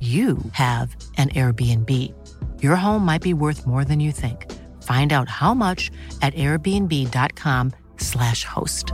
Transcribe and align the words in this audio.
you 0.00 0.36
have 0.52 0.94
an 1.16 1.30
Airbnb. 1.30 2.12
Your 2.60 2.76
home 2.76 3.02
might 3.02 3.22
be 3.22 3.32
worth 3.32 3.66
more 3.66 3.82
than 3.82 3.98
you 3.98 4.12
think. 4.12 4.52
Find 4.82 5.14
out 5.14 5.30
how 5.30 5.54
much 5.54 5.90
at 6.20 6.34
airbnb.com/slash 6.34 8.44
host. 8.44 8.92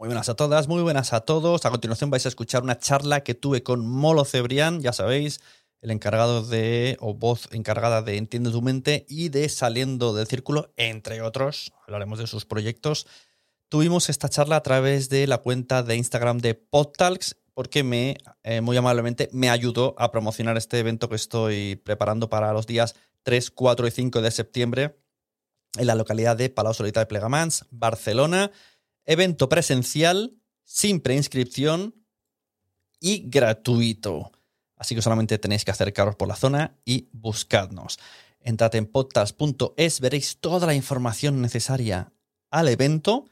Muy 0.00 0.08
buenas 0.08 0.30
a 0.30 0.34
todas, 0.34 0.66
muy 0.66 0.82
buenas 0.82 1.12
a 1.12 1.20
todos. 1.20 1.66
A 1.66 1.70
continuación 1.70 2.08
vais 2.08 2.24
a 2.24 2.30
escuchar 2.30 2.62
una 2.62 2.78
charla 2.78 3.20
que 3.20 3.34
tuve 3.34 3.62
con 3.62 3.86
Molo 3.86 4.24
Cebrián, 4.24 4.80
ya 4.80 4.94
sabéis, 4.94 5.42
el 5.82 5.90
encargado 5.90 6.42
de, 6.42 6.96
o 7.00 7.12
voz 7.12 7.50
encargada 7.52 8.00
de 8.00 8.16
Entiende 8.16 8.50
tu 8.50 8.62
mente 8.62 9.04
y 9.10 9.28
de 9.28 9.46
Saliendo 9.50 10.14
del 10.14 10.26
Círculo, 10.26 10.72
entre 10.78 11.20
otros. 11.20 11.74
Hablaremos 11.86 12.18
de 12.18 12.26
sus 12.26 12.46
proyectos. 12.46 13.06
Tuvimos 13.70 14.08
esta 14.08 14.28
charla 14.28 14.56
a 14.56 14.64
través 14.64 15.08
de 15.10 15.28
la 15.28 15.38
cuenta 15.38 15.84
de 15.84 15.94
Instagram 15.94 16.38
de 16.38 16.56
PodTalks 16.56 17.36
porque 17.54 17.84
me, 17.84 18.16
eh, 18.42 18.60
muy 18.60 18.76
amablemente 18.76 19.28
me 19.32 19.48
ayudó 19.48 19.94
a 19.96 20.10
promocionar 20.10 20.56
este 20.56 20.80
evento 20.80 21.08
que 21.08 21.14
estoy 21.14 21.76
preparando 21.76 22.28
para 22.28 22.52
los 22.52 22.66
días 22.66 22.96
3, 23.22 23.52
4 23.52 23.86
y 23.86 23.90
5 23.92 24.22
de 24.22 24.30
septiembre 24.32 24.98
en 25.78 25.86
la 25.86 25.94
localidad 25.94 26.36
de 26.36 26.50
Palau 26.50 26.74
Solita 26.74 26.98
de 26.98 27.06
Plegamans, 27.06 27.64
Barcelona. 27.70 28.50
Evento 29.04 29.48
presencial, 29.48 30.34
sin 30.64 30.98
preinscripción 30.98 31.94
y 32.98 33.28
gratuito. 33.28 34.32
Así 34.74 34.96
que 34.96 35.02
solamente 35.02 35.38
tenéis 35.38 35.64
que 35.64 35.70
acercaros 35.70 36.16
por 36.16 36.26
la 36.26 36.34
zona 36.34 36.76
y 36.84 37.08
buscadnos. 37.12 38.00
Entrad 38.40 38.74
en 38.74 38.86
podtalks.es, 38.86 40.00
veréis 40.00 40.38
toda 40.40 40.66
la 40.66 40.74
información 40.74 41.40
necesaria 41.40 42.12
al 42.50 42.66
evento. 42.66 43.26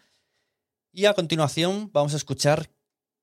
Y 0.99 1.07
a 1.07 1.15
continuación 1.15 1.91
vamos 1.93 2.13
a 2.13 2.17
escuchar 2.17 2.73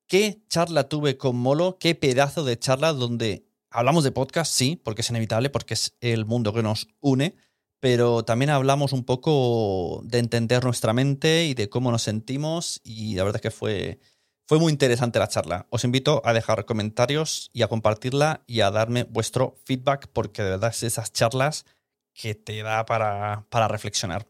qué 0.07 0.41
charla 0.47 0.87
tuve 0.87 1.17
con 1.17 1.35
Molo, 1.35 1.77
qué 1.77 1.93
pedazo 1.93 2.45
de 2.45 2.57
charla 2.57 2.93
donde 2.93 3.49
hablamos 3.69 4.05
de 4.05 4.13
podcast, 4.13 4.49
sí, 4.53 4.79
porque 4.81 5.01
es 5.01 5.09
inevitable, 5.09 5.49
porque 5.49 5.73
es 5.73 5.93
el 5.99 6.23
mundo 6.23 6.53
que 6.53 6.63
nos 6.63 6.87
une, 7.01 7.35
pero 7.81 8.23
también 8.23 8.51
hablamos 8.51 8.93
un 8.93 9.03
poco 9.03 9.99
de 10.05 10.19
entender 10.19 10.63
nuestra 10.63 10.93
mente 10.93 11.47
y 11.47 11.53
de 11.53 11.67
cómo 11.67 11.91
nos 11.91 12.03
sentimos 12.03 12.79
y 12.81 13.15
la 13.15 13.25
verdad 13.25 13.41
es 13.43 13.51
que 13.51 13.51
fue, 13.51 13.99
fue 14.47 14.57
muy 14.57 14.71
interesante 14.71 15.19
la 15.19 15.27
charla. 15.27 15.67
Os 15.69 15.83
invito 15.83 16.21
a 16.23 16.31
dejar 16.31 16.63
comentarios 16.63 17.49
y 17.51 17.63
a 17.63 17.67
compartirla 17.67 18.45
y 18.47 18.61
a 18.61 18.71
darme 18.71 19.03
vuestro 19.03 19.57
feedback 19.65 20.07
porque 20.13 20.43
de 20.43 20.51
verdad 20.51 20.69
es 20.69 20.83
esas 20.83 21.11
charlas 21.11 21.65
que 22.13 22.35
te 22.35 22.63
da 22.63 22.85
para, 22.85 23.45
para 23.49 23.67
reflexionar. 23.67 24.25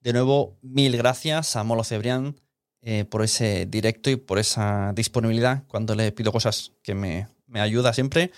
De 0.00 0.12
nuevo, 0.12 0.58
mil 0.62 0.96
gracias 0.96 1.54
a 1.54 1.62
Molo 1.62 1.84
Cebrián 1.84 2.42
eh, 2.82 3.04
por 3.04 3.22
ese 3.22 3.66
directo 3.66 4.10
y 4.10 4.16
por 4.16 4.38
esa 4.38 4.92
disponibilidad 4.92 5.62
cuando 5.68 5.94
le 5.94 6.10
pido 6.10 6.32
cosas 6.32 6.72
que 6.82 6.94
me, 6.94 7.28
me 7.46 7.60
ayuda 7.60 7.92
siempre. 7.92 8.32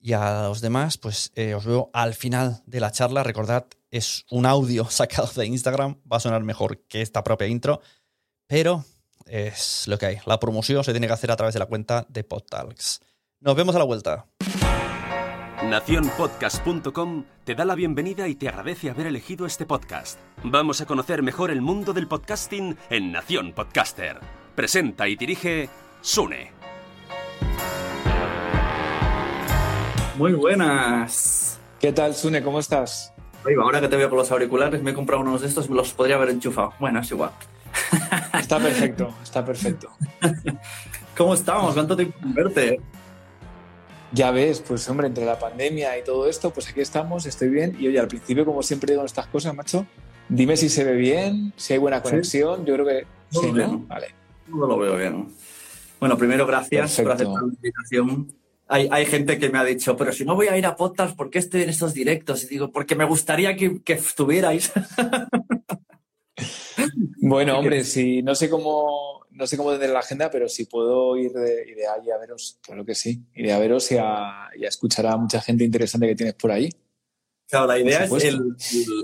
Y 0.00 0.12
a 0.12 0.42
los 0.42 0.60
demás, 0.60 0.98
pues 0.98 1.32
eh, 1.34 1.54
os 1.54 1.64
veo 1.64 1.90
al 1.92 2.14
final 2.14 2.62
de 2.66 2.80
la 2.80 2.92
charla. 2.92 3.22
Recordad, 3.22 3.66
es 3.90 4.26
un 4.30 4.46
audio 4.46 4.84
sacado 4.90 5.30
de 5.34 5.46
Instagram, 5.46 5.96
va 6.10 6.18
a 6.18 6.20
sonar 6.20 6.42
mejor 6.42 6.80
que 6.86 7.02
esta 7.02 7.24
propia 7.24 7.46
intro, 7.46 7.80
pero 8.46 8.84
es 9.26 9.88
lo 9.88 9.98
que 9.98 10.06
hay. 10.06 10.18
La 10.26 10.38
promoción 10.38 10.84
se 10.84 10.92
tiene 10.92 11.06
que 11.06 11.12
hacer 11.12 11.30
a 11.30 11.36
través 11.36 11.54
de 11.54 11.60
la 11.60 11.66
cuenta 11.66 12.06
de 12.08 12.24
PodTalks. 12.24 13.00
Nos 13.40 13.56
vemos 13.56 13.74
a 13.74 13.78
la 13.78 13.84
vuelta. 13.84 14.26
Naciónpodcast.com 15.68 17.24
te 17.44 17.54
da 17.54 17.66
la 17.66 17.74
bienvenida 17.74 18.26
y 18.26 18.34
te 18.34 18.48
agradece 18.48 18.88
haber 18.88 19.06
elegido 19.06 19.44
este 19.44 19.66
podcast. 19.66 20.18
Vamos 20.42 20.80
a 20.80 20.86
conocer 20.86 21.22
mejor 21.22 21.50
el 21.50 21.60
mundo 21.60 21.92
del 21.92 22.08
podcasting 22.08 22.78
en 22.88 23.12
Nación 23.12 23.52
Podcaster. 23.52 24.18
Presenta 24.54 25.08
y 25.08 25.16
dirige 25.16 25.68
Sune. 26.00 26.52
Muy 30.16 30.32
buenas. 30.32 31.60
¿Qué 31.78 31.92
tal, 31.92 32.14
Sune? 32.14 32.42
¿Cómo 32.42 32.60
estás? 32.60 33.12
Oye, 33.44 33.56
ahora 33.60 33.82
que 33.82 33.88
te 33.88 33.96
veo 33.96 34.08
con 34.08 34.16
los 34.16 34.32
auriculares, 34.32 34.82
me 34.82 34.92
he 34.92 34.94
comprado 34.94 35.20
unos 35.20 35.42
de 35.42 35.48
estos, 35.48 35.68
me 35.68 35.76
los 35.76 35.92
podría 35.92 36.16
haber 36.16 36.30
enchufado. 36.30 36.72
Bueno, 36.80 37.00
es 37.00 37.10
igual. 37.10 37.32
Está 38.32 38.58
perfecto, 38.58 39.14
está 39.22 39.44
perfecto. 39.44 39.90
¿Cómo 41.16 41.34
estamos? 41.34 41.74
¿Cuánto 41.74 41.94
tiempo 41.94 42.16
verte? 42.22 42.80
Ya 44.12 44.30
ves, 44.30 44.62
pues 44.66 44.88
hombre, 44.88 45.06
entre 45.06 45.24
la 45.24 45.38
pandemia 45.38 45.98
y 45.98 46.02
todo 46.02 46.28
esto, 46.28 46.50
pues 46.50 46.68
aquí 46.68 46.80
estamos, 46.80 47.26
estoy 47.26 47.48
bien. 47.48 47.76
Y 47.78 47.88
oye, 47.88 47.98
al 47.98 48.08
principio, 48.08 48.44
como 48.44 48.62
siempre 48.62 48.92
digo 48.92 49.02
en 49.02 49.06
estas 49.06 49.26
cosas, 49.26 49.54
macho, 49.54 49.86
dime 50.28 50.56
si 50.56 50.68
se 50.68 50.84
ve 50.84 50.94
bien, 50.94 51.52
si 51.56 51.74
hay 51.74 51.78
buena 51.78 52.02
conexión. 52.02 52.64
Yo 52.64 52.74
creo 52.74 52.86
que 52.86 53.06
Todo 53.30 53.42
sí. 53.42 53.52
¿no? 53.52 53.80
Vale. 53.86 54.08
No 54.48 54.66
lo 54.66 54.78
veo 54.78 54.96
bien. 54.96 55.28
Bueno, 56.00 56.16
primero, 56.16 56.46
gracias 56.46 57.00
por 57.00 57.12
aceptar 57.12 57.42
la 57.42 57.52
invitación. 57.54 58.32
Hay, 58.66 58.88
hay 58.90 59.06
gente 59.06 59.38
que 59.38 59.48
me 59.48 59.58
ha 59.58 59.64
dicho, 59.64 59.96
pero 59.96 60.12
si 60.12 60.24
no 60.24 60.34
voy 60.34 60.48
a 60.48 60.56
ir 60.56 60.66
a 60.66 60.76
podcast, 60.76 61.16
¿por 61.16 61.30
qué 61.30 61.38
estoy 61.38 61.62
en 61.62 61.70
estos 61.70 61.94
directos? 61.94 62.44
Y 62.44 62.48
digo, 62.48 62.70
porque 62.70 62.94
me 62.94 63.04
gustaría 63.04 63.56
que, 63.56 63.82
que 63.82 63.94
estuvierais. 63.94 64.72
Bueno, 67.20 67.58
hombre, 67.58 67.84
si 67.84 68.22
no 68.22 68.34
sé 68.34 68.48
cómo, 68.48 69.26
no 69.30 69.46
sé 69.46 69.56
cómo 69.56 69.70
tendré 69.70 69.88
la 69.88 69.98
agenda, 70.00 70.30
pero 70.30 70.48
si 70.48 70.64
puedo 70.64 71.16
ir 71.16 71.32
de, 71.32 71.64
ir 71.68 71.76
allí 71.86 72.10
a 72.10 72.18
veros, 72.18 72.58
claro 72.62 72.84
que 72.84 72.94
sí. 72.94 73.22
Iré 73.34 73.52
a 73.52 73.58
veros 73.58 73.90
y 73.92 73.96
a, 73.98 74.48
y 74.56 74.64
a 74.64 74.68
escuchar 74.68 75.06
a 75.06 75.16
mucha 75.16 75.40
gente 75.40 75.64
interesante 75.64 76.06
que 76.06 76.14
tienes 76.14 76.34
por 76.34 76.52
ahí. 76.52 76.70
Claro, 77.48 77.66
la 77.66 77.78
idea 77.78 78.04
es 78.04 78.24
el, 78.24 78.56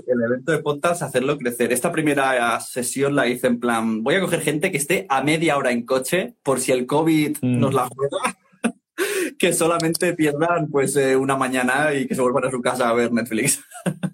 el, 0.05 0.23
evento 0.23 0.51
de 0.51 0.59
podcast 0.59 1.01
hacerlo 1.01 1.35
crecer. 1.37 1.73
Esta 1.73 1.91
primera 1.91 2.59
sesión 2.59 3.15
la 3.15 3.27
hice 3.27 3.47
en 3.47 3.59
plan, 3.59 4.03
voy 4.03 4.15
a 4.15 4.21
coger 4.21 4.41
gente 4.41 4.71
que 4.71 4.77
esté 4.77 5.07
a 5.09 5.23
media 5.23 5.57
hora 5.57 5.71
en 5.71 5.83
coche 5.83 6.35
por 6.43 6.59
si 6.59 6.71
el 6.71 6.85
COVID 6.85 7.37
mm. 7.41 7.59
nos 7.59 7.73
la 7.73 7.87
juega, 7.87 8.37
que 9.39 9.51
solamente 9.51 10.13
pierdan 10.13 10.67
pues 10.69 10.95
eh, 10.95 11.15
una 11.15 11.35
mañana 11.35 11.91
y 11.95 12.05
que 12.05 12.13
se 12.13 12.21
vuelvan 12.21 12.45
a 12.45 12.51
su 12.51 12.61
casa 12.61 12.87
a 12.87 12.93
ver 12.93 13.11
Netflix. 13.11 13.61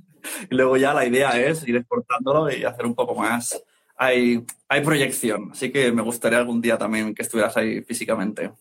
y 0.52 0.56
luego 0.56 0.76
ya 0.76 0.94
la 0.94 1.06
idea 1.06 1.40
es 1.40 1.66
ir 1.66 1.78
exportándolo 1.78 2.52
y 2.52 2.66
hacer 2.66 2.86
un 2.86 2.94
poco 2.94 3.16
más. 3.16 3.64
Hay, 3.96 4.46
hay 4.68 4.82
proyección, 4.82 5.50
así 5.54 5.72
que 5.72 5.92
me 5.94 6.02
gustaría 6.02 6.40
algún 6.40 6.60
día 6.62 6.78
también 6.78 7.16
que 7.16 7.22
estuvieras 7.22 7.56
ahí 7.56 7.82
físicamente. 7.82 8.52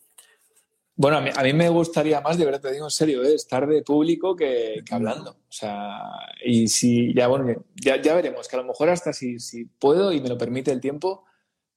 Bueno, 0.94 1.16
a 1.16 1.42
mí, 1.42 1.52
me 1.52 1.68
gustaría 1.68 2.20
más, 2.20 2.38
de 2.38 2.44
verdad 2.44 2.60
te 2.60 2.72
digo 2.72 2.86
en 2.86 2.90
serio, 2.90 3.24
¿eh? 3.24 3.34
estar 3.34 3.66
de 3.66 3.82
público 3.82 4.36
que, 4.36 4.84
hablando. 4.90 5.30
O 5.30 5.52
sea, 5.52 5.98
y 6.44 6.68
si 6.68 7.12
ya, 7.14 7.26
bueno, 7.26 7.64
ya, 7.74 7.96
veremos, 8.14 8.46
que 8.46 8.56
a 8.56 8.60
lo 8.60 8.66
mejor 8.66 8.90
hasta 8.90 9.12
si, 9.12 9.40
si, 9.40 9.64
puedo 9.64 10.12
y 10.12 10.20
me 10.20 10.28
lo 10.28 10.38
permite 10.38 10.70
el 10.70 10.80
tiempo, 10.80 11.24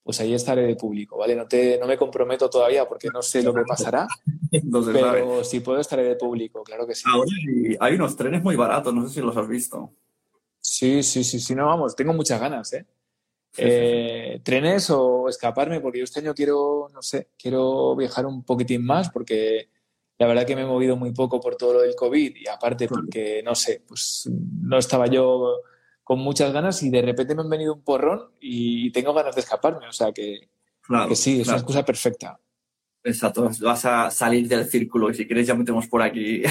pues 0.04 0.20
ahí 0.20 0.34
estaré 0.34 0.64
de 0.64 0.76
público, 0.76 1.18
¿vale? 1.18 1.36
No, 1.36 1.48
te, 1.48 1.78
no 1.80 1.88
me 1.88 1.98
comprometo 1.98 2.50
todavía 2.50 2.86
porque 2.86 3.08
no 3.08 3.22
sé 3.22 3.42
lo 3.42 3.54
que 3.54 3.64
pasará, 3.64 4.06
pero 4.94 5.44
si 5.44 5.62
puedo 5.62 5.80
estaré 5.80 6.04
de 6.04 6.16
público, 6.16 6.62
claro 6.64 6.86
que 6.86 6.94
sí. 6.94 7.04
Ahora 7.12 7.32
hay 7.80 7.96
unos 7.96 8.16
trenes 8.18 8.44
muy 8.44 8.58
baratos, 8.58 8.94
no 8.94 9.08
sé 9.08 9.16
si 9.16 9.22
los 9.22 9.36
has 9.38 9.48
visto. 9.48 9.94
Sí, 10.60 11.04
sí, 11.04 11.24
sí, 11.24 11.40
sí, 11.40 11.56
no, 11.56 11.68
vamos, 11.68 11.96
tengo 11.96 12.14
muchas 12.14 12.40
ganas, 12.40 12.74
¿eh? 12.74 12.86
Eh, 13.56 14.42
trenes 14.44 14.90
o 14.90 15.30
escaparme, 15.30 15.80
porque 15.80 16.00
yo 16.00 16.04
este 16.04 16.20
año 16.20 16.34
quiero, 16.34 16.90
no 16.92 17.02
sé, 17.02 17.30
quiero 17.38 17.96
viajar 17.96 18.26
un 18.26 18.44
poquitín 18.44 18.84
más, 18.84 19.10
porque 19.10 19.70
la 20.18 20.28
verdad 20.28 20.46
que 20.46 20.56
me 20.56 20.64
he 20.64 20.66
movido 20.66 20.96
muy 20.96 21.12
poco 21.14 21.40
por 21.40 21.56
todo 21.56 21.74
lo 21.74 21.82
del 21.82 21.96
COVID 21.96 22.36
y 22.36 22.48
aparte 22.48 22.88
porque, 22.88 23.42
no 23.44 23.56
sé, 23.56 23.84
pues 23.88 24.30
no 24.62 24.78
estaba 24.78 25.08
yo 25.08 25.62
con 26.04 26.20
muchas 26.20 26.52
ganas 26.54 26.82
y 26.84 26.90
de 26.90 27.02
repente 27.02 27.36
me 27.36 27.42
han 27.42 27.50
venido 27.50 27.74
un 27.74 27.84
porrón 27.84 28.32
y 28.40 28.92
tengo 28.92 29.14
ganas 29.14 29.36
de 29.36 29.42
escaparme, 29.42 29.88
o 29.88 29.94
sea 29.94 30.12
que, 30.12 30.50
que 31.08 31.16
sí, 31.16 31.42
es 31.42 31.48
una 31.48 31.58
excusa 31.58 31.84
perfecta. 31.84 32.40
Exacto, 33.06 33.50
vas 33.62 33.86
a 33.86 34.10
salir 34.12 34.48
del 34.48 34.66
círculo 34.66 35.10
y 35.10 35.14
si 35.14 35.26
quieres 35.26 35.48
ya 35.48 35.56
metemos 35.56 35.88
por 35.88 36.02
aquí. 36.02 36.42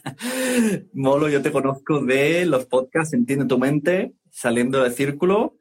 Molo, 0.92 1.28
yo 1.28 1.40
te 1.40 1.50
conozco 1.50 2.00
de 2.00 2.44
los 2.44 2.66
podcasts 2.66 3.14
Entiende 3.14 3.46
tu 3.46 3.58
mente, 3.58 4.12
saliendo 4.30 4.82
del 4.82 4.92
círculo 4.92 5.60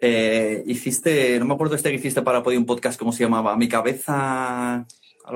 eh, 0.00 0.62
hiciste, 0.66 1.38
no 1.38 1.44
me 1.44 1.54
acuerdo 1.54 1.74
este 1.74 1.90
que 1.90 1.96
hiciste 1.96 2.22
para 2.22 2.42
Podium 2.42 2.66
Podcast, 2.66 2.98
¿cómo 2.98 3.12
se 3.12 3.24
llamaba? 3.24 3.56
Mi 3.56 3.68
cabeza. 3.68 4.86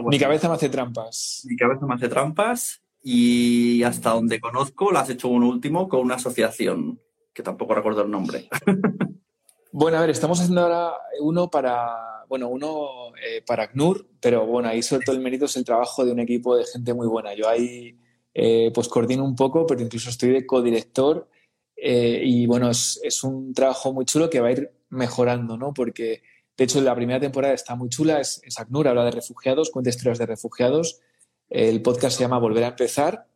Mi 0.07 0.19
cabeza 0.19 0.49
me 0.49 0.55
hace 0.55 0.69
trampas. 0.69 1.45
Mi 1.49 1.57
cabeza 1.57 1.87
me 1.87 1.95
hace 1.95 2.09
trampas. 2.09 2.83
Y 3.03 3.83
hasta 3.83 4.11
donde 4.11 4.41
conozco, 4.41 4.93
lo 4.93 4.99
has 4.99 5.11
hecho 5.11 5.29
un 5.29 5.43
último 5.43 5.89
con 5.89 6.01
una 6.01 6.15
asociación, 6.15 7.01
que 7.33 7.43
tampoco 7.43 7.75
recuerdo 7.75 8.03
el 8.03 8.11
nombre. 8.11 8.49
bueno, 9.73 9.99
a 9.99 10.01
ver, 10.01 10.11
estamos 10.11 10.41
haciendo 10.41 10.63
ahora 10.63 10.93
uno 11.21 11.51
para, 11.51 12.25
bueno, 12.29 12.49
uno 12.49 13.15
eh, 13.17 13.43
para 13.47 13.65
ACNUR, 13.65 14.07
pero 14.21 14.47
bueno, 14.47 14.69
ahí 14.69 14.83
sobre 14.83 15.05
todo 15.05 15.17
el 15.17 15.23
mérito 15.23 15.47
es 15.47 15.57
el 15.57 15.65
trabajo 15.65 16.05
de 16.05 16.13
un 16.13 16.21
equipo 16.21 16.57
de 16.57 16.65
gente 16.65 16.95
muy 16.95 17.07
buena. 17.07 17.35
Yo 17.35 17.49
ahí 17.49 17.99
eh, 18.35 18.71
pues 18.75 18.89
coordino 18.89 19.25
un 19.25 19.37
poco, 19.37 19.67
pero 19.67 19.83
incluso 19.83 20.11
estoy 20.11 20.31
de 20.31 20.47
codirector 20.47 21.29
eh, 21.77 22.21
y 22.25 22.47
bueno, 22.47 22.71
es, 22.71 23.25
un 23.25 23.53
trabajo 23.53 23.93
muy 23.93 24.05
chulo 24.05 24.31
que 24.31 24.41
va 24.41 24.49
a 24.49 24.53
ir 24.53 24.73
mejorando, 24.91 25.57
¿no? 25.57 25.75
Porque, 25.75 26.23
de 26.57 26.65
hecho, 26.65 26.81
la 26.81 26.95
primera 26.95 27.19
temporada 27.19 27.55
está 27.55 27.75
muy 27.75 27.89
chula, 27.89 28.21
es, 28.21 28.41
es 28.45 28.59
ACNUR, 28.59 28.89
habla 28.89 29.05
de 29.05 29.11
refugiados, 29.11 29.71
cuenta 29.71 29.91
historias 29.91 30.19
de 30.19 30.27
refugiados. 30.27 31.01
El 31.51 31.83
podcast 31.83 32.17
se 32.17 32.23
llama 32.23 32.39
Volver 32.39 32.65
a 32.65 32.69
empezar. 32.69 33.27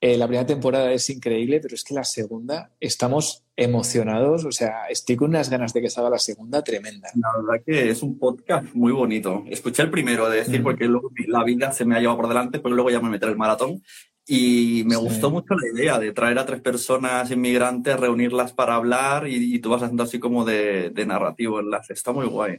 Eh, 0.00 0.16
la 0.16 0.28
primera 0.28 0.46
temporada 0.46 0.92
es 0.92 1.10
increíble, 1.10 1.58
pero 1.60 1.74
es 1.74 1.82
que 1.82 1.92
la 1.92 2.04
segunda 2.04 2.70
estamos 2.78 3.44
emocionados. 3.56 4.44
O 4.44 4.52
sea, 4.52 4.86
estoy 4.88 5.16
con 5.16 5.30
unas 5.30 5.50
ganas 5.50 5.72
de 5.72 5.80
que 5.80 5.90
salga 5.90 6.10
la 6.10 6.18
segunda 6.18 6.62
tremenda. 6.62 7.10
La 7.16 7.28
verdad 7.36 7.64
que 7.66 7.90
es 7.90 8.02
un 8.02 8.16
podcast 8.16 8.72
muy 8.74 8.92
bonito. 8.92 9.44
Escuché 9.48 9.82
el 9.82 9.90
primero 9.90 10.30
de 10.30 10.38
decir, 10.38 10.62
porque 10.62 10.84
luego 10.84 11.10
la 11.26 11.42
vida 11.42 11.72
se 11.72 11.84
me 11.84 11.96
ha 11.96 12.00
llevado 12.00 12.18
por 12.18 12.28
delante, 12.28 12.60
pero 12.60 12.76
luego 12.76 12.90
ya 12.90 13.00
me 13.00 13.10
meteré 13.10 13.32
el 13.32 13.38
maratón. 13.38 13.82
Y 14.24 14.84
me 14.86 14.96
gustó 14.96 15.30
mucho 15.30 15.54
la 15.54 15.68
idea 15.72 15.98
de 15.98 16.12
traer 16.12 16.38
a 16.38 16.46
tres 16.46 16.60
personas 16.60 17.30
inmigrantes, 17.30 17.98
reunirlas 17.98 18.52
para 18.52 18.74
hablar 18.74 19.26
y, 19.26 19.58
tú 19.58 19.70
vas 19.70 19.82
haciendo 19.82 20.02
así 20.02 20.20
como 20.20 20.44
de, 20.44 20.92
narrativo 21.06 21.58
enlace. 21.58 21.94
Está 21.94 22.12
muy 22.12 22.26
guay. 22.26 22.58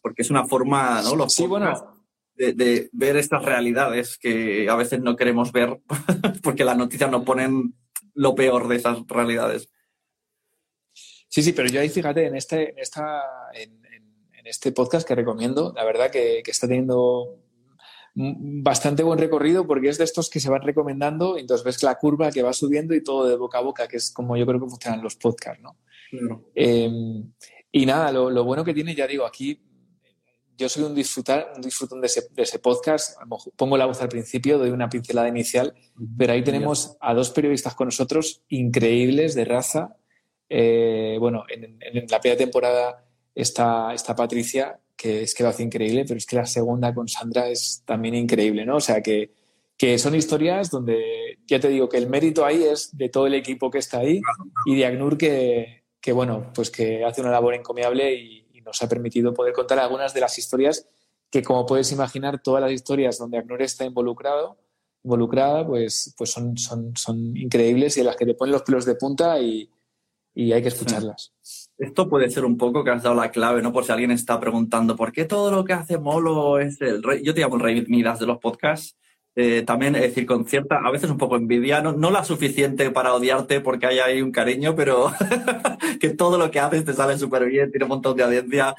Porque 0.00 0.22
es 0.22 0.30
una 0.30 0.46
forma, 0.46 1.02
¿no? 1.02 1.16
Los 1.16 1.34
sí, 1.34 1.46
bueno. 1.46 1.97
De, 2.38 2.88
ver 2.92 3.16
estas 3.16 3.44
realidades 3.44 4.16
que 4.16 4.68
a 4.70 4.76
veces 4.76 5.00
no 5.00 5.16
queremos 5.16 5.50
ver 5.52 5.80
porque 6.42 6.64
las 6.64 6.78
noticias 6.78 7.10
nos 7.10 7.24
ponen 7.24 7.74
lo 8.14 8.34
peor 8.34 8.68
de 8.68 8.76
esas 8.76 8.98
realidades. 9.08 9.68
Sí, 11.28 11.42
sí, 11.42 11.52
pero 11.52 11.68
yo 11.68 11.80
ahí 11.80 11.88
fíjate, 11.88 12.26
en 12.26 12.36
este, 12.36 12.70
en 12.70 12.78
esta, 12.78 13.22
en, 13.52 13.78
este 14.44 14.72
podcast 14.72 15.06
que 15.06 15.14
recomiendo, 15.14 15.74
la 15.76 15.84
verdad 15.84 16.10
que, 16.10 16.40
que 16.42 16.52
está 16.52 16.66
teniendo 16.66 17.38
bastante 18.14 19.02
buen 19.02 19.18
recorrido 19.18 19.66
porque 19.66 19.88
es 19.88 19.98
de 19.98 20.04
estos 20.04 20.30
que 20.30 20.40
se 20.40 20.50
van 20.50 20.62
recomendando 20.62 21.36
y 21.36 21.42
entonces 21.42 21.64
ves 21.64 21.82
la 21.82 21.96
curva 21.98 22.32
que 22.32 22.42
va 22.42 22.52
subiendo 22.52 22.94
y 22.94 23.02
todo 23.02 23.28
de 23.28 23.36
boca 23.36 23.58
a 23.58 23.62
boca, 23.62 23.86
que 23.86 23.98
es 23.98 24.10
como 24.10 24.36
yo 24.36 24.46
creo 24.46 24.60
que 24.60 24.68
funcionan 24.68 25.02
los 25.02 25.16
podcasts, 25.16 25.62
¿no? 25.62 25.76
Em, 26.54 27.32
y 27.70 27.86
nada, 27.86 28.10
lo, 28.10 28.44
bueno 28.44 28.64
que 28.64 28.74
tiene, 28.74 28.94
ya 28.94 29.06
digo, 29.06 29.26
aquí 29.26 29.62
yo 30.58 30.68
soy 30.68 30.82
un, 30.82 30.94
disfrutar, 30.94 31.52
un 31.54 31.62
disfrutón 31.62 32.00
de 32.00 32.08
ese, 32.08 32.58
podcast, 32.58 33.16
pongo 33.54 33.76
la 33.76 33.86
voz 33.86 34.02
al 34.02 34.08
principio, 34.08 34.58
doy 34.58 34.70
una 34.70 34.88
pincelada 34.88 35.28
inicial, 35.28 35.72
pero 36.18 36.32
ahí 36.32 36.42
tenemos 36.42 36.96
a 37.00 37.14
dos 37.14 37.30
periodistas 37.30 37.76
con 37.76 37.86
nosotros 37.86 38.42
increíbles 38.48 39.36
de 39.36 39.44
raza. 39.44 39.96
Eh, 40.48 41.16
bueno, 41.20 41.44
en, 41.48 41.78
la 42.10 42.20
primera 42.20 42.36
temporada 42.36 43.04
está, 43.36 43.94
está 43.94 44.16
Patricia, 44.16 44.80
que 44.96 45.22
es 45.22 45.32
que 45.32 45.44
lo 45.44 45.50
hace 45.50 45.62
increíble, 45.62 46.04
pero 46.04 46.18
es 46.18 46.26
que 46.26 46.34
la 46.34 46.46
segunda 46.46 46.92
con 46.92 47.06
Sandra 47.06 47.48
es 47.48 47.84
también 47.86 48.16
increíble, 48.16 48.66
¿no? 48.66 48.76
O 48.76 48.80
sea, 48.80 49.00
que, 49.00 49.30
que 49.76 49.96
son 49.96 50.16
historias 50.16 50.70
donde 50.70 51.38
ya 51.46 51.60
te 51.60 51.68
digo 51.68 51.88
que 51.88 51.98
el 51.98 52.08
mérito 52.08 52.44
ahí 52.44 52.64
es 52.64 52.96
de 52.98 53.08
todo 53.08 53.28
el 53.28 53.34
equipo 53.34 53.70
que 53.70 53.78
está 53.78 54.00
ahí 54.00 54.20
y 54.66 54.74
de 54.74 54.86
ACNUR 54.86 55.16
que, 55.16 55.84
que 56.00 56.12
bueno, 56.12 56.50
pues 56.52 56.70
que 56.70 57.04
hace 57.04 57.20
una 57.20 57.30
labor 57.30 57.54
encomiable 57.54 58.14
y, 58.14 58.44
nos 58.68 58.82
ha 58.82 58.88
permitido 58.88 59.34
poder 59.34 59.52
contar 59.52 59.78
algunas 59.78 60.14
de 60.14 60.20
las 60.20 60.38
historias 60.38 60.86
que, 61.30 61.42
como 61.42 61.66
puedes 61.66 61.90
imaginar, 61.92 62.40
todas 62.42 62.62
las 62.62 62.72
historias 62.72 63.18
donde 63.18 63.38
ACNUR 63.38 63.62
está 63.62 63.84
involucrado, 63.84 64.56
involucrada, 65.02 65.66
pues, 65.66 66.14
pues 66.16 66.30
son, 66.30 66.56
son, 66.56 66.96
son 66.96 67.36
increíbles 67.36 67.96
y 67.96 68.00
en 68.00 68.06
las 68.06 68.16
que 68.16 68.26
te 68.26 68.34
ponen 68.34 68.52
los 68.52 68.62
pelos 68.62 68.84
de 68.84 68.94
punta 68.94 69.40
y, 69.40 69.70
y 70.34 70.52
hay 70.52 70.62
que 70.62 70.68
escucharlas. 70.68 71.32
Esto 71.76 72.08
puede 72.08 72.30
ser 72.30 72.44
un 72.44 72.56
poco 72.56 72.84
que 72.84 72.90
has 72.90 73.02
dado 73.02 73.16
la 73.16 73.30
clave, 73.30 73.62
¿no? 73.62 73.72
Por 73.72 73.84
si 73.84 73.92
alguien 73.92 74.10
está 74.10 74.38
preguntando, 74.38 74.96
¿por 74.96 75.12
qué 75.12 75.24
todo 75.24 75.50
lo 75.50 75.64
que 75.64 75.72
hace 75.72 75.98
Molo 75.98 76.58
es 76.58 76.80
el 76.80 77.02
rey? 77.02 77.22
Yo 77.24 77.34
te 77.34 77.40
llamo 77.40 77.56
el 77.56 77.62
rey 77.62 77.84
Midas 77.88 78.18
de 78.20 78.26
los 78.26 78.38
podcasts. 78.38 78.96
Eh, 79.40 79.62
también, 79.62 79.94
es 79.94 80.02
decir, 80.02 80.26
con 80.26 80.46
cierta, 80.46 80.80
a 80.84 80.90
veces 80.90 81.10
un 81.10 81.16
poco 81.16 81.36
envidia, 81.36 81.80
no, 81.80 82.10
la 82.10 82.24
suficiente 82.24 82.90
para 82.90 83.14
odiarte 83.14 83.60
porque 83.60 83.86
hay 83.86 84.00
ahí 84.00 84.20
un 84.20 84.32
cariño, 84.32 84.74
pero 84.74 85.12
que 86.00 86.10
todo 86.10 86.38
lo 86.38 86.50
que 86.50 86.58
haces 86.58 86.84
te 86.84 86.92
sale 86.92 87.16
súper 87.16 87.44
bien, 87.44 87.70
tiene 87.70 87.84
un 87.84 87.90
montón 87.90 88.16
de 88.16 88.24
audiencia, 88.24 88.74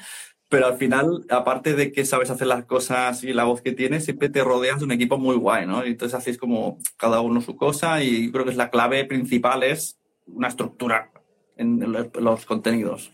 pero 0.50 0.66
al 0.66 0.76
final, 0.76 1.24
aparte 1.30 1.72
de 1.72 1.92
que 1.92 2.04
sabes 2.04 2.28
hacer 2.28 2.46
las 2.46 2.66
cosas 2.66 3.24
y 3.24 3.32
la 3.32 3.44
voz 3.44 3.62
que 3.62 3.72
tienes, 3.72 4.04
siempre 4.04 4.28
te 4.28 4.44
rodeas 4.44 4.80
de 4.80 4.84
un 4.84 4.92
equipo 4.92 5.16
muy 5.16 5.36
guay, 5.36 5.66
¿no? 5.66 5.86
Y 5.86 5.92
entonces 5.92 6.18
hacéis 6.18 6.36
como 6.36 6.76
cada 6.98 7.22
uno 7.22 7.40
su 7.40 7.56
cosa 7.56 8.04
y 8.04 8.30
creo 8.30 8.44
que 8.44 8.50
es 8.50 8.58
la 8.58 8.68
clave 8.68 9.06
principal 9.06 9.62
es 9.62 9.98
una 10.26 10.48
estructura 10.48 11.10
en 11.56 11.80
los 12.18 12.44
contenidos. 12.44 13.10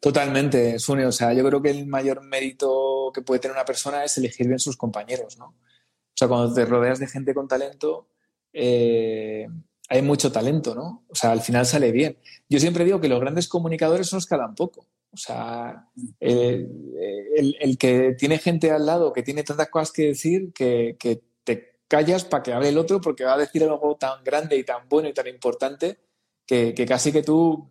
Totalmente, 0.00 0.78
Sune. 0.78 1.06
O 1.06 1.12
sea, 1.12 1.32
yo 1.34 1.44
creo 1.44 1.60
que 1.60 1.70
el 1.70 1.86
mayor 1.86 2.22
mérito 2.22 3.12
que 3.14 3.22
puede 3.22 3.40
tener 3.40 3.56
una 3.56 3.64
persona 3.64 4.02
es 4.02 4.16
elegir 4.16 4.46
bien 4.48 4.58
sus 4.58 4.76
compañeros, 4.76 5.38
¿no? 5.38 5.46
O 5.46 6.16
sea, 6.16 6.26
cuando 6.26 6.52
te 6.52 6.64
rodeas 6.64 6.98
de 6.98 7.06
gente 7.06 7.34
con 7.34 7.46
talento, 7.46 8.08
eh, 8.52 9.46
hay 9.88 10.02
mucho 10.02 10.32
talento, 10.32 10.74
¿no? 10.74 11.04
O 11.08 11.14
sea, 11.14 11.32
al 11.32 11.42
final 11.42 11.66
sale 11.66 11.92
bien. 11.92 12.18
Yo 12.48 12.58
siempre 12.58 12.84
digo 12.84 13.00
que 13.00 13.08
los 13.08 13.20
grandes 13.20 13.48
comunicadores 13.48 14.08
son 14.08 14.18
los 14.18 14.26
que 14.26 14.34
hablan 14.34 14.54
poco. 14.54 14.86
O 15.12 15.16
sea, 15.16 15.88
el, 16.20 17.76
que 17.78 18.14
tiene 18.18 18.38
gente 18.38 18.70
al 18.70 18.86
lado 18.86 19.12
que 19.12 19.22
tiene 19.22 19.42
tantas 19.42 19.68
cosas 19.68 19.90
que 19.92 20.06
decir 20.06 20.52
que, 20.52 20.96
que 20.98 21.20
te 21.42 21.80
callas 21.88 22.24
para 22.24 22.42
que 22.44 22.52
hable 22.52 22.68
el 22.68 22.78
otro 22.78 23.00
porque 23.00 23.24
va 23.24 23.34
a 23.34 23.38
decir 23.38 23.64
algo 23.64 23.96
tan 23.96 24.22
grande 24.22 24.56
y 24.56 24.62
tan 24.62 24.88
bueno 24.88 25.08
y 25.08 25.12
tan 25.12 25.26
importante 25.26 25.98
que, 26.46 26.86
casi 26.86 27.12
que 27.12 27.22
tú 27.22 27.68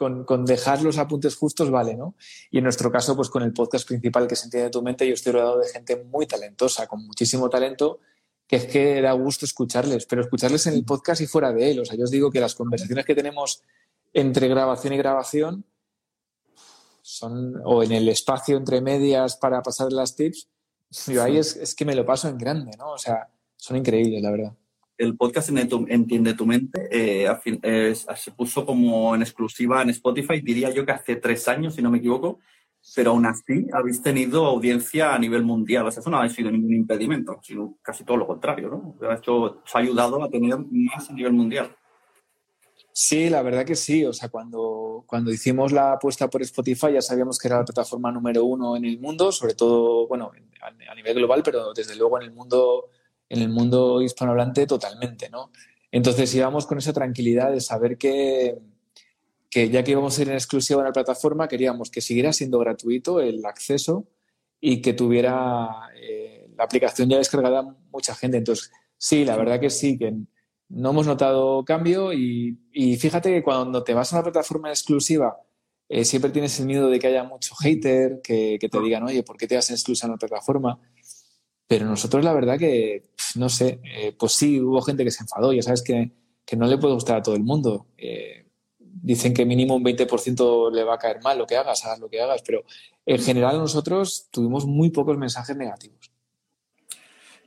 eh, 0.00 0.24
con, 0.26 0.44
dejar 0.44 0.82
los 0.82 0.98
apuntes 0.98 1.36
justos 1.36 1.70
vale, 1.70 1.96
¿no? 1.96 2.14
Y 2.50 2.58
en 2.58 2.64
nuestro 2.64 2.90
caso, 2.90 3.16
pues 3.16 3.28
con 3.28 3.42
el 3.42 3.52
podcast 3.52 3.86
principal 3.86 4.26
que 4.26 4.36
se 4.36 4.46
entiende 4.46 4.70
tu 4.70 4.82
mente, 4.82 5.06
yo 5.06 5.14
estoy 5.14 5.32
rodeado 5.32 5.58
de 5.58 5.68
gente 5.68 6.04
muy 6.04 6.26
talentosa, 6.26 6.86
con 6.86 7.04
muchísimo 7.06 7.48
talento, 7.48 8.00
que 8.46 8.56
es 8.56 8.66
que 8.66 9.00
da 9.00 9.12
gusto 9.12 9.44
escucharles, 9.44 10.06
pero 10.06 10.22
escucharles 10.22 10.66
en 10.66 10.74
el 10.74 10.84
podcast 10.84 11.20
y 11.20 11.26
fuera 11.26 11.52
de 11.52 11.70
él. 11.70 11.80
O 11.80 11.84
sea, 11.84 11.96
yo 11.96 12.04
os 12.04 12.10
digo 12.10 12.30
que 12.30 12.40
las 12.40 12.54
conversaciones 12.54 13.04
que 13.04 13.14
tenemos 13.14 13.62
entre 14.12 14.48
grabación 14.48 14.92
y 14.92 14.98
grabación 14.98 15.64
son, 17.02 17.60
o 17.64 17.82
en 17.82 17.92
el 17.92 18.08
espacio 18.08 18.56
entre 18.56 18.80
medias 18.80 19.36
para 19.36 19.62
pasar 19.62 19.92
las 19.92 20.16
tips, 20.16 20.48
yo 21.06 21.22
ahí 21.22 21.38
es, 21.38 21.56
es, 21.56 21.74
que 21.74 21.84
me 21.84 21.94
lo 21.94 22.06
paso 22.06 22.28
en 22.28 22.38
grande, 22.38 22.70
¿no? 22.78 22.92
O 22.92 22.98
sea, 22.98 23.28
son 23.56 23.76
increíbles, 23.76 24.22
la 24.22 24.30
verdad. 24.30 24.52
El 24.96 25.16
podcast 25.16 25.50
Entiende 25.50 26.34
tu 26.34 26.46
mente 26.46 26.88
eh, 26.90 27.94
se 27.94 28.30
puso 28.32 28.64
como 28.64 29.14
en 29.14 29.22
exclusiva 29.22 29.82
en 29.82 29.90
Spotify, 29.90 30.40
diría 30.40 30.70
yo 30.70 30.86
que 30.86 30.92
hace 30.92 31.16
tres 31.16 31.48
años, 31.48 31.74
si 31.74 31.82
no 31.82 31.90
me 31.90 31.98
equivoco, 31.98 32.38
pero 32.94 33.12
aún 33.12 33.26
así 33.26 33.66
habéis 33.72 34.02
tenido 34.02 34.44
audiencia 34.44 35.14
a 35.14 35.18
nivel 35.18 35.42
mundial. 35.42 35.86
O 35.86 35.90
sea, 35.90 36.00
eso 36.00 36.10
no 36.10 36.20
ha 36.20 36.28
sido 36.28 36.50
ningún 36.50 36.74
impedimento, 36.74 37.40
sino 37.42 37.78
casi 37.82 38.04
todo 38.04 38.18
lo 38.18 38.26
contrario, 38.26 38.68
¿no? 38.68 39.12
Esto 39.12 39.62
os 39.64 39.74
ha 39.74 39.78
ayudado 39.78 40.22
a 40.22 40.28
tener 40.28 40.58
más 40.70 41.10
a 41.10 41.12
nivel 41.12 41.32
mundial. 41.32 41.74
Sí, 42.96 43.28
la 43.28 43.42
verdad 43.42 43.64
que 43.64 43.74
sí. 43.74 44.04
O 44.04 44.12
sea, 44.12 44.28
cuando, 44.28 45.04
cuando 45.06 45.32
hicimos 45.32 45.72
la 45.72 45.94
apuesta 45.94 46.30
por 46.30 46.42
Spotify 46.42 46.92
ya 46.92 47.02
sabíamos 47.02 47.38
que 47.38 47.48
era 47.48 47.58
la 47.58 47.64
plataforma 47.64 48.12
número 48.12 48.44
uno 48.44 48.76
en 48.76 48.84
el 48.84 49.00
mundo, 49.00 49.32
sobre 49.32 49.54
todo, 49.54 50.06
bueno, 50.06 50.30
a, 50.62 50.94
nivel 50.94 51.14
global, 51.14 51.42
pero 51.42 51.72
desde 51.74 51.96
luego 51.96 52.20
en 52.20 52.28
el 52.28 52.32
mundo, 52.32 52.90
en 53.34 53.42
el 53.42 53.48
mundo 53.50 54.00
hispanohablante 54.02 54.66
totalmente, 54.66 55.28
¿no? 55.30 55.50
Entonces 55.90 56.34
íbamos 56.34 56.66
con 56.66 56.78
esa 56.78 56.92
tranquilidad 56.92 57.52
de 57.52 57.60
saber 57.60 57.96
que, 57.96 58.58
que 59.50 59.70
ya 59.70 59.84
que 59.84 59.92
íbamos 59.92 60.18
a 60.18 60.22
ir 60.22 60.28
en 60.28 60.34
exclusiva 60.34 60.80
en 60.80 60.86
la 60.86 60.92
plataforma, 60.92 61.46
queríamos 61.46 61.90
que 61.90 62.00
siguiera 62.00 62.32
siendo 62.32 62.58
gratuito 62.58 63.20
el 63.20 63.44
acceso 63.46 64.08
y 64.60 64.80
que 64.80 64.94
tuviera 64.94 65.90
eh, 65.94 66.48
la 66.56 66.64
aplicación 66.64 67.08
ya 67.08 67.18
descargada 67.18 67.76
mucha 67.92 68.14
gente. 68.14 68.38
Entonces, 68.38 68.72
sí, 68.96 69.24
la 69.24 69.36
verdad 69.36 69.60
que 69.60 69.70
sí, 69.70 69.98
que 69.98 70.14
no 70.70 70.90
hemos 70.90 71.06
notado 71.06 71.64
cambio 71.64 72.12
y, 72.12 72.58
fíjate 72.98 73.30
que 73.30 73.42
cuando 73.42 73.84
te 73.84 73.94
vas 73.94 74.12
a 74.12 74.16
una 74.16 74.22
plataforma 74.22 74.70
exclusiva 74.70 75.36
eh, 75.88 76.04
siempre 76.04 76.30
tienes 76.30 76.58
el 76.58 76.66
miedo 76.66 76.88
de 76.88 76.98
que 76.98 77.08
haya 77.08 77.24
mucho 77.24 77.54
hater, 77.56 78.20
que, 78.22 78.58
te 78.58 78.80
digan, 78.80 79.02
oye, 79.04 79.22
¿por 79.22 79.36
qué 79.36 79.46
te 79.46 79.54
vas 79.54 79.68
en 79.70 79.74
exclusiva 79.74 80.06
en 80.06 80.12
la 80.12 80.18
plataforma? 80.18 80.80
Pero 81.66 81.86
nosotros 81.86 82.24
la 82.24 82.32
verdad 82.32 82.58
que, 82.58 83.04
no 83.36 83.48
sé, 83.48 83.80
eh, 83.84 84.14
pues 84.18 84.32
sí, 84.32 84.60
hubo 84.60 84.82
gente 84.82 85.04
que 85.04 85.10
se 85.10 85.22
enfadó, 85.22 85.52
ya 85.52 85.62
sabes 85.62 85.82
que, 85.82 86.10
no 86.56 86.66
le 86.66 86.78
puede 86.78 86.94
gustar 86.94 87.16
a 87.16 87.22
todo 87.22 87.34
el 87.34 87.42
mundo. 87.42 87.86
Eh, 87.96 88.46
dicen 88.78 89.34
que 89.34 89.46
mínimo 89.46 89.74
un 89.74 89.84
20% 89.84 90.70
le 90.70 90.84
va 90.84 90.94
a 90.94 90.98
caer 90.98 91.20
mal 91.22 91.38
lo 91.38 91.46
que 91.46 91.56
hagas, 91.56 91.84
hagas 91.84 91.98
lo 91.98 92.08
que 92.08 92.20
hagas, 92.20 92.42
pero 92.42 92.64
en 93.06 93.18
general 93.18 93.58
nosotros 93.58 94.28
tuvimos 94.30 94.66
muy 94.66 94.90
pocos 94.90 95.16
mensajes 95.16 95.56
negativos. 95.56 96.10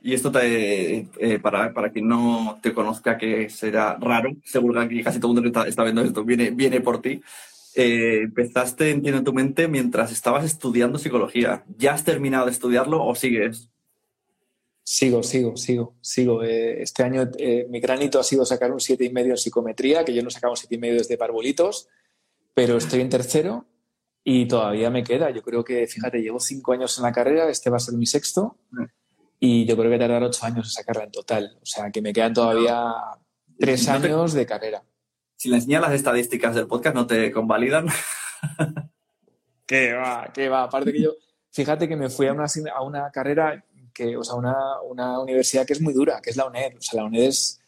Y 0.02 0.14
esto 0.14 0.30
eh, 0.40 1.06
para, 1.42 1.72
para 1.72 1.90
quien 1.90 2.06
no 2.06 2.58
te 2.62 2.74
conozca, 2.74 3.16
que 3.16 3.48
será 3.48 3.96
raro, 4.00 4.36
seguro 4.44 4.86
que 4.88 5.02
casi 5.02 5.20
todo 5.20 5.32
el 5.32 5.42
mundo 5.42 5.62
que 5.62 5.68
está, 5.68 5.84
viendo 5.84 6.02
esto 6.02 6.24
viene, 6.24 6.50
viene 6.50 6.80
por 6.80 7.00
ti. 7.00 7.22
Empezaste, 7.74 8.90
entiendo 8.90 9.18
en 9.18 9.24
tu 9.24 9.32
mente, 9.32 9.68
mientras 9.68 10.12
estabas 10.12 10.44
estudiando 10.44 10.98
psicología. 10.98 11.64
¿Ya 11.78 11.94
has 11.94 12.04
terminado 12.04 12.46
de 12.46 12.52
estudiarlo 12.52 13.04
o 13.04 13.14
sigues? 13.14 13.70
Sigo, 14.90 15.22
sigo, 15.22 15.54
sigo, 15.54 15.96
sigo. 16.00 16.42
Eh, 16.42 16.82
este 16.82 17.02
año 17.02 17.30
mi 17.68 17.78
granito 17.78 18.18
ha 18.18 18.24
sido 18.24 18.46
sacar 18.46 18.72
un 18.72 18.80
siete 18.80 19.04
y 19.04 19.10
medio 19.10 19.32
en 19.32 19.36
psicometría, 19.36 20.02
que 20.02 20.14
yo 20.14 20.22
no 20.22 20.30
sacaba 20.30 20.52
un 20.52 20.56
siete 20.56 20.76
y 20.76 20.78
medio 20.78 20.96
desde 20.96 21.18
parbolitos, 21.18 21.88
pero 22.54 22.78
estoy 22.78 23.02
en 23.02 23.10
tercero 23.10 23.66
y 24.24 24.48
todavía 24.48 24.88
me 24.88 25.04
queda. 25.04 25.28
Yo 25.28 25.42
creo 25.42 25.62
que, 25.62 25.86
fíjate, 25.86 26.22
llevo 26.22 26.40
cinco 26.40 26.72
años 26.72 26.96
en 26.96 27.04
la 27.04 27.12
carrera, 27.12 27.50
este 27.50 27.68
va 27.68 27.76
a 27.76 27.80
ser 27.80 27.96
mi 27.96 28.06
sexto. 28.06 28.56
Y 29.38 29.66
yo 29.66 29.76
creo 29.76 29.90
que 29.90 29.98
tardar 29.98 30.22
ocho 30.22 30.46
años 30.46 30.68
en 30.68 30.70
sacarla 30.70 31.04
en 31.04 31.10
total. 31.10 31.58
O 31.60 31.66
sea, 31.66 31.90
que 31.90 32.00
me 32.00 32.14
quedan 32.14 32.32
todavía 32.32 32.90
tres 33.58 33.86
años 33.88 34.32
de 34.32 34.46
carrera. 34.46 34.82
Si 35.36 35.50
le 35.50 35.56
enseñas 35.56 35.82
las 35.82 35.92
estadísticas 35.92 36.54
del 36.54 36.66
podcast, 36.66 36.96
¿no 36.96 37.06
te 37.06 37.30
convalidan? 37.30 37.88
qué 39.66 39.92
va, 39.92 40.30
qué 40.32 40.48
va. 40.48 40.62
Aparte 40.62 40.94
que 40.94 41.02
yo, 41.02 41.12
fíjate 41.50 41.86
que 41.86 41.96
me 41.96 42.08
fui 42.08 42.26
a 42.26 42.32
una, 42.32 42.46
a 42.74 42.82
una 42.82 43.10
carrera, 43.10 43.62
que, 43.98 44.16
o 44.16 44.24
sea, 44.24 44.36
una, 44.36 44.80
una 44.82 45.20
universidad 45.20 45.66
que 45.66 45.72
es 45.72 45.80
muy 45.80 45.92
dura, 45.92 46.20
que 46.22 46.30
es 46.30 46.36
la 46.36 46.46
UNED. 46.46 46.76
O 46.78 46.80
sea, 46.80 47.00
la 47.00 47.06
UNED 47.06 47.24
es, 47.24 47.60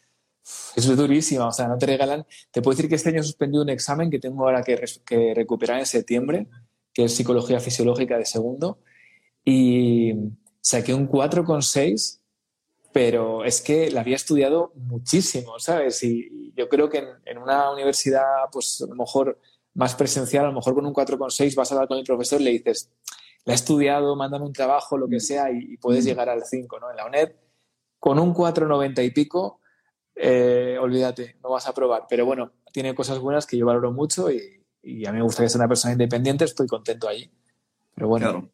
es 0.75 0.95
durísima, 0.95 1.47
o 1.47 1.51
sea, 1.51 1.67
no 1.67 1.77
te 1.77 1.85
regalan. 1.85 2.25
Te 2.51 2.61
puedo 2.61 2.75
decir 2.75 2.89
que 2.89 2.95
este 2.95 3.09
año 3.09 3.19
he 3.19 3.23
suspendido 3.23 3.63
un 3.63 3.69
examen 3.69 4.09
que 4.09 4.19
tengo 4.19 4.45
ahora 4.45 4.63
que, 4.63 4.81
que 5.05 5.33
recuperar 5.35 5.79
en 5.79 5.85
septiembre, 5.85 6.47
que 6.93 7.03
es 7.05 7.15
psicología 7.15 7.59
fisiológica 7.59 8.17
de 8.17 8.25
segundo. 8.25 8.79
Y, 9.43 10.13
saqué 10.61 10.93
un 10.93 11.09
4,6, 11.09 12.19
pero 12.93 13.43
es 13.43 13.61
que 13.61 13.89
la 13.91 14.01
había 14.01 14.15
estudiado 14.15 14.71
muchísimo, 14.75 15.59
¿sabes? 15.59 16.03
Y 16.03 16.53
yo 16.55 16.69
creo 16.69 16.89
que 16.89 17.03
en, 17.25 17.37
una 17.37 17.71
universidad, 17.71 18.21
pues 18.51 18.81
a 18.81 18.87
lo 18.87 18.95
mejor 18.95 19.39
más 19.73 19.95
presencial, 19.95 20.45
a 20.45 20.49
lo 20.49 20.53
mejor 20.53 20.75
con 20.75 20.85
un 20.85 20.93
4,6 20.93 21.55
vas 21.55 21.71
a 21.71 21.75
hablar 21.75 21.87
con 21.87 21.97
el 21.97 22.03
profesor 22.03 22.39
y 22.41 22.45
le 22.45 22.51
dices, 22.51 22.91
la 23.45 23.53
he 23.53 23.55
estudiado, 23.55 24.15
mándame 24.15 24.45
un 24.45 24.53
trabajo, 24.53 24.97
lo 24.97 25.07
que 25.07 25.19
sea, 25.19 25.51
y, 25.51 25.77
puedes 25.77 26.05
mm. 26.05 26.07
llegar 26.07 26.29
al 26.29 26.43
5, 26.43 26.79
¿no? 26.79 26.91
En 26.91 26.97
la 26.97 27.05
UNED, 27.05 27.31
con 27.99 28.19
un 28.19 28.33
4,90 28.33 29.05
y 29.05 29.11
pico, 29.11 29.59
eh, 30.15 30.77
olvídate, 30.79 31.37
no 31.43 31.49
vas 31.49 31.67
a 31.67 31.73
probar. 31.73 32.05
Pero 32.09 32.25
bueno, 32.25 32.51
tiene 32.71 32.95
cosas 32.95 33.19
buenas 33.19 33.45
que 33.45 33.57
yo 33.57 33.65
valoro 33.65 33.91
mucho 33.91 34.31
y, 34.31 34.63
y 34.83 35.05
a 35.05 35.11
mí 35.11 35.17
me 35.17 35.23
gusta 35.23 35.43
que 35.43 35.49
sea 35.49 35.59
una 35.59 35.67
persona 35.67 35.93
independiente, 35.93 36.45
estoy 36.45 36.67
contento 36.67 37.07
ahí. 37.07 37.31
Pero 37.95 38.07
bueno 38.07 38.49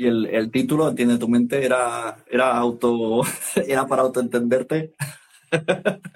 y 0.00 0.06
el, 0.06 0.50
título, 0.50 0.88
entiende 0.88 1.18
tu 1.18 1.28
mente, 1.28 1.62
era, 1.62 2.24
era 2.26 2.56
auto, 2.56 3.20
era 3.68 3.86
para 3.86 4.00
autoentenderte. 4.00 4.94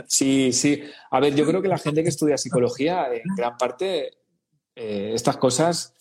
Sí, 0.06 0.54
sí. 0.54 0.82
A 1.10 1.20
ver, 1.20 1.34
yo 1.34 1.44
creo 1.44 1.60
que 1.60 1.68
la 1.68 1.76
gente 1.76 2.02
que 2.02 2.08
estudia 2.08 2.38
psicología, 2.38 3.12
en 3.12 3.34
gran 3.36 3.58
parte, 3.58 4.10
eh, 4.74 5.10
estas 5.12 5.36
cosas, 5.36 5.93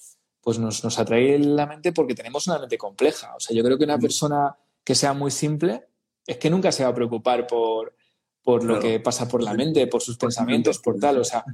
pues 0.44 0.60
nos, 0.60 0.84
nos 0.84 1.00
atrae 1.00 1.40
la 1.40 1.66
mente 1.66 1.94
porque 1.94 2.14
tenemos 2.14 2.46
una 2.48 2.60
mente 2.60 2.78
compleja. 2.78 3.34
O 3.36 3.40
sea, 3.40 3.56
yo 3.56 3.64
creo 3.64 3.78
que 3.78 3.86
una 3.86 3.98
mm. 3.98 4.02
persona 4.02 4.58
que 4.84 4.94
sea 4.94 5.14
muy 5.14 5.32
simple 5.32 5.88
es 6.28 6.38
que 6.38 6.50
nunca 6.50 6.72
se 6.72 6.84
va 6.84 6.90
a 6.90 6.94
preocupar 6.94 7.48
por, 7.48 7.96
por 8.44 8.64
lo 8.64 8.80
que 8.80 9.00
pasa 9.00 9.28
por 9.28 9.42
la 9.42 9.54
mente, 9.54 9.88
por 9.88 10.02
sus 10.02 10.18
pensamientos, 10.18 10.80
por 10.80 11.00
tal. 11.00 11.18
O 11.18 11.24
sea, 11.24 11.46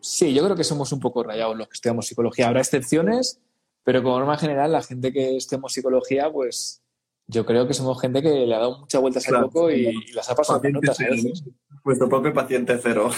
sí, 0.00 0.34
yo 0.34 0.42
creo 0.44 0.56
que 0.56 0.64
somos 0.64 0.90
un 0.92 0.98
poco 0.98 1.22
rayados 1.22 1.56
los 1.56 1.68
que 1.68 1.74
estudiamos 1.74 2.06
psicología. 2.06 2.48
Habrá 2.48 2.60
excepciones, 2.60 3.40
pero 3.84 4.02
como 4.02 4.18
norma 4.18 4.36
general, 4.36 4.72
la 4.72 4.82
gente 4.82 5.12
que 5.12 5.36
estemos 5.36 5.72
psicología, 5.72 6.30
pues 6.30 6.82
yo 7.28 7.46
creo 7.46 7.68
que 7.68 7.74
somos 7.74 8.00
gente 8.00 8.20
que 8.20 8.46
le 8.46 8.54
ha 8.54 8.58
dado 8.58 8.80
muchas 8.80 9.00
vueltas 9.00 9.28
al 9.28 9.42
loco 9.42 9.70
y, 9.70 10.12
las 10.12 10.28
ha 10.28 10.34
pasado 10.34 10.60
notas 10.70 10.98
veces. 10.98 11.44
Vuestro 11.84 12.08
propio 12.08 12.32
paciente 12.34 12.78
cero. 12.82 13.10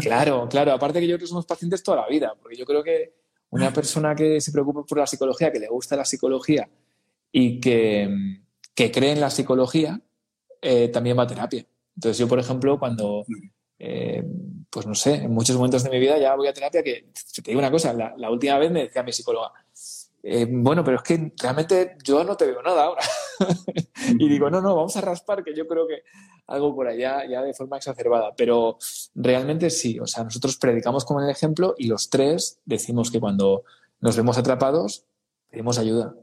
Claro, 0.00 0.48
claro. 0.50 0.72
Aparte 0.72 1.00
que 1.00 1.06
yo 1.06 1.16
creo 1.16 1.24
que 1.24 1.28
somos 1.28 1.46
pacientes 1.46 1.82
toda 1.82 2.02
la 2.02 2.08
vida, 2.08 2.34
porque 2.40 2.56
yo 2.56 2.66
creo 2.66 2.82
que 2.82 3.14
una 3.50 3.72
persona 3.72 4.14
que 4.14 4.40
se 4.40 4.52
preocupa 4.52 4.84
por 4.84 4.98
la 4.98 5.06
psicología, 5.06 5.52
que 5.52 5.58
le 5.58 5.68
gusta 5.68 5.96
la 5.96 6.04
psicología 6.04 6.68
y 7.32 7.60
que, 7.60 8.40
cree 8.74 9.12
en 9.12 9.20
la 9.20 9.30
psicología, 9.30 10.00
eh, 10.60 10.88
también 10.88 11.18
va 11.18 11.22
a 11.22 11.26
terapia. 11.26 11.64
Entonces 11.96 12.18
yo, 12.18 12.28
por 12.28 12.38
ejemplo, 12.38 12.78
cuando, 12.78 13.24
eh, 13.78 14.22
pues 14.70 14.86
no 14.86 14.94
sé, 14.94 15.14
en 15.14 15.32
muchos 15.32 15.56
momentos 15.56 15.82
de 15.82 15.90
mi 15.90 15.98
vida 15.98 16.18
ya 16.18 16.34
voy 16.36 16.48
a 16.48 16.52
terapia, 16.52 16.82
que 16.82 17.10
te 17.34 17.42
digo 17.50 17.58
una 17.58 17.70
cosa, 17.70 17.92
la 17.92 18.30
última 18.30 18.58
vez 18.58 18.70
me 18.70 18.84
decía 18.84 19.02
mi 19.02 19.12
psicóloga, 19.12 19.52
eh, 20.30 20.46
bueno, 20.50 20.84
pero 20.84 20.98
es 20.98 21.02
que 21.02 21.32
realmente 21.40 21.96
yo 22.04 22.22
no 22.22 22.36
te 22.36 22.46
veo 22.46 22.62
nada 22.62 22.84
ahora. 22.84 23.02
y 24.18 24.28
digo, 24.28 24.50
no, 24.50 24.60
no, 24.60 24.76
vamos 24.76 24.96
a 24.96 25.00
raspar, 25.00 25.42
que 25.42 25.54
yo 25.54 25.66
creo 25.66 25.86
que 25.86 26.02
algo 26.46 26.74
por 26.74 26.86
allá 26.86 27.24
ya 27.26 27.42
de 27.42 27.54
forma 27.54 27.78
exacerbada. 27.78 28.34
Pero 28.36 28.76
realmente 29.14 29.70
sí, 29.70 29.98
o 29.98 30.06
sea, 30.06 30.24
nosotros 30.24 30.56
predicamos 30.58 31.04
como 31.04 31.22
el 31.22 31.30
ejemplo 31.30 31.74
y 31.78 31.86
los 31.86 32.10
tres 32.10 32.60
decimos 32.66 33.10
que 33.10 33.20
cuando 33.20 33.64
nos 34.00 34.16
vemos 34.16 34.36
atrapados, 34.36 35.06
pedimos 35.50 35.78
ayuda. 35.78 36.14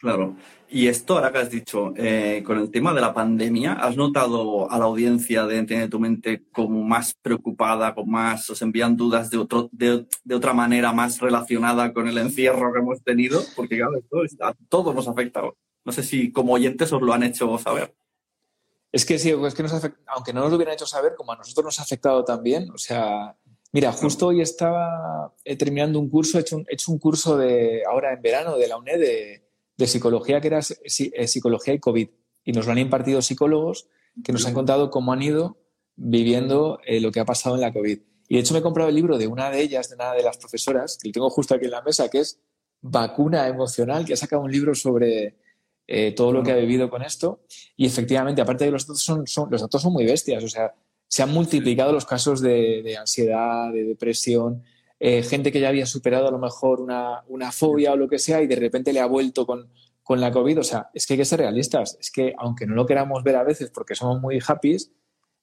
Claro. 0.00 0.34
Y 0.68 0.86
esto, 0.86 1.16
ahora 1.16 1.30
que 1.30 1.38
has 1.38 1.50
dicho, 1.50 1.92
eh, 1.96 2.42
con 2.46 2.58
el 2.58 2.70
tema 2.70 2.94
de 2.94 3.02
la 3.02 3.12
pandemia, 3.12 3.74
¿has 3.74 3.96
notado 3.96 4.70
a 4.70 4.78
la 4.78 4.84
audiencia 4.86 5.44
de 5.44 5.58
Entiende 5.58 5.88
tu 5.88 6.00
mente 6.00 6.44
como 6.52 6.82
más 6.82 7.14
preocupada, 7.20 7.94
con 7.94 8.08
más, 8.08 8.48
os 8.48 8.62
envían 8.62 8.96
dudas 8.96 9.30
de, 9.30 9.36
otro, 9.36 9.68
de, 9.72 10.06
otra 10.32 10.54
manera 10.54 10.92
más 10.92 11.20
relacionada 11.20 11.92
con 11.92 12.08
el 12.08 12.16
encierro 12.16 12.72
que 12.72 12.78
hemos 12.78 13.02
tenido? 13.02 13.42
Porque 13.54 13.76
claro, 13.76 13.98
esto 13.98 14.44
a 14.44 14.54
todos 14.68 14.94
nos 14.94 15.06
ha 15.06 15.10
afectado. 15.10 15.56
No 15.84 15.92
sé 15.92 16.02
si 16.02 16.32
como 16.32 16.54
oyentes 16.54 16.92
os 16.92 17.02
lo 17.02 17.12
han 17.12 17.24
hecho 17.24 17.58
saber. 17.58 17.94
Es 18.92 19.04
que 19.04 19.18
sí, 19.18 19.30
es 19.30 19.54
que 19.54 19.62
nos 19.62 19.72
aunque 20.06 20.32
no 20.32 20.40
nos 20.40 20.50
lo 20.50 20.56
hubieran 20.56 20.74
hecho 20.74 20.86
saber, 20.86 21.14
como 21.14 21.32
a 21.32 21.36
nosotros 21.36 21.64
nos 21.64 21.80
ha 21.80 21.82
afectado 21.82 22.24
también, 22.24 22.70
o 22.70 22.78
sea, 22.78 23.36
Mira, 23.72 23.92
justo 23.92 24.26
hoy 24.26 24.40
estaba 24.40 25.32
eh, 25.44 25.56
terminando 25.56 26.00
un 26.00 26.10
curso, 26.10 26.38
he 26.38 26.40
hecho 26.40 26.56
un, 26.56 26.66
he 26.68 26.74
hecho 26.74 26.90
un 26.90 26.98
curso 26.98 27.36
de 27.36 27.84
ahora 27.88 28.12
en 28.12 28.20
verano 28.20 28.56
de 28.56 28.66
la 28.66 28.76
UNED 28.76 28.98
de, 28.98 29.49
de 29.80 29.88
psicología 29.88 30.40
que 30.40 30.46
era 30.46 30.60
eh, 30.60 31.26
psicología 31.26 31.74
y 31.74 31.80
COVID. 31.80 32.08
Y 32.44 32.52
nos 32.52 32.66
lo 32.66 32.72
han 32.72 32.78
impartido 32.78 33.20
psicólogos 33.20 33.88
que 34.24 34.32
nos 34.32 34.46
han 34.46 34.54
contado 34.54 34.90
cómo 34.90 35.12
han 35.12 35.22
ido 35.22 35.58
viviendo 35.96 36.78
eh, 36.86 37.00
lo 37.00 37.10
que 37.10 37.20
ha 37.20 37.24
pasado 37.24 37.54
en 37.54 37.60
la 37.60 37.72
COVID. 37.72 37.98
Y 38.28 38.34
de 38.34 38.40
hecho 38.40 38.54
me 38.54 38.60
he 38.60 38.62
comprado 38.62 38.88
el 38.88 38.94
libro 38.94 39.18
de 39.18 39.26
una 39.26 39.50
de 39.50 39.60
ellas, 39.60 39.88
de 39.88 39.96
una 39.96 40.12
de 40.12 40.22
las 40.22 40.38
profesoras, 40.38 40.98
que 41.00 41.08
lo 41.08 41.12
tengo 41.12 41.30
justo 41.30 41.54
aquí 41.54 41.64
en 41.64 41.72
la 41.72 41.82
mesa, 41.82 42.08
que 42.08 42.20
es 42.20 42.40
Vacuna 42.80 43.48
Emocional, 43.48 44.04
que 44.04 44.14
ha 44.14 44.16
sacado 44.16 44.42
un 44.42 44.52
libro 44.52 44.74
sobre 44.74 45.36
eh, 45.86 46.12
todo 46.12 46.32
lo 46.32 46.42
que 46.42 46.52
ha 46.52 46.56
vivido 46.56 46.88
con 46.88 47.02
esto. 47.02 47.40
Y 47.76 47.86
efectivamente, 47.86 48.40
aparte 48.40 48.64
de 48.64 48.70
los 48.70 48.86
datos, 48.86 49.02
son, 49.02 49.24
los 49.50 49.60
datos 49.60 49.82
son 49.82 49.92
muy 49.92 50.04
bestias. 50.04 50.44
O 50.44 50.48
sea, 50.48 50.72
se 51.08 51.22
han 51.24 51.32
multiplicado 51.32 51.92
los 51.92 52.06
casos 52.06 52.40
de, 52.40 52.96
ansiedad, 52.96 53.72
de 53.72 53.84
depresión, 53.84 54.62
eh, 55.02 55.22
gente 55.22 55.50
que 55.50 55.60
ya 55.60 55.70
había 55.70 55.86
superado 55.86 56.28
a 56.28 56.30
lo 56.30 56.38
mejor 56.38 56.80
una, 56.80 57.22
una, 57.28 57.50
fobia 57.50 57.92
o 57.92 57.96
lo 57.96 58.06
que 58.06 58.18
sea 58.18 58.42
y 58.42 58.46
de 58.46 58.56
repente 58.56 58.92
le 58.92 59.00
ha 59.00 59.06
vuelto 59.06 59.46
con, 59.46 59.70
con 60.02 60.20
la 60.20 60.30
COVID. 60.30 60.60
O 60.60 60.62
sea, 60.62 60.90
es 60.92 61.06
que 61.06 61.14
hay 61.14 61.18
que 61.18 61.24
ser 61.24 61.40
realistas. 61.40 61.96
Es 61.98 62.10
que 62.10 62.34
aunque 62.36 62.66
no 62.66 62.74
lo 62.74 62.84
queramos 62.84 63.24
ver 63.24 63.36
a 63.36 63.42
veces 63.42 63.70
porque 63.70 63.94
somos 63.94 64.20
muy 64.20 64.38
happy, 64.46 64.76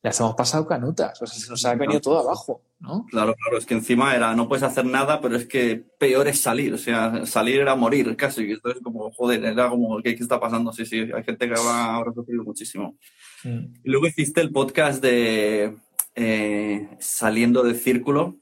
las 0.03 0.19
hemos 0.19 0.35
pasado 0.35 0.67
canutas. 0.67 1.19
O 1.23 1.25
sea, 1.25 1.39
se 1.39 1.49
nos 1.49 1.65
ha 1.65 1.73
venido 1.73 1.99
todo 1.99 2.19
abajo, 2.19 2.61
¿no? 2.79 3.05
Claro, 3.09 3.33
claro. 3.33 3.57
Es 3.57 3.65
que 3.65 3.73
encima 3.73 4.15
era, 4.15 4.35
no 4.35 4.47
puedes 4.47 4.61
hacer 4.61 4.85
nada, 4.85 5.19
pero 5.19 5.35
es 5.35 5.47
que 5.47 5.83
peor 5.97 6.27
es 6.27 6.39
salir. 6.39 6.75
O 6.75 6.77
sea, 6.77 7.25
salir 7.25 7.59
era 7.59 7.75
morir 7.75 8.15
casi. 8.15 8.51
Esto 8.51 8.69
es 8.69 8.79
como, 8.83 9.11
joder, 9.11 9.43
era 9.43 9.69
como, 9.69 9.99
¿qué, 10.03 10.15
qué 10.15 10.21
está 10.21 10.39
pasando? 10.39 10.71
Sí, 10.71 10.85
sí, 10.85 10.99
hay 10.99 11.23
gente 11.23 11.47
que 11.47 11.55
va, 11.55 11.95
habrá 11.95 12.13
sufrido 12.13 12.43
muchísimo. 12.43 12.95
Mm. 13.43 13.73
Y 13.83 13.89
luego 13.89 14.05
hiciste 14.05 14.39
el 14.39 14.51
podcast 14.51 15.01
de 15.01 15.75
eh, 16.13 16.89
Saliendo 16.99 17.63
del 17.63 17.75
Círculo 17.75 18.37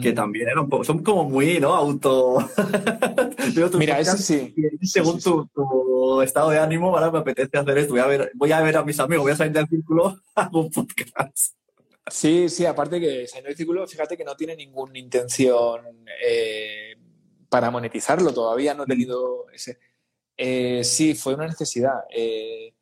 que 0.00 0.12
también 0.12 0.48
era 0.48 0.60
un 0.60 0.68
poco, 0.68 0.84
son 0.84 1.02
como 1.02 1.24
muy, 1.24 1.58
¿no? 1.58 1.74
Auto. 1.74 2.38
Mira, 3.78 3.98
eso 3.98 4.16
sí. 4.16 4.54
Según 4.82 5.20
Tu, 5.20 6.22
estado 6.22 6.50
de 6.50 6.60
ánimo, 6.60 6.96
ahora 6.96 7.10
me 7.10 7.18
apetece 7.18 7.58
hacer 7.58 7.78
esto. 7.78 7.92
Voy 7.92 8.00
a 8.00 8.06
ver, 8.06 8.30
voy 8.34 8.52
a, 8.52 8.60
ver 8.60 8.76
a 8.76 8.84
mis 8.84 9.00
amigos, 9.00 9.24
voy 9.24 9.32
a 9.32 9.36
salir 9.36 9.52
del 9.52 9.66
círculo, 9.66 10.20
hago 10.36 10.60
un 10.60 10.70
podcast. 10.70 11.56
Sí, 12.06 12.48
sí, 12.48 12.64
aparte 12.64 13.00
que 13.00 13.26
salir 13.26 13.48
del 13.48 13.56
círculo, 13.56 13.86
fíjate 13.86 14.16
que 14.16 14.24
no 14.24 14.36
tiene 14.36 14.54
ninguna 14.54 14.98
intención 14.98 15.80
eh, 16.24 16.94
para 17.48 17.70
monetizarlo, 17.70 18.32
todavía 18.32 18.74
no 18.74 18.84
he 18.84 18.86
tenido 18.86 19.46
ese. 19.52 19.78
Eh, 20.36 20.84
sí, 20.84 21.14
fue 21.14 21.34
una 21.34 21.46
necesidad. 21.46 22.04
Eh, 22.14 22.72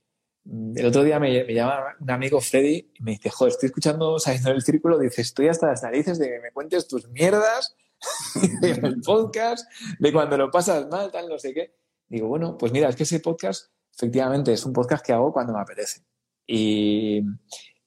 el 0.45 0.87
otro 0.87 1.05
día 1.05 1.21
me, 1.21 1.45
llama 1.53 1.97
un 2.01 2.11
amigo 2.11 2.41
Freddy 2.41 2.91
y 2.95 3.03
me 3.03 3.13
dice, 3.13 3.31
joder, 3.31 3.53
estoy 3.53 3.67
escuchando 3.69 4.19
saliendo 4.19 4.51
del 4.51 4.63
círculo, 4.63 4.99
dice, 4.99 5.23
estoy 5.23 5.49
hasta 5.49 5.69
las 5.69 5.83
narices 5.83 6.19
de 6.19 6.29
que 6.29 6.41
me 6.41 6.53
cuentes 6.53 6.89
tus 6.89 7.09
mierdas 7.09 7.77
en 8.63 9.01
podcast, 9.03 9.71
de 9.99 10.13
cuando 10.13 10.37
lo 10.39 10.51
pasas 10.51 10.89
mal, 10.89 11.11
tal, 11.11 11.29
no 11.29 11.39
sé 11.39 11.53
qué. 11.53 11.75
Digo, 12.09 12.29
bueno, 12.29 12.57
pues 12.57 12.73
mira, 12.73 12.89
es 12.89 12.97
que 12.97 13.03
ese 13.03 13.21
podcast 13.21 13.71
efectivamente 13.95 14.53
es 14.53 14.65
un 14.65 14.73
podcast 14.73 15.05
que 15.05 15.13
hago 15.13 15.33
cuando 15.33 15.53
me 15.53 15.61
apetece. 15.61 16.03
Y, 16.47 17.23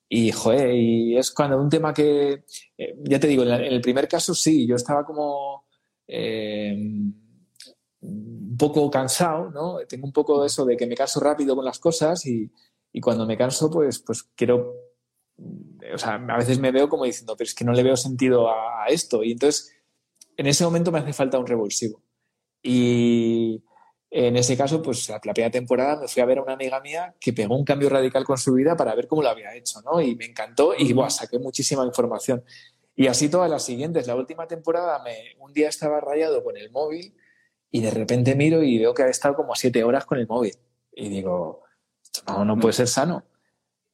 y 0.08 0.32
joder, 0.32 0.74
y 0.76 1.18
es 1.18 1.32
cuando 1.32 1.60
un 1.60 1.70
tema 1.70 1.94
que, 1.94 2.44
eh, 2.78 2.96
ya 3.04 3.20
te 3.20 3.28
digo, 3.28 3.44
en, 3.44 3.50
el 3.50 3.82
primer 3.82 4.08
caso 4.08 4.34
sí, 4.34 4.68
yo 4.68 4.76
estaba 4.76 5.04
como... 5.06 5.66
Eh, 6.08 6.78
un 8.04 8.58
poco 8.58 8.90
cansado, 8.92 9.50
¿no? 9.50 9.78
Tengo 9.88 10.06
un 10.06 10.14
poco 10.14 10.46
eso 10.46 10.66
de 10.66 10.78
que 10.78 10.86
me 10.86 10.96
canso 10.96 11.20
rápido 11.20 11.56
con 11.56 11.66
las 11.66 11.80
cosas 11.80 12.26
y, 12.26 12.52
cuando 13.02 13.26
me 13.26 13.38
canso, 13.38 13.72
pues, 13.72 14.00
pues 14.00 14.24
quiero, 14.36 14.76
o 15.94 15.98
sea, 15.98 16.14
a 16.16 16.38
veces 16.38 16.60
me 16.60 16.72
veo 16.72 16.88
como 16.88 17.06
diciendo, 17.06 17.36
pero 17.36 17.48
es 17.48 17.56
que 17.56 17.66
no 17.66 17.74
le 17.74 17.82
veo 17.82 17.98
sentido 17.98 18.50
a, 18.50 18.86
esto. 18.88 19.24
Y 19.24 19.32
entonces, 19.32 19.74
en 20.38 20.46
ese 20.46 20.64
momento 20.64 20.92
me 20.92 21.00
hace 21.00 21.14
falta 21.14 21.40
un 21.40 21.48
revulsivo. 21.48 22.04
Y 22.62 23.64
en 24.12 24.38
ese 24.38 24.56
caso, 24.56 24.82
pues 24.82 25.10
la, 25.10 25.20
primera 25.20 25.50
temporada 25.50 26.00
me 26.02 26.08
fui 26.08 26.22
a 26.22 26.26
ver 26.26 26.38
a 26.38 26.44
una 26.44 26.54
amiga 26.54 26.80
mía 26.82 27.16
que 27.20 27.34
pegó 27.34 27.58
un 27.58 27.66
cambio 27.66 27.90
radical 27.90 28.24
con 28.26 28.38
su 28.38 28.54
vida 28.54 28.76
para 28.76 28.94
ver 28.94 29.08
cómo 29.08 29.24
lo 29.24 29.30
había 29.30 29.56
hecho, 29.56 29.82
¿no? 29.82 30.00
Y 30.00 30.16
me 30.16 30.26
encantó 30.26 30.76
y, 30.78 30.94
buah, 30.94 31.10
saqué 31.10 31.40
muchísima 31.40 31.84
información. 31.84 32.44
Y 32.96 33.08
así 33.08 33.30
todas 33.30 33.50
las 33.50 33.66
siguientes. 33.66 34.06
La 34.06 34.16
última 34.16 34.48
temporada, 34.48 35.02
me, 35.04 35.36
un 35.40 35.52
día 35.52 35.70
estaba 35.70 36.00
rayado 36.00 36.44
con 36.44 36.58
el 36.58 36.70
móvil 36.70 37.16
y 37.76 37.82
de 37.82 37.90
repente 37.90 38.36
miro 38.36 38.62
y 38.62 38.78
veo 38.78 38.94
que 38.94 39.02
ha 39.02 39.10
estado 39.10 39.36
como 39.36 39.56
siete 39.56 39.84
horas 39.84 40.06
con 40.06 40.20
el 40.20 40.28
móvil. 40.28 40.56
Y 40.96 41.10
digo, 41.10 41.64
no, 42.28 42.46
no 42.46 42.60
puede 42.60 42.74
ser 42.74 42.88
sano. 42.88 43.26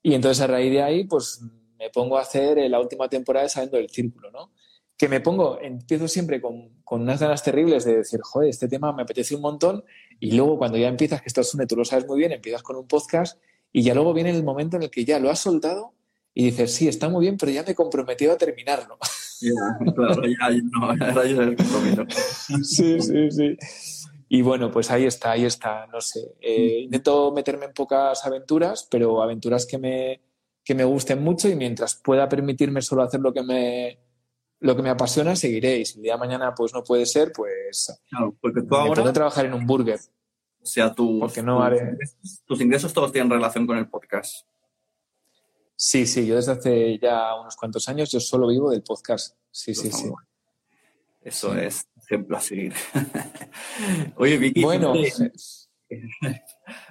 Y 0.03 0.15
entonces 0.15 0.41
a 0.43 0.47
raíz 0.47 0.69
de 0.69 0.83
ahí, 0.83 1.05
pues 1.05 1.39
me 1.77 1.89
pongo 1.89 2.17
a 2.17 2.23
hacer 2.23 2.57
la 2.69 2.77
última 2.77 3.07
temporada 3.07 3.45
de 3.45 3.49
Saliendo 3.49 3.77
del 3.77 3.89
Círculo, 3.89 4.31
¿no? 4.31 4.51
Que 4.97 5.07
me 5.07 5.21
pongo, 5.21 5.61
empiezo 5.61 6.09
siempre 6.09 6.41
con, 6.41 6.81
con, 6.83 7.03
unas 7.03 7.21
ganas 7.21 7.41
terribles 7.41 7.85
de 7.85 7.99
decir, 7.99 8.19
joder, 8.21 8.49
este 8.49 8.67
tema 8.67 8.91
me 8.91 9.03
apetece 9.03 9.33
un 9.33 9.41
montón. 9.41 9.85
Y 10.19 10.33
luego 10.33 10.57
cuando 10.57 10.77
ya 10.77 10.89
empiezas, 10.89 11.21
que 11.21 11.29
esto 11.29 11.39
es 11.39 11.55
tú 11.65 11.77
lo 11.77 11.85
sabes 11.85 12.05
muy 12.05 12.19
bien, 12.19 12.33
empiezas 12.33 12.63
con 12.63 12.75
un 12.75 12.85
podcast 12.85 13.39
y 13.71 13.83
ya 13.83 13.93
luego 13.93 14.13
viene 14.13 14.31
el 14.31 14.43
momento 14.43 14.75
en 14.75 14.83
el 14.83 14.89
que 14.89 15.05
ya 15.05 15.19
lo 15.19 15.29
has 15.29 15.39
soltado 15.39 15.93
y 16.33 16.43
dices, 16.43 16.73
sí, 16.73 16.89
está 16.89 17.07
muy 17.07 17.21
bien, 17.21 17.37
pero 17.37 17.53
ya 17.53 17.63
me 17.63 17.71
he 17.71 17.75
comprometido 17.75 18.33
a 18.33 18.37
terminarlo. 18.37 18.97
claro, 19.95 20.23
ya, 20.25 20.49
no, 20.71 20.91
el 21.21 21.55
compromiso. 21.55 22.05
Sí, 22.63 22.99
sí, 23.01 23.31
sí. 23.31 23.57
Y 24.31 24.43
bueno, 24.43 24.69
pues 24.69 24.91
ahí 24.91 25.05
está, 25.05 25.31
ahí 25.31 25.45
está, 25.45 25.87
no 25.87 25.99
sé. 26.01 26.35
Eh, 26.39 26.81
intento 26.83 27.31
meterme 27.31 27.65
en 27.65 27.73
pocas 27.73 28.23
aventuras, 28.25 28.87
pero 28.89 29.23
aventuras 29.23 29.65
que 29.65 29.79
me, 29.79 30.21
que 30.63 30.75
me 30.75 30.83
gusten 30.83 31.23
mucho 31.23 31.49
y 31.49 31.55
mientras 31.55 31.95
pueda 31.95 32.29
permitirme 32.29 32.83
solo 32.83 33.01
hacer 33.01 33.21
lo 33.21 33.33
que 33.33 33.41
me, 33.41 33.99
lo 34.59 34.75
que 34.75 34.83
me 34.83 34.91
apasiona, 34.91 35.35
seguiré. 35.35 35.79
Y 35.79 35.85
si 35.85 35.97
el 35.97 36.03
día 36.03 36.13
de 36.13 36.19
mañana 36.19 36.53
pues 36.53 36.73
no 36.73 36.83
puede 36.83 37.07
ser, 37.07 37.31
pues 37.31 37.91
claro, 38.07 38.35
porque 38.39 38.61
tú 38.61 38.75
ahora, 38.75 39.11
trabajar 39.11 39.47
en 39.47 39.55
un 39.55 39.65
burger. 39.65 39.99
O 40.61 40.65
sea, 40.65 40.93
tu, 40.93 41.19
porque 41.19 41.41
no 41.41 41.63
haré... 41.63 41.97
tus 42.45 42.61
ingresos 42.61 42.93
todos 42.93 43.11
tienen 43.11 43.31
relación 43.31 43.65
con 43.65 43.77
el 43.77 43.89
podcast. 43.89 44.45
Sí, 45.81 46.05
sí, 46.05 46.27
yo 46.27 46.35
desde 46.35 46.51
hace 46.51 46.99
ya 46.99 47.39
unos 47.39 47.55
cuantos 47.55 47.87
años 47.87 48.11
yo 48.11 48.19
solo 48.19 48.49
vivo 48.49 48.69
del 48.69 48.83
podcast. 48.83 49.37
Sí, 49.49 49.73
sí, 49.73 49.89
sí. 49.89 50.11
Eso 51.21 51.55
es 51.55 51.87
ejemplo 52.03 52.35
a 52.35 52.41
seguir. 52.41 52.73
Oye, 54.17 54.37
Vicky. 54.37 54.61
Bueno. 54.61 54.93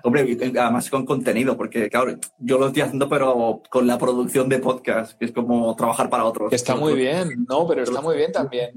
Hombre, 0.05 0.39
además 0.59 0.89
con 0.89 1.05
contenido, 1.05 1.55
porque 1.55 1.91
claro, 1.91 2.19
yo 2.39 2.59
lo 2.59 2.69
estoy 2.69 2.81
haciendo, 2.81 3.11
pero 3.11 3.63
con 3.69 3.87
la 3.87 3.99
producción 3.99 4.49
de 4.49 4.59
podcast, 4.59 5.19
que 5.19 5.27
es 5.27 5.33
como 5.33 5.77
trabajar 5.77 6.09
para 6.09 6.25
otros. 6.25 6.51
Está 6.51 6.75
muy 6.75 6.95
bien, 6.95 7.45
no, 7.47 7.69
pero 7.69 7.83
está 7.83 8.01
muy 8.01 8.17
bien 8.17 8.33
también. 8.33 8.73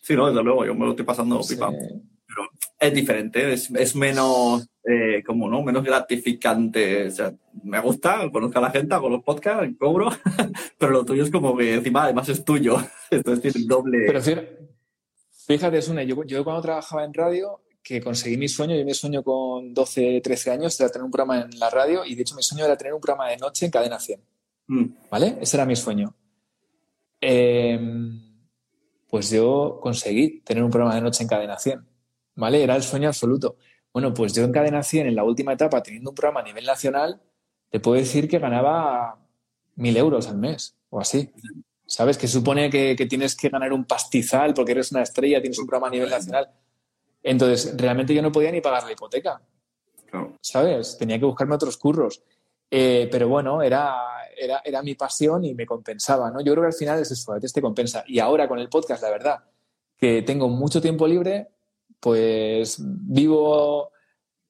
Sí, 0.00 0.16
no, 0.16 0.28
desde 0.28 0.42
luego, 0.42 0.64
yo 0.64 0.74
me 0.74 0.86
lo 0.86 0.92
estoy 0.92 1.04
pasando 1.04 1.38
pipa. 1.46 1.70
Es 2.82 2.92
diferente, 2.92 3.52
es, 3.52 3.94
menos, 3.94 4.68
eh, 4.82 5.22
como, 5.24 5.48
¿no? 5.48 5.62
Menos 5.62 5.84
gratificante. 5.84 7.06
O 7.06 7.10
sea, 7.12 7.32
me 7.62 7.78
gusta, 7.78 8.28
conozco 8.32 8.58
a 8.58 8.62
la 8.62 8.70
gente, 8.72 8.92
hago 8.92 9.08
los 9.08 9.22
podcasts, 9.22 9.72
cobro, 9.78 10.08
pero 10.78 10.90
lo 10.90 11.04
tuyo 11.04 11.22
es 11.22 11.30
como 11.30 11.56
que 11.56 11.74
encima 11.74 12.02
además 12.02 12.28
es 12.28 12.44
tuyo. 12.44 12.78
Entonces 13.12 13.52
tiene 13.52 13.68
doble. 13.68 13.98
Pero 14.04 14.20
fíjate, 15.46 15.80
Sune, 15.80 16.04
yo, 16.08 16.24
yo 16.24 16.42
cuando 16.42 16.60
trabajaba 16.60 17.04
en 17.04 17.14
radio, 17.14 17.60
que 17.84 18.00
conseguí 18.00 18.36
mi 18.36 18.48
sueño, 18.48 18.74
yo 18.74 18.84
mi 18.84 18.94
sueño 18.94 19.22
con 19.22 19.72
12, 19.72 20.20
13 20.20 20.50
años 20.50 20.80
era 20.80 20.90
tener 20.90 21.04
un 21.04 21.12
programa 21.12 21.42
en 21.42 21.58
la 21.60 21.70
radio 21.70 22.04
y 22.04 22.16
de 22.16 22.22
hecho 22.22 22.34
mi 22.34 22.42
sueño 22.42 22.64
era 22.64 22.76
tener 22.76 22.94
un 22.94 23.00
programa 23.00 23.30
de 23.30 23.36
noche 23.36 23.66
en 23.66 23.70
Cadena 23.70 24.00
100. 24.00 24.20
Mm. 24.66 24.84
¿Vale? 25.08 25.38
Ese 25.40 25.56
era 25.56 25.66
mi 25.66 25.76
sueño. 25.76 26.16
Em, 27.20 28.20
pues 29.08 29.30
yo 29.30 29.78
conseguí 29.80 30.40
tener 30.40 30.64
un 30.64 30.70
programa 30.70 30.96
de 30.96 31.02
noche 31.02 31.22
en 31.22 31.28
Cadena 31.28 31.56
100. 31.56 31.91
¿Vale? 32.34 32.62
Era 32.62 32.76
el 32.76 32.82
sueño 32.82 33.08
absoluto. 33.08 33.56
Bueno, 33.92 34.14
pues 34.14 34.32
yo 34.32 34.42
en 34.44 34.52
Cadena 34.52 34.82
100, 34.82 35.08
en 35.08 35.14
la 35.14 35.24
última 35.24 35.52
etapa, 35.52 35.82
teniendo 35.82 36.10
un 36.10 36.14
programa 36.14 36.40
a 36.40 36.44
nivel 36.44 36.64
nacional, 36.64 37.20
te 37.70 37.80
puedo 37.80 37.98
decir 37.98 38.28
que 38.28 38.38
ganaba 38.38 39.18
mil 39.76 39.96
euros 39.96 40.28
al 40.28 40.38
mes 40.38 40.76
o 40.90 41.00
así. 41.00 41.30
¿Sabes? 41.86 42.16
Que 42.16 42.26
supone 42.26 42.70
que, 42.70 42.94
tienes 43.08 43.36
que 43.36 43.50
ganar 43.50 43.72
un 43.72 43.84
pastizal 43.84 44.54
porque 44.54 44.72
eres 44.72 44.92
una 44.92 45.02
estrella, 45.02 45.40
tienes 45.40 45.58
un 45.58 45.66
programa 45.66 45.88
a 45.88 45.90
nivel 45.90 46.08
nacional. 46.08 46.50
Entonces, 47.22 47.76
realmente 47.76 48.14
yo 48.14 48.22
no 48.22 48.32
podía 48.32 48.50
ni 48.50 48.60
pagar 48.60 48.84
la 48.84 48.92
hipoteca. 48.92 49.42
¿Sabes? 50.40 50.96
Tenía 50.96 51.18
que 51.18 51.26
buscarme 51.26 51.54
otros 51.54 51.76
curros. 51.76 52.22
Eh, 52.70 53.08
pero 53.10 53.28
bueno, 53.28 53.60
era, 53.60 54.24
era, 54.34 54.62
era, 54.64 54.82
mi 54.82 54.94
pasión 54.94 55.44
y 55.44 55.54
me 55.54 55.66
compensaba, 55.66 56.30
¿no? 56.30 56.40
Yo 56.40 56.52
creo 56.52 56.62
que 56.62 56.68
al 56.68 56.72
final 56.72 57.00
es 57.00 57.10
eso, 57.10 57.32
a 57.32 57.34
veces 57.34 57.52
te 57.52 57.60
compensa. 57.60 58.02
Y 58.06 58.18
ahora 58.18 58.48
con 58.48 58.58
el 58.58 58.70
podcast, 58.70 59.02
la 59.02 59.10
verdad, 59.10 59.44
que 59.98 60.22
tengo 60.22 60.48
mucho 60.48 60.80
tiempo 60.80 61.06
libre, 61.06 61.48
pues 62.02 62.78
vivo, 62.82 63.92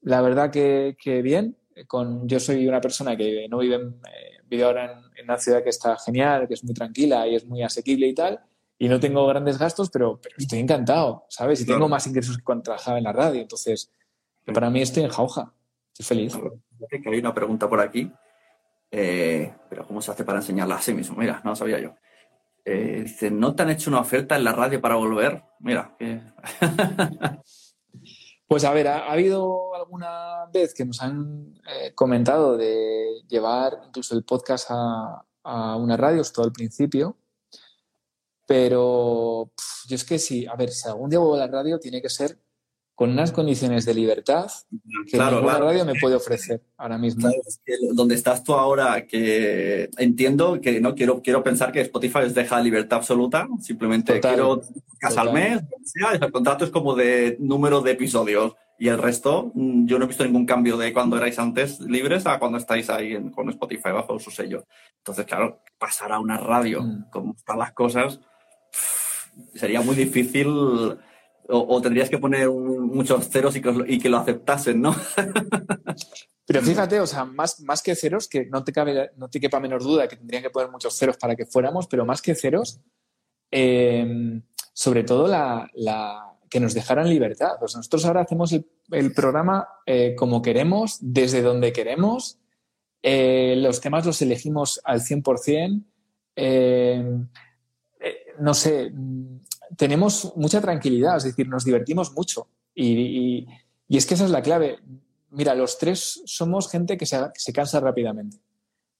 la 0.00 0.22
verdad 0.22 0.50
que, 0.50 0.96
bien. 1.22 1.58
Con, 1.86 2.26
yo 2.26 2.40
soy 2.40 2.66
una 2.66 2.80
persona 2.80 3.14
que 3.14 3.46
no 3.46 3.58
vive, 3.58 3.76
eh, 3.76 4.38
vive 4.46 4.64
ahora 4.64 5.02
en, 5.16 5.24
una 5.24 5.36
ciudad 5.36 5.62
que 5.62 5.68
está 5.68 5.98
genial, 5.98 6.48
que 6.48 6.54
es 6.54 6.64
muy 6.64 6.72
tranquila 6.72 7.28
y 7.28 7.34
es 7.34 7.44
muy 7.44 7.62
asequible 7.62 8.06
y 8.06 8.14
tal. 8.14 8.40
Y 8.78 8.88
no 8.88 8.98
tengo 8.98 9.26
grandes 9.26 9.58
gastos, 9.58 9.90
pero, 9.90 10.18
estoy 10.38 10.60
encantado, 10.60 11.26
¿sabes? 11.28 11.60
Y 11.60 11.66
tengo 11.66 11.90
más 11.90 12.06
ingresos 12.06 12.38
que 12.38 12.42
cuando 12.42 12.62
trabajaba 12.62 12.96
en 12.96 13.04
la 13.04 13.12
radio. 13.12 13.42
Entonces, 13.42 13.92
para 14.46 14.70
mí 14.70 14.80
estoy 14.80 15.02
en 15.02 15.10
jauja. 15.10 15.52
Estoy 15.92 16.06
feliz. 16.06 16.34
hay 17.04 17.18
una 17.18 17.34
pregunta 17.34 17.68
por 17.68 17.80
aquí. 17.80 18.10
Eh, 18.90 19.52
pero 19.68 19.86
¿cómo 19.86 20.00
se 20.00 20.10
hace 20.10 20.24
para 20.24 20.38
enseñarla 20.38 20.76
así 20.76 20.94
mismo? 20.94 21.16
Mira, 21.18 21.42
no 21.44 21.50
lo 21.50 21.56
sabía 21.56 21.78
yo. 21.78 21.94
Eh, 22.64 23.02
dice, 23.04 23.30
¿no 23.30 23.54
te 23.54 23.62
han 23.62 23.70
hecho 23.70 23.90
una 23.90 24.00
oferta 24.00 24.36
en 24.36 24.44
la 24.44 24.52
radio 24.52 24.80
para 24.80 24.94
volver? 24.94 25.42
Mira. 25.60 25.96
pues 28.46 28.64
a 28.64 28.72
ver, 28.72 28.88
ha, 28.88 29.10
habido 29.10 29.74
alguna 29.74 30.46
vez 30.52 30.72
que 30.74 30.84
nos 30.84 31.02
han 31.02 31.54
eh, 31.68 31.92
comentado 31.94 32.56
de 32.56 33.22
llevar 33.28 33.80
incluso 33.86 34.14
el 34.14 34.24
podcast 34.24 34.70
a, 34.70 35.24
a 35.42 35.76
una 35.76 35.96
radio, 35.96 36.22
todo 36.32 36.44
al 36.44 36.52
principio. 36.52 37.16
Pero 38.46 39.50
yo 39.88 39.96
es 39.96 40.04
que 40.04 40.18
sí, 40.18 40.46
a 40.46 40.54
ver, 40.56 40.70
si 40.70 40.88
algún 40.88 41.10
día 41.10 41.18
vuelvo 41.18 41.34
a 41.34 41.46
la 41.46 41.46
radio, 41.46 41.78
tiene 41.78 42.02
que 42.02 42.10
ser 42.10 42.38
con 42.94 43.10
unas 43.10 43.32
condiciones 43.32 43.84
de 43.86 43.94
libertad 43.94 44.48
que 45.06 45.12
Claro, 45.16 45.36
ninguna 45.36 45.54
claro. 45.56 45.66
radio 45.70 45.84
me 45.84 45.94
puede 45.98 46.14
ofrecer 46.14 46.62
ahora 46.76 46.98
mismo. 46.98 47.28
Donde 47.94 48.14
estás 48.14 48.44
tú 48.44 48.54
ahora, 48.54 49.06
que 49.06 49.88
entiendo 49.98 50.60
que 50.60 50.80
no 50.80 50.94
quiero, 50.94 51.22
quiero 51.22 51.42
pensar 51.42 51.72
que 51.72 51.80
Spotify 51.80 52.20
les 52.20 52.34
deja 52.34 52.60
libertad 52.60 52.98
absoluta, 52.98 53.48
simplemente 53.60 54.14
Total, 54.16 54.34
quiero 54.34 54.62
casa 55.00 55.22
al 55.22 55.32
mes, 55.32 55.62
sea, 55.84 56.12
el 56.12 56.30
contrato 56.32 56.64
es 56.64 56.70
como 56.70 56.94
de 56.94 57.36
número 57.40 57.80
de 57.80 57.92
episodios 57.92 58.54
y 58.78 58.88
el 58.88 58.98
resto, 58.98 59.50
mm, 59.54 59.86
yo 59.86 59.98
no 59.98 60.04
he 60.04 60.08
visto 60.08 60.24
ningún 60.24 60.44
cambio 60.46 60.76
de 60.76 60.92
cuando 60.92 61.16
erais 61.16 61.38
antes 61.38 61.80
libres 61.80 62.26
a 62.26 62.38
cuando 62.38 62.58
estáis 62.58 62.90
ahí 62.90 63.14
en- 63.14 63.30
con 63.30 63.48
Spotify 63.48 63.90
bajo 63.92 64.18
su 64.18 64.30
sello. 64.30 64.64
Entonces, 64.98 65.24
claro, 65.24 65.62
pasar 65.78 66.12
a 66.12 66.18
una 66.20 66.36
radio, 66.36 66.82
Mm. 66.82 67.10
como 67.10 67.34
están 67.34 67.58
las 67.58 67.72
cosas, 67.72 68.18
pff, 68.70 69.28
sería 69.54 69.80
muy 69.82 69.94
difícil 69.96 70.46
o, 71.48 71.80
tendrías 71.82 72.08
que 72.08 72.18
poner 72.18 72.48
muchos 72.50 73.28
ceros 73.28 73.56
y 73.56 73.60
que, 73.98 74.08
lo- 74.08 74.18
aceptasen, 74.18 74.80
¿no? 74.80 74.94
Pero 76.46 76.60
fíjate, 76.62 77.00
o 77.00 77.06
sea, 77.06 77.24
más, 77.24 77.60
más 77.60 77.82
que 77.82 77.94
ceros, 77.94 78.28
que 78.28 78.46
no 78.46 78.64
te, 78.64 78.72
cabe, 78.72 79.10
no 79.16 79.28
te 79.28 79.40
quepa 79.40 79.60
menor 79.60 79.82
duda 79.82 80.08
que 80.08 80.16
tendrían 80.16 80.42
que 80.42 80.50
poner 80.50 80.70
muchos 80.70 80.94
ceros 80.96 81.16
para 81.16 81.34
que 81.36 81.46
fuéramos, 81.46 81.86
pero 81.86 82.04
más 82.04 82.20
que 82.20 82.34
ceros, 82.34 82.80
eh, 83.50 84.40
sobre 84.72 85.04
todo 85.04 85.28
la, 85.28 85.70
la- 85.74 86.28
que 86.50 86.60
nos 86.60 86.74
dejaran 86.74 87.08
libertad. 87.08 87.52
Pues 87.58 87.74
nosotros 87.74 88.04
ahora 88.04 88.22
hacemos 88.22 88.52
el, 88.52 89.12
programa 89.14 89.66
eh, 89.86 90.14
como 90.16 90.42
queremos, 90.42 90.98
desde 91.00 91.40
donde 91.40 91.72
queremos, 91.72 92.38
eh, 93.02 93.54
los 93.56 93.80
temas 93.80 94.04
los 94.04 94.20
elegimos 94.20 94.80
al 94.84 95.00
100%, 95.00 95.82
eh, 96.36 97.04
eh, 98.00 98.16
no 98.38 98.52
sé, 98.52 98.90
mm, 98.92 99.41
tenemos 99.76 100.32
mucha 100.36 100.60
tranquilidad, 100.60 101.16
es 101.16 101.24
decir, 101.24 101.48
nos 101.48 101.64
divertimos 101.64 102.12
mucho. 102.12 102.48
Y, 102.74 102.86
y- 102.92 103.46
y 103.88 103.96
es 103.98 104.06
que 104.06 104.14
esa 104.14 104.24
es 104.24 104.30
la 104.30 104.40
clave. 104.42 104.78
Mira, 105.30 105.54
los 105.54 105.76
tres 105.78 106.22
somos 106.24 106.70
gente 106.70 106.96
que 106.96 107.04
se, 107.06 107.16
que 107.18 107.40
se 107.40 107.52
cansa 107.52 107.78
rápidamente. 107.80 108.38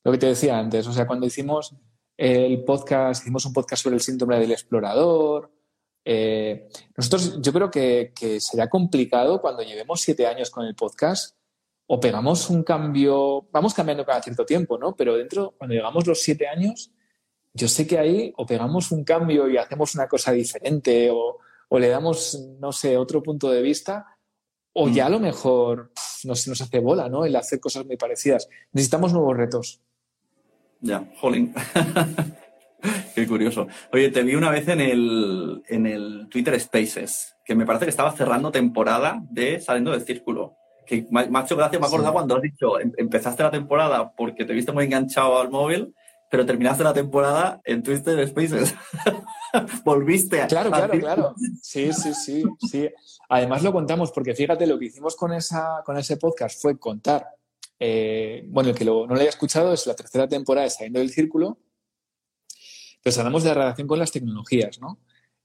Lo 0.04 0.12
que 0.12 0.18
te 0.18 0.26
decía 0.26 0.58
antes, 0.58 0.86
o 0.86 0.92
sea, 0.92 1.06
cuando 1.06 1.26
hicimos 1.26 1.74
el 2.16 2.62
podcast, 2.64 3.22
hicimos 3.22 3.46
un 3.46 3.52
podcast 3.54 3.82
sobre 3.84 3.96
el 3.96 4.02
síndrome 4.02 4.38
del 4.38 4.52
explorador. 4.52 5.50
eh, 6.04 6.68
nosotros, 6.96 7.40
yo 7.40 7.52
creo 7.52 7.70
que, 7.70 8.12
que 8.14 8.40
será 8.40 8.68
complicado 8.68 9.40
cuando 9.40 9.62
llevemos 9.62 10.00
siete 10.02 10.26
años 10.26 10.50
con 10.50 10.66
el 10.66 10.74
podcast 10.74 11.36
o 11.86 12.00
pegamos 12.00 12.50
un 12.50 12.62
cambio, 12.64 13.46
vamos 13.52 13.72
cambiando 13.74 14.04
cada 14.04 14.22
cierto 14.22 14.44
tiempo, 14.44 14.76
¿no? 14.78 14.94
Pero 14.96 15.16
dentro, 15.16 15.54
cuando 15.56 15.74
llegamos 15.74 16.06
los 16.06 16.20
siete 16.20 16.46
años, 16.48 16.90
yo 17.54 17.68
sé 17.68 17.86
que 17.86 17.98
ahí 17.98 18.32
o 18.36 18.46
pegamos 18.46 18.90
un 18.92 19.04
cambio 19.04 19.48
y 19.48 19.56
hacemos 19.56 19.94
una 19.94 20.08
cosa 20.08 20.32
diferente 20.32 21.10
o, 21.10 21.38
o 21.68 21.78
le 21.78 21.88
damos, 21.88 22.38
no 22.60 22.72
sé, 22.72 22.96
otro 22.96 23.22
punto 23.22 23.50
de 23.50 23.62
vista, 23.62 24.06
o 24.72 24.88
ya 24.88 25.06
a 25.06 25.10
lo 25.10 25.20
mejor 25.20 25.92
pf, 25.94 26.26
nos, 26.28 26.48
nos 26.48 26.60
hace 26.62 26.78
bola, 26.78 27.08
¿no? 27.08 27.24
El 27.26 27.36
hacer 27.36 27.60
cosas 27.60 27.84
muy 27.84 27.96
parecidas. 27.96 28.48
Necesitamos 28.72 29.12
nuevos 29.12 29.36
retos. 29.36 29.80
Ya, 30.80 31.04
jolín. 31.20 31.54
Qué 33.14 33.26
curioso. 33.28 33.68
Oye, 33.92 34.10
te 34.10 34.22
vi 34.22 34.34
una 34.34 34.50
vez 34.50 34.66
en 34.68 34.80
el, 34.80 35.62
en 35.68 35.86
el 35.86 36.26
Twitter 36.30 36.58
Spaces, 36.58 37.36
que 37.44 37.54
me 37.54 37.64
parece 37.66 37.84
que 37.84 37.90
estaba 37.90 38.10
cerrando 38.12 38.50
temporada 38.50 39.22
de 39.30 39.60
Saliendo 39.60 39.92
del 39.92 40.02
Círculo. 40.02 40.56
Que 40.84 41.06
me 41.10 41.20
ha 41.20 41.26
me 41.26 41.38
ha 41.38 41.42
hecho 41.42 41.56
gracia, 41.56 41.78
me 41.78 41.86
Sí. 41.86 41.96
cuando 42.12 42.36
has 42.36 42.42
dicho, 42.42 42.80
em- 42.80 42.92
empezaste 42.96 43.42
la 43.44 43.52
temporada 43.52 44.12
porque 44.16 44.44
te 44.44 44.52
viste 44.52 44.72
muy 44.72 44.84
enganchado 44.86 45.38
al 45.40 45.50
móvil, 45.50 45.94
pero 46.32 46.46
terminaste 46.46 46.82
la 46.82 46.94
temporada 46.94 47.60
en 47.62 47.82
Twitter 47.82 48.26
Spaces. 48.26 48.74
Volviste 49.84 50.40
a... 50.40 50.46
Claro, 50.46 50.70
claro, 50.70 50.98
claro. 50.98 51.34
Sí, 51.60 51.92
sí, 51.92 52.14
sí, 52.14 52.42
sí. 52.70 52.88
Además 53.28 53.62
lo 53.62 53.70
contamos 53.70 54.10
porque 54.12 54.34
fíjate, 54.34 54.66
lo 54.66 54.78
que 54.78 54.86
hicimos 54.86 55.14
con, 55.14 55.34
esa, 55.34 55.82
con 55.84 55.98
ese 55.98 56.16
podcast 56.16 56.58
fue 56.60 56.78
contar. 56.78 57.26
eh, 57.78 58.44
bueno, 58.48 58.70
el 58.70 58.74
que 58.74 58.86
lo- 58.86 59.06
no 59.06 59.14
lo 59.14 59.20
haya 59.20 59.28
escuchado 59.28 59.74
es 59.74 59.86
la 59.86 59.94
tercera 59.94 60.26
temporada 60.26 60.64
de 60.64 60.70
Saliendo 60.70 61.00
del 61.00 61.10
Círculo. 61.10 61.58
Pues 63.02 63.18
hablamos 63.18 63.42
de 63.42 63.50
la 63.50 63.54
relación 63.56 63.86
con 63.86 63.98
las 63.98 64.10
tecnologías, 64.10 64.80
¿no? 64.80 65.00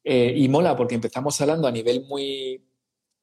Eh, 0.05 0.33
y 0.37 0.47
mola 0.47 0.77
porque 0.77 0.95
empezamos 0.95 1.41
hablando 1.41 1.67
a 1.67 1.71
nivel 1.71 2.05
muy 2.05 2.63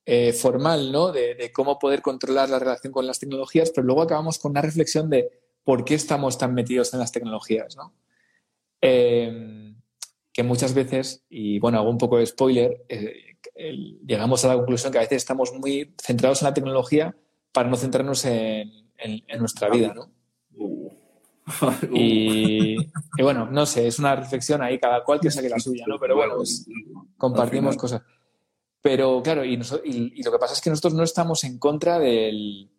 eh, 0.04 0.34
formal, 0.34 0.92
¿no? 0.92 1.12
De, 1.12 1.34
de 1.34 1.50
cómo 1.50 1.78
poder 1.78 2.02
controlar 2.02 2.50
la 2.50 2.58
relación 2.58 2.92
con 2.92 3.06
las 3.06 3.18
tecnologías, 3.18 3.70
pero 3.70 3.86
luego 3.86 4.02
acabamos 4.02 4.38
con 4.38 4.50
una 4.50 4.60
reflexión 4.60 5.08
de 5.08 5.43
por 5.64 5.84
qué 5.84 5.94
estamos 5.94 6.38
tan 6.38 6.54
metidos 6.54 6.92
en 6.94 7.00
las 7.00 7.10
tecnologías, 7.12 7.76
¿no? 7.76 7.92
Eh, 8.80 9.74
que 10.32 10.42
muchas 10.42 10.74
veces, 10.74 11.24
y 11.28 11.58
bueno, 11.58 11.78
hago 11.78 11.90
un 11.90 11.98
poco 11.98 12.18
de 12.18 12.26
spoiler, 12.26 12.84
eh, 12.88 13.36
el- 13.54 13.98
llegamos 14.06 14.44
a 14.44 14.48
la 14.48 14.56
conclusión 14.56 14.92
que 14.92 14.98
a 14.98 15.02
veces 15.02 15.18
estamos 15.18 15.52
muy 15.54 15.94
centrados 16.02 16.42
en 16.42 16.46
la 16.48 16.54
tecnología 16.54 17.16
para 17.52 17.68
no 17.68 17.76
centrarnos 17.76 18.24
en, 18.24 18.90
en- 18.98 19.22
en 19.26 19.38
nuestra 19.38 19.68
vida, 19.70 19.94
¿no? 19.94 20.10
Uh. 20.56 20.90
Y, 21.92 22.76
y 23.18 23.22
bueno, 23.22 23.46
no 23.50 23.64
sé, 23.66 23.86
es 23.86 23.98
una 23.98 24.16
reflexión 24.16 24.62
ahí, 24.62 24.78
cada 24.78 25.04
cual 25.04 25.20
que 25.20 25.30
saque 25.30 25.48
la 25.50 25.58
suya, 25.60 25.84
¿no? 25.86 25.98
Pero 25.98 26.16
bueno, 26.16 26.36
pues, 26.36 26.66
compartimos 27.18 27.76
cosas. 27.76 28.02
Pero 28.82 29.22
claro, 29.22 29.44
y, 29.44 29.56
noso- 29.56 29.80
y- 29.84 30.12
y 30.16 30.22
lo 30.22 30.32
que 30.32 30.38
pasa 30.38 30.54
es 30.54 30.60
que 30.60 30.70
nosotros 30.70 30.94
no 30.94 31.02
estamos 31.04 31.44
en 31.44 31.58
contra 31.58 31.98
del. 31.98 32.70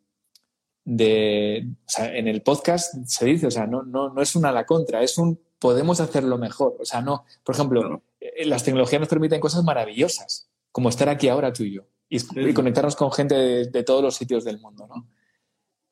De, 0.85 1.67
o 1.85 1.89
sea, 1.89 2.15
en 2.15 2.27
el 2.27 2.43
podcast 2.43 2.93
se 3.05 3.25
dice, 3.25 3.47
o 3.47 3.51
sea, 3.51 3.65
no, 3.65 3.83
no, 3.83 4.13
no 4.13 4.21
es 4.21 4.35
una 4.35 4.49
a 4.49 4.53
la 4.53 4.65
contra, 4.65 5.01
es 5.01 5.17
un 5.17 5.39
podemos 5.59 5.99
hacerlo 5.99 6.37
mejor. 6.37 6.77
O 6.79 6.85
sea, 6.85 7.01
no, 7.01 7.25
por 7.43 7.55
ejemplo, 7.55 8.03
eh, 8.19 8.45
las 8.45 8.63
tecnologías 8.63 8.99
nos 8.99 9.09
permiten 9.09 9.39
cosas 9.41 9.63
maravillosas, 9.63 10.47
como 10.71 10.89
estar 10.89 11.09
aquí 11.09 11.27
ahora 11.27 11.51
tú 11.51 11.63
y 11.63 11.73
yo, 11.73 11.87
y, 12.07 12.17
y 12.49 12.53
conectarnos 12.53 12.95
con 12.95 13.11
gente 13.11 13.35
de, 13.35 13.65
de 13.65 13.83
todos 13.83 14.03
los 14.03 14.15
sitios 14.15 14.43
del 14.43 14.59
mundo, 14.59 14.87
¿no? 14.87 15.07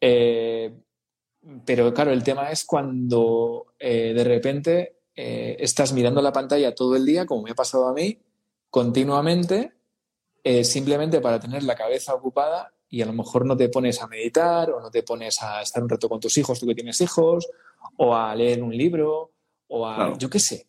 Eh, 0.06 0.74
pero 1.66 1.94
claro, 1.94 2.12
el 2.12 2.24
tema 2.24 2.52
es 2.52 2.66
cuando 2.66 3.74
eh, 3.80 4.14
de 4.14 4.24
repente 4.26 4.98
eh, 5.16 5.56
estás 5.60 5.94
mirando 5.94 6.22
la 6.22 6.34
pantalla 6.34 6.76
todo 6.76 6.98
el 6.98 7.06
día, 7.06 7.26
como 7.26 7.44
me 7.44 7.52
ha 7.52 7.56
pasado 7.56 7.88
a 7.88 7.94
mí, 7.94 8.20
continuamente, 8.70 9.72
simplemente 10.64 11.22
para 11.22 11.40
tener 11.40 11.64
la 11.64 11.76
cabeza 11.76 12.14
ocupada 12.14 12.74
y 12.94 13.02
a 13.02 13.08
lo 13.08 13.14
mejor 13.14 13.44
no 13.44 13.58
te 13.58 13.70
pones 13.70 14.04
a 14.04 14.08
meditar 14.08 14.70
o 14.70 14.80
no 14.80 14.92
te 14.92 15.02
pones 15.02 15.42
a 15.42 15.64
estar 15.64 15.82
un 15.82 15.90
rato 15.90 16.08
con 16.08 16.20
tus 16.20 16.38
hijos, 16.38 16.60
tú 16.60 16.68
que 16.68 16.76
tienes 16.76 17.02
hijos, 17.02 17.50
o 17.98 18.16
a 18.16 18.36
leer 18.36 18.62
un 18.62 18.78
libro, 18.78 19.32
o 19.68 19.88
a, 19.88 19.96
Claro. 19.96 20.18
yo 20.20 20.30
qué 20.30 20.38
sé. 20.38 20.68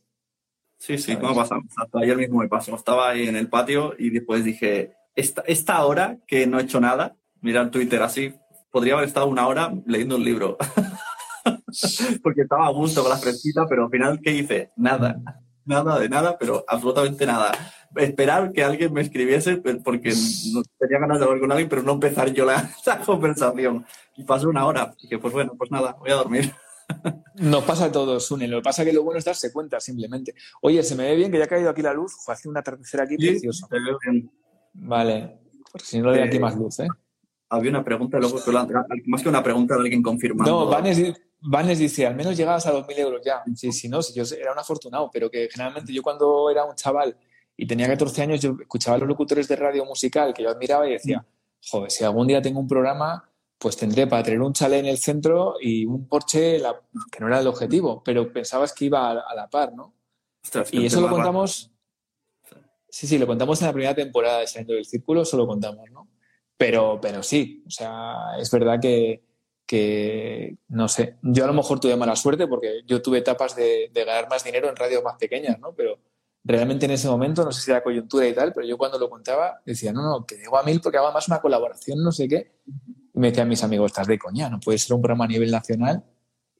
Sí, 0.78 0.96
sí, 0.96 1.16
pasado. 1.16 1.60
Hasta 1.76 1.98
ayer 1.98 2.16
mismo 2.16 2.38
me 2.38 2.48
pasó. 2.48 2.76
Estaba 2.76 3.10
ahí 3.10 3.28
en 3.28 3.36
el 3.36 3.50
patio 3.50 3.94
y 3.98 4.08
después 4.08 4.42
dije, 4.42 4.94
esta, 5.14 5.42
esta 5.46 5.84
hora 5.84 6.16
que 6.26 6.46
no 6.46 6.58
he 6.58 6.62
hecho 6.62 6.80
nada, 6.80 7.14
mirar 7.42 7.70
Twitter 7.70 8.00
así, 8.02 8.32
podría 8.70 8.94
haber 8.94 9.08
estado 9.08 9.26
una 9.26 9.46
hora 9.46 9.74
leyendo 9.84 10.16
un 10.16 10.24
libro. 10.24 10.56
Porque 12.22 12.40
estaba 12.40 12.68
a 12.68 12.70
gusto 12.70 13.02
con 13.02 13.10
la 13.10 13.18
fresquita, 13.18 13.66
pero 13.68 13.84
al 13.84 13.90
final, 13.90 14.18
¿qué 14.22 14.30
hice? 14.32 14.72
Nada. 14.76 15.20
Nada 15.66 15.98
de 15.98 16.08
nada, 16.08 16.38
pero 16.38 16.64
absolutamente 16.66 17.26
nada. 17.26 17.52
Esperar 17.96 18.52
que 18.52 18.64
alguien 18.64 18.92
me 18.92 19.02
escribiese 19.02 19.56
porque 19.56 20.12
no 20.52 20.62
tenía 20.78 20.98
ganas 20.98 21.18
de 21.18 21.24
hablar 21.24 21.40
con 21.40 21.52
alguien, 21.52 21.68
pero 21.68 21.82
no 21.82 21.92
empezar 21.92 22.32
yo 22.32 22.44
la, 22.44 22.70
la 22.86 22.98
conversación. 23.00 23.84
Y 24.16 24.24
pasó 24.24 24.48
una 24.48 24.66
hora. 24.66 24.94
Y 24.98 25.02
dije, 25.02 25.18
pues 25.18 25.32
bueno, 25.32 25.54
pues 25.56 25.70
nada, 25.70 25.96
voy 25.98 26.10
a 26.10 26.14
dormir. 26.14 26.52
Nos 27.36 27.64
pasa 27.64 27.86
a 27.86 27.92
todos, 27.92 28.26
Sune. 28.26 28.48
Lo 28.48 28.58
que 28.58 28.64
pasa 28.64 28.82
es 28.82 28.88
que 28.88 28.94
lo 28.94 29.02
bueno 29.02 29.18
es 29.18 29.24
darse 29.24 29.52
cuenta 29.52 29.80
simplemente. 29.80 30.34
Oye, 30.62 30.82
se 30.82 30.94
me 30.94 31.04
ve 31.04 31.16
bien 31.16 31.30
que 31.30 31.38
ya 31.38 31.44
ha 31.44 31.48
caído 31.48 31.70
aquí 31.70 31.82
la 31.82 31.92
luz. 31.92 32.14
Jo, 32.14 32.32
hace 32.32 32.48
un 32.48 32.56
atardecer 32.56 33.00
aquí 33.00 33.16
precioso. 33.16 33.66
te 33.68 33.78
veo 33.80 33.98
bien. 34.04 34.30
Vale. 34.74 35.38
Porque 35.70 35.86
si 35.86 35.98
no 35.98 36.10
le 36.10 36.18
doy 36.18 36.28
aquí 36.28 36.36
Eh, 36.36 36.40
más 36.40 36.56
luz, 36.56 36.80
¿eh? 36.80 36.88
Había 37.48 37.70
una 37.70 37.84
pregunta, 37.84 38.18
luego 38.18 38.36
más 39.06 39.22
que 39.22 39.28
una 39.28 39.42
pregunta 39.42 39.74
de 39.74 39.82
alguien 39.82 40.02
confirmando. 40.02 40.50
No, 40.50 40.66
Vanes, 40.66 41.14
Vanes 41.40 41.78
dice, 41.78 42.06
al 42.06 42.16
menos 42.16 42.36
llegabas 42.36 42.66
a 42.66 42.72
2.000 42.72 42.98
euros 42.98 43.20
ya. 43.24 43.42
Sí, 43.54 43.70
sí, 43.70 43.88
no, 43.88 44.02
si 44.02 44.14
yo 44.14 44.24
era 44.36 44.52
un 44.52 44.58
afortunado, 44.58 45.10
pero 45.12 45.30
que 45.30 45.48
generalmente 45.50 45.92
yo 45.92 46.02
cuando 46.02 46.50
era 46.50 46.64
un 46.64 46.74
chaval 46.74 47.16
y 47.56 47.66
tenía 47.66 47.86
14 47.86 48.22
años, 48.22 48.40
yo 48.40 48.56
escuchaba 48.60 48.96
a 48.96 48.98
los 49.00 49.08
locutores 49.08 49.46
de 49.48 49.56
radio 49.56 49.84
musical 49.84 50.34
que 50.34 50.42
yo 50.42 50.50
admiraba 50.50 50.88
y 50.88 50.92
decía, 50.92 51.24
joder, 51.70 51.90
si 51.90 52.04
algún 52.04 52.26
día 52.26 52.42
tengo 52.42 52.60
un 52.60 52.68
programa, 52.68 53.28
pues 53.58 53.76
tendré 53.76 54.06
para 54.06 54.22
tener 54.22 54.40
un 54.40 54.52
chalet 54.52 54.80
en 54.80 54.86
el 54.86 54.98
centro 54.98 55.54
y 55.60 55.86
un 55.86 56.08
Porsche, 56.08 56.58
la- 56.58 56.80
que 57.10 57.20
no 57.20 57.28
era 57.28 57.40
el 57.40 57.46
objetivo, 57.46 58.02
pero 58.04 58.32
pensabas 58.32 58.72
que 58.72 58.86
iba 58.86 59.10
a, 59.10 59.34
la 59.34 59.48
par, 59.48 59.72
¿no? 59.72 59.94
Ostras, 60.42 60.72
Y 60.72 60.86
eso 60.86 61.00
lo 61.00 61.08
contamos. 61.08 61.70
Sí, 62.88 63.06
sí, 63.06 63.18
lo 63.18 63.26
contamos 63.26 63.60
en 63.60 63.66
la 63.66 63.72
primera 63.72 63.94
temporada 63.94 64.40
de 64.40 64.46
Saliendo 64.46 64.74
del 64.74 64.84
Círculo, 64.84 65.22
eso 65.22 65.36
lo 65.36 65.46
contamos, 65.46 65.90
¿no? 65.90 66.08
Pero, 66.56 67.00
pero 67.00 67.22
sí, 67.22 67.64
o 67.66 67.70
sea, 67.70 68.36
es 68.38 68.50
verdad 68.50 68.78
que, 68.80 69.24
que, 69.66 70.56
no 70.68 70.86
sé, 70.88 71.16
yo 71.22 71.44
a 71.44 71.48
lo 71.48 71.54
mejor 71.54 71.80
tuve 71.80 71.96
mala 71.96 72.14
suerte 72.14 72.46
porque 72.46 72.82
yo 72.86 73.02
tuve 73.02 73.18
etapas 73.18 73.56
de, 73.56 73.90
de 73.92 74.04
ganar 74.04 74.28
más 74.28 74.44
dinero 74.44 74.68
en 74.68 74.76
radios 74.76 75.02
más 75.02 75.16
pequeñas, 75.16 75.58
¿no? 75.58 75.74
Pero 75.74 75.98
realmente 76.44 76.84
en 76.84 76.92
ese 76.92 77.08
momento, 77.08 77.44
no 77.44 77.52
sé 77.52 77.62
si 77.62 77.70
era 77.70 77.82
coyuntura 77.82 78.28
y 78.28 78.34
tal, 78.34 78.52
pero 78.52 78.66
yo 78.66 78.76
cuando 78.76 78.98
lo 78.98 79.08
contaba 79.08 79.60
decía, 79.64 79.92
no, 79.92 80.02
no, 80.02 80.26
que 80.26 80.36
llego 80.36 80.58
a 80.58 80.62
mil 80.62 80.80
porque 80.80 80.98
hago 80.98 81.10
más 81.10 81.26
una 81.28 81.40
colaboración, 81.40 82.02
no 82.02 82.12
sé 82.12 82.28
qué. 82.28 82.52
Y 83.14 83.18
me 83.18 83.30
decían 83.30 83.48
mis 83.48 83.62
amigos, 83.64 83.92
estás 83.92 84.06
de 84.06 84.18
coña, 84.18 84.50
no 84.50 84.60
puede 84.60 84.78
ser 84.78 84.94
un 84.94 85.02
programa 85.02 85.24
a 85.24 85.28
nivel 85.28 85.50
nacional 85.50 86.04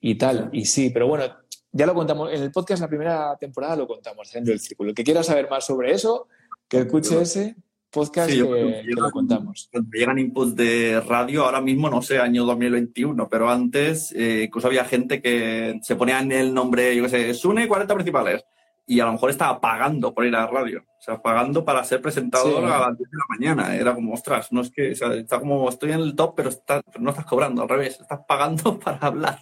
y 0.01 0.15
tal. 0.17 0.49
Y 0.53 0.65
sí, 0.65 0.91
pero 0.91 1.07
bueno, 1.07 1.25
ya 1.73 1.87
lo 1.87 1.95
contamos, 1.95 2.33
en 2.33 2.43
el 2.43 2.51
podcast 2.51 2.81
la 2.81 2.89
primera 2.89 3.37
temporada 3.37 3.77
lo 3.77 3.87
contamos, 3.87 4.29
Saliendo 4.29 4.53
del 4.53 4.61
Círculo. 4.61 4.95
Que 4.95 5.05
quiera 5.05 5.23
saber 5.23 5.51
más 5.51 5.67
sobre 5.67 5.93
eso, 5.93 6.29
que 6.69 6.79
escuche 6.79 7.21
ese. 7.21 7.57
podcast 7.91 8.31
Sí, 8.31 8.39
que, 8.39 8.85
lo 8.87 9.11
contamos. 9.11 9.69
Cuando 9.71 9.91
llegan 9.93 10.19
inputs 10.19 10.57
de 10.57 11.01
radio, 11.01 11.45
ahora 11.45 11.61
mismo, 11.61 11.91
no 11.91 12.01
sé, 12.01 12.19
año 12.19 12.45
2021, 12.45 13.29
pero 13.29 13.51
antes 13.51 14.13
eh, 14.13 14.45
incluso 14.47 14.69
había 14.69 14.85
gente 14.85 15.21
que 15.21 15.79
se 15.83 15.97
ponía 15.97 16.21
en 16.21 16.33
el 16.33 16.55
nombre, 16.55 16.95
yo 16.97 17.03
qué 17.03 17.09
sé, 17.09 17.35
Sune 17.35 17.69
40 17.69 17.95
principales, 17.95 18.45
y 18.87 19.01
a 19.01 19.07
lo 19.07 19.13
mejor 19.13 19.31
estaba 19.31 19.61
pagando 19.61 20.13
por 20.13 20.27
ir 20.27 20.35
a 20.37 20.41
la 20.41 20.47
radio, 20.47 20.81
o 20.87 21.01
sea, 21.03 21.21
pagando 21.23 21.65
para 21.65 21.83
ser 21.85 22.03
presentador 22.03 22.61
Sí. 22.61 22.71
a 22.73 22.79
las 22.81 22.99
10 22.99 23.11
de 23.11 23.17
la 23.17 23.25
mañana. 23.29 23.77
Era 23.77 23.95
como, 23.95 24.13
ostras, 24.15 24.53
no 24.53 24.61
es 24.61 24.71
que, 24.71 24.93
o 24.93 24.95
sea, 24.95 25.15
está 25.15 25.39
como, 25.41 25.69
estoy 25.69 25.93
en 25.93 26.01
el 26.01 26.15
top, 26.15 26.35
pero, 26.37 26.51
está- 26.51 26.83
pero 26.83 27.01
no 27.03 27.11
estás 27.11 27.25
cobrando, 27.27 27.63
al 27.63 27.69
revés, 27.69 27.99
estás 28.01 28.21
pagando 28.29 28.79
para 28.81 28.99
hablar. 28.99 29.39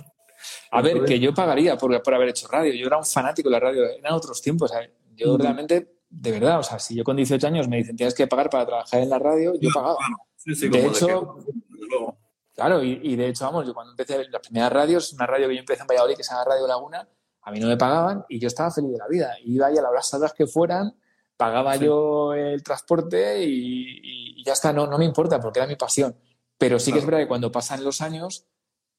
A 0.70 0.82
ver, 0.82 1.04
que 1.04 1.18
yo 1.20 1.32
pagaría 1.34 1.76
por, 1.76 2.00
por 2.02 2.14
haber 2.14 2.28
hecho 2.30 2.48
radio. 2.48 2.72
Yo 2.74 2.86
era 2.86 2.98
un 2.98 3.04
fanático 3.04 3.48
de 3.48 3.52
la 3.52 3.60
radio. 3.60 3.84
Eran 3.84 4.12
otros 4.14 4.40
tiempos. 4.42 4.70
sea, 4.70 4.80
Yo 5.14 5.36
Mm. 5.36 5.40
realmente, 5.40 5.92
de 6.08 6.30
verdad, 6.32 6.58
o 6.58 6.62
sea, 6.62 6.78
si 6.78 6.94
yo 6.96 7.04
con 7.04 7.16
18 7.16 7.46
años 7.46 7.68
me 7.68 7.76
dicen 7.76 7.94
tienes 7.96 8.14
que 8.14 8.26
pagar 8.26 8.48
para 8.50 8.66
trabajar 8.66 9.00
en 9.00 9.10
la 9.10 9.18
radio, 9.18 9.54
yo 9.60 9.68
pagaba. 9.72 9.96
Sí, 10.36 10.54
sí, 10.54 10.68
De 10.68 10.86
hecho- 10.86 11.36
que- 11.36 11.52
luego. 11.88 12.18
Claro, 12.54 12.82
y, 12.82 12.98
y 13.02 13.16
de 13.16 13.28
hecho, 13.28 13.44
vamos, 13.46 13.66
yo 13.66 13.72
cuando 13.74 13.92
empecé 13.92 14.26
las 14.28 14.40
primeras 14.40 14.72
radios, 14.72 15.12
una 15.12 15.26
radio 15.26 15.48
que 15.48 15.54
yo 15.54 15.60
empecé 15.60 15.82
en 15.82 15.86
Valladolid, 15.88 16.16
que 16.16 16.24
se 16.24 16.32
llama 16.32 16.44
Radio 16.44 16.66
Laguna, 16.66 17.08
a 17.42 17.50
mí 17.50 17.58
no 17.60 17.66
me 17.68 17.76
pagaban 17.76 18.24
y 18.28 18.38
yo 18.38 18.46
estaba 18.48 18.70
feliz 18.70 18.92
de 18.92 18.98
la 18.98 19.08
vida. 19.08 19.32
Iba 19.44 19.66
ahí 19.66 19.76
a 19.76 19.82
las 19.82 20.12
horas 20.14 20.32
que 20.32 20.46
fueran, 20.46 20.94
pagaba 21.36 21.76
Sí. 21.76 21.84
yo 21.84 22.34
el 22.34 22.62
transporte 22.62 23.42
y, 23.44 24.42
ya 24.44 24.52
está, 24.52 24.72
no, 24.72 24.86
no 24.86 24.98
me 24.98 25.04
importa 25.04 25.40
porque 25.40 25.58
era 25.60 25.66
mi 25.66 25.76
pasión. 25.76 26.14
Pero 26.58 26.78
sí 26.78 26.92
que 26.92 26.98
es 27.00 27.04
verdad 27.06 27.20
que 27.20 27.28
cuando 27.28 27.50
pasan 27.50 27.82
los 27.84 28.00
años, 28.00 28.46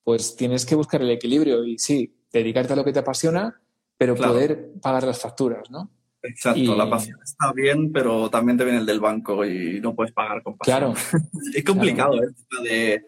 pues 0.03 0.35
tienes 0.35 0.65
que 0.65 0.75
buscar 0.75 1.01
el 1.01 1.09
equilibrio 1.11 1.63
y 1.63 1.77
sí, 1.79 2.17
dedicarte 2.31 2.73
a 2.73 2.75
lo 2.75 2.83
que 2.83 2.91
te 2.91 2.99
apasiona, 2.99 3.61
pero 3.97 4.15
Claro. 4.15 4.33
poder 4.33 4.71
pagar 4.81 5.03
las 5.03 5.19
facturas, 5.19 5.69
¿no? 5.69 5.89
Exacto, 6.21 6.59
Y- 6.59 6.67
la 6.75 6.89
pasión 6.89 7.19
está 7.23 7.51
bien, 7.53 7.91
pero 7.93 8.29
también 8.29 8.57
te 8.57 8.63
viene 8.63 8.79
el 8.79 8.85
del 8.85 8.99
banco 8.99 9.45
y 9.45 9.79
no 9.81 9.93
puedes 9.95 10.13
pagar 10.13 10.41
con 10.43 10.57
pasión. 10.57 10.77
Claro, 10.77 10.93
Es 11.55 11.63
complicado, 11.63 12.15
¿eh? 12.21 12.27
De- 12.63 13.05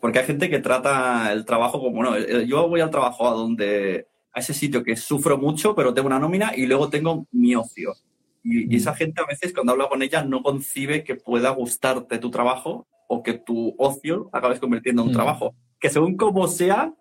Porque 0.00 0.20
hay 0.20 0.26
gente 0.26 0.48
que 0.48 0.60
trata 0.60 1.32
el 1.32 1.44
trabajo 1.44 1.80
como, 1.80 2.02
no, 2.02 2.16
eh, 2.16 2.46
yo 2.46 2.68
voy 2.68 2.80
al 2.80 2.90
trabajo 2.90 3.26
a 3.28 3.32
donde, 3.32 4.08
a 4.32 4.40
ese 4.40 4.54
sitio 4.54 4.82
que 4.84 4.96
sufro 4.96 5.36
mucho, 5.38 5.74
pero 5.74 5.92
tengo 5.94 6.06
una 6.06 6.18
nómina 6.18 6.52
y 6.56 6.66
luego 6.66 6.88
tengo 6.88 7.26
mi 7.32 7.54
ocio. 7.54 7.94
Y, 8.42 8.62
y 8.64 8.66
Mm. 8.68 8.74
esa 8.76 8.94
gente 8.94 9.20
a 9.20 9.26
veces 9.26 9.52
cuando 9.52 9.72
hablo 9.72 9.88
con 9.88 10.02
ella 10.02 10.24
no 10.24 10.42
concibe 10.42 11.04
que 11.04 11.14
pueda 11.16 11.50
gustarte 11.50 12.18
tu 12.18 12.30
trabajo 12.30 12.86
o 13.08 13.22
que 13.22 13.34
tu 13.34 13.74
ocio 13.78 14.30
acabes 14.32 14.60
convirtiendo 14.60 15.02
en 15.02 15.08
un 15.08 15.12
Mm. 15.12 15.16
trabajo. 15.16 15.54
Que 15.80 15.90
según 15.90 16.16
como 16.16 16.46
sea, 16.48 16.94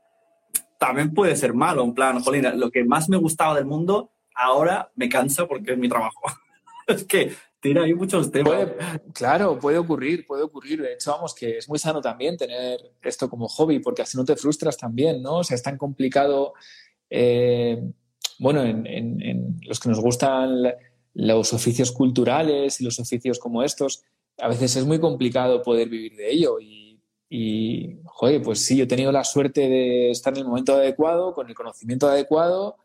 también 0.79 1.13
puede 1.13 1.35
ser 1.35 1.53
malo. 1.53 1.83
En 1.83 1.93
plan, 1.93 2.19
jolín, 2.21 2.45
lo 2.59 2.71
que 2.71 2.83
más 2.83 3.09
me 3.09 3.17
gustaba 3.17 3.55
del 3.55 3.65
mundo, 3.65 4.11
ahora 4.35 4.91
me 4.95 5.09
cansa 5.09 5.45
porque 5.47 5.73
es 5.73 5.77
mi 5.77 5.89
trabajo. 5.89 6.21
es 6.87 7.03
que 7.03 7.31
tira 7.61 7.83
ahí 7.83 7.93
muchos 7.93 8.31
temas. 8.31 8.53
Puede- 8.53 8.75
claro, 9.13 9.59
puede 9.59 9.77
ocurrir, 9.77 10.25
puede 10.25 10.43
ocurrir. 10.43 10.81
De 10.81 10.93
hecho, 10.93 11.11
vamos, 11.11 11.35
que 11.35 11.57
es 11.57 11.67
muy 11.69 11.77
sano 11.77 12.01
también 12.01 12.37
tener 12.37 12.79
esto 13.01 13.29
como 13.29 13.47
hobby, 13.49 13.79
porque 13.79 14.01
así 14.01 14.17
no 14.17 14.23
te 14.25 14.35
frustras 14.37 14.77
también, 14.77 15.21
¿no? 15.21 15.37
O 15.39 15.43
sea, 15.43 15.55
es 15.55 15.63
tan 15.63 15.77
complicado. 15.77 16.53
Eh, 17.09 17.81
bueno, 18.39 18.63
en, 18.63 18.85
en- 18.87 19.21
en 19.21 19.59
los 19.65 19.79
que 19.79 19.89
nos 19.89 19.99
gustan 19.99 20.73
los 21.13 21.53
oficios 21.53 21.91
culturales 21.91 22.79
y 22.79 22.83
los 22.85 22.99
oficios 22.99 23.39
como 23.39 23.63
estos, 23.63 24.03
a 24.37 24.47
veces 24.47 24.75
es 24.77 24.85
muy 24.85 24.99
complicado 24.99 25.61
poder 25.61 25.89
vivir 25.89 26.15
de 26.15 26.31
ello. 26.31 26.59
Y, 26.59 26.99
y, 27.29 27.97
joder, 28.05 28.41
pues 28.41 28.65
sí, 28.65 28.77
yo 28.77 28.85
he 28.85 28.87
tenido 28.87 29.11
la 29.11 29.23
suerte 29.23 29.67
de 29.67 30.11
estar 30.11 30.33
en 30.33 30.39
el 30.39 30.45
momento 30.47 30.73
adecuado, 30.75 31.33
con 31.33 31.49
el 31.49 31.55
conocimiento 31.55 32.07
adecuado 32.07 32.77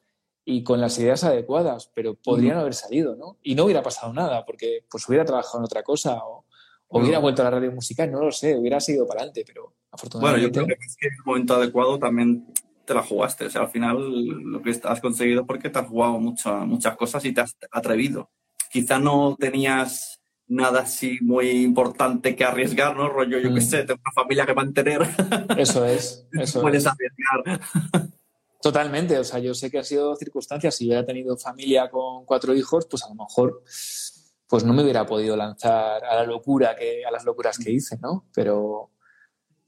y 0.45 0.63
con 0.65 0.81
las 0.81 0.99
ideas 0.99 1.23
adecuadas, 1.25 1.91
pero 1.95 2.15
podrían 2.15 2.59
haber 2.59 2.75
salido, 2.75 3.15
¿no? 3.17 3.39
Y 3.43 3.55
no 3.55 3.65
hubiera 3.65 3.83
pasado 3.83 4.13
nada, 4.13 4.45
porque 4.45 4.85
pues 4.91 5.09
hubiera 5.09 5.25
trabajado 5.25 5.59
en 5.59 5.65
otra 5.65 5.83
cosa 5.83 6.23
o, 6.25 6.45
o 6.89 6.99
hubiera 7.01 7.19
vuelto 7.19 7.41
a 7.43 7.47
la 7.47 7.53
radio 7.53 7.73
musical, 7.73 8.11
no 8.11 8.21
lo 8.21 8.31
sé, 8.33 8.55
hubiera 8.57 8.79
sido 8.81 9.07
para 9.07 9.21
adelante, 9.21 9.45
pero 9.47 9.63
Bueno, 9.63 9.77
afortunadamente... 9.93 10.47
yo 10.61 10.65
creo 10.67 10.77
que 10.79 10.85
es 10.87 10.97
que 11.01 11.07
en 11.07 11.15
el 11.15 11.25
momento 11.25 11.55
adecuado 11.55 11.99
también 11.99 12.47
te 12.85 12.95
la 12.95 13.03
jugaste. 13.03 13.47
O 13.47 13.51
sea, 13.51 13.63
al 13.63 13.69
final 13.69 14.25
lo 14.27 14.63
que 14.63 14.71
has 14.85 15.01
conseguido 15.01 15.47
porque 15.47 15.71
te 15.71 15.79
has 15.79 15.89
jugado 15.89 16.19
mucho- 16.21 16.55
muchas 16.67 16.97
cosas 16.97 17.25
y 17.25 17.33
te 17.33 17.41
has 17.41 17.57
atrevido. 17.71 18.31
Quizá 18.71 18.99
no 18.99 19.37
tenías 19.39 20.21
nada 20.47 20.81
así 20.81 21.19
muy 21.23 21.49
importante 21.51 22.37
que 22.37 22.45
arriesgar, 22.45 22.97
¿no? 22.97 23.09
Rollo, 23.09 23.39
yo 23.39 23.49
qué 23.55 23.61
Mm. 23.61 23.63
sé, 23.63 23.85
tengo 23.85 24.01
una 24.05 24.13
familia 24.13 24.45
que 24.47 24.55
mantener, 24.55 25.03
Eso 25.57 25.85
es, 25.87 26.27
eso 26.33 26.61
puedes 26.61 26.85
es. 26.85 26.91
arriesgar. 26.93 27.61
Totalmente, 28.61 29.19
o 29.19 29.25
sea, 29.25 29.39
yo 29.41 29.53
sé 29.55 29.71
que 29.71 29.79
ha 29.79 29.85
sido 29.85 30.17
circunstancias. 30.17 30.75
Si 30.77 30.87
hubiera 30.87 31.05
tenido 31.05 31.37
familia 31.37 31.91
con 31.91 32.25
cuatro 32.25 32.55
hijos, 32.55 32.87
pues 32.91 33.03
a 33.05 33.09
lo 33.11 33.15
mejor 33.17 33.63
pues 34.47 34.63
no 34.65 34.73
me 34.73 34.83
hubiera 34.83 35.05
podido 35.07 35.37
lanzar 35.37 36.05
a 36.05 36.15
la 36.17 36.25
locura 36.25 36.77
que 36.77 37.05
a 37.05 37.11
las 37.11 37.25
locuras 37.25 37.59
que 37.59 37.71
hice, 37.73 37.99
¿no? 38.01 38.27
Pero, 38.35 38.91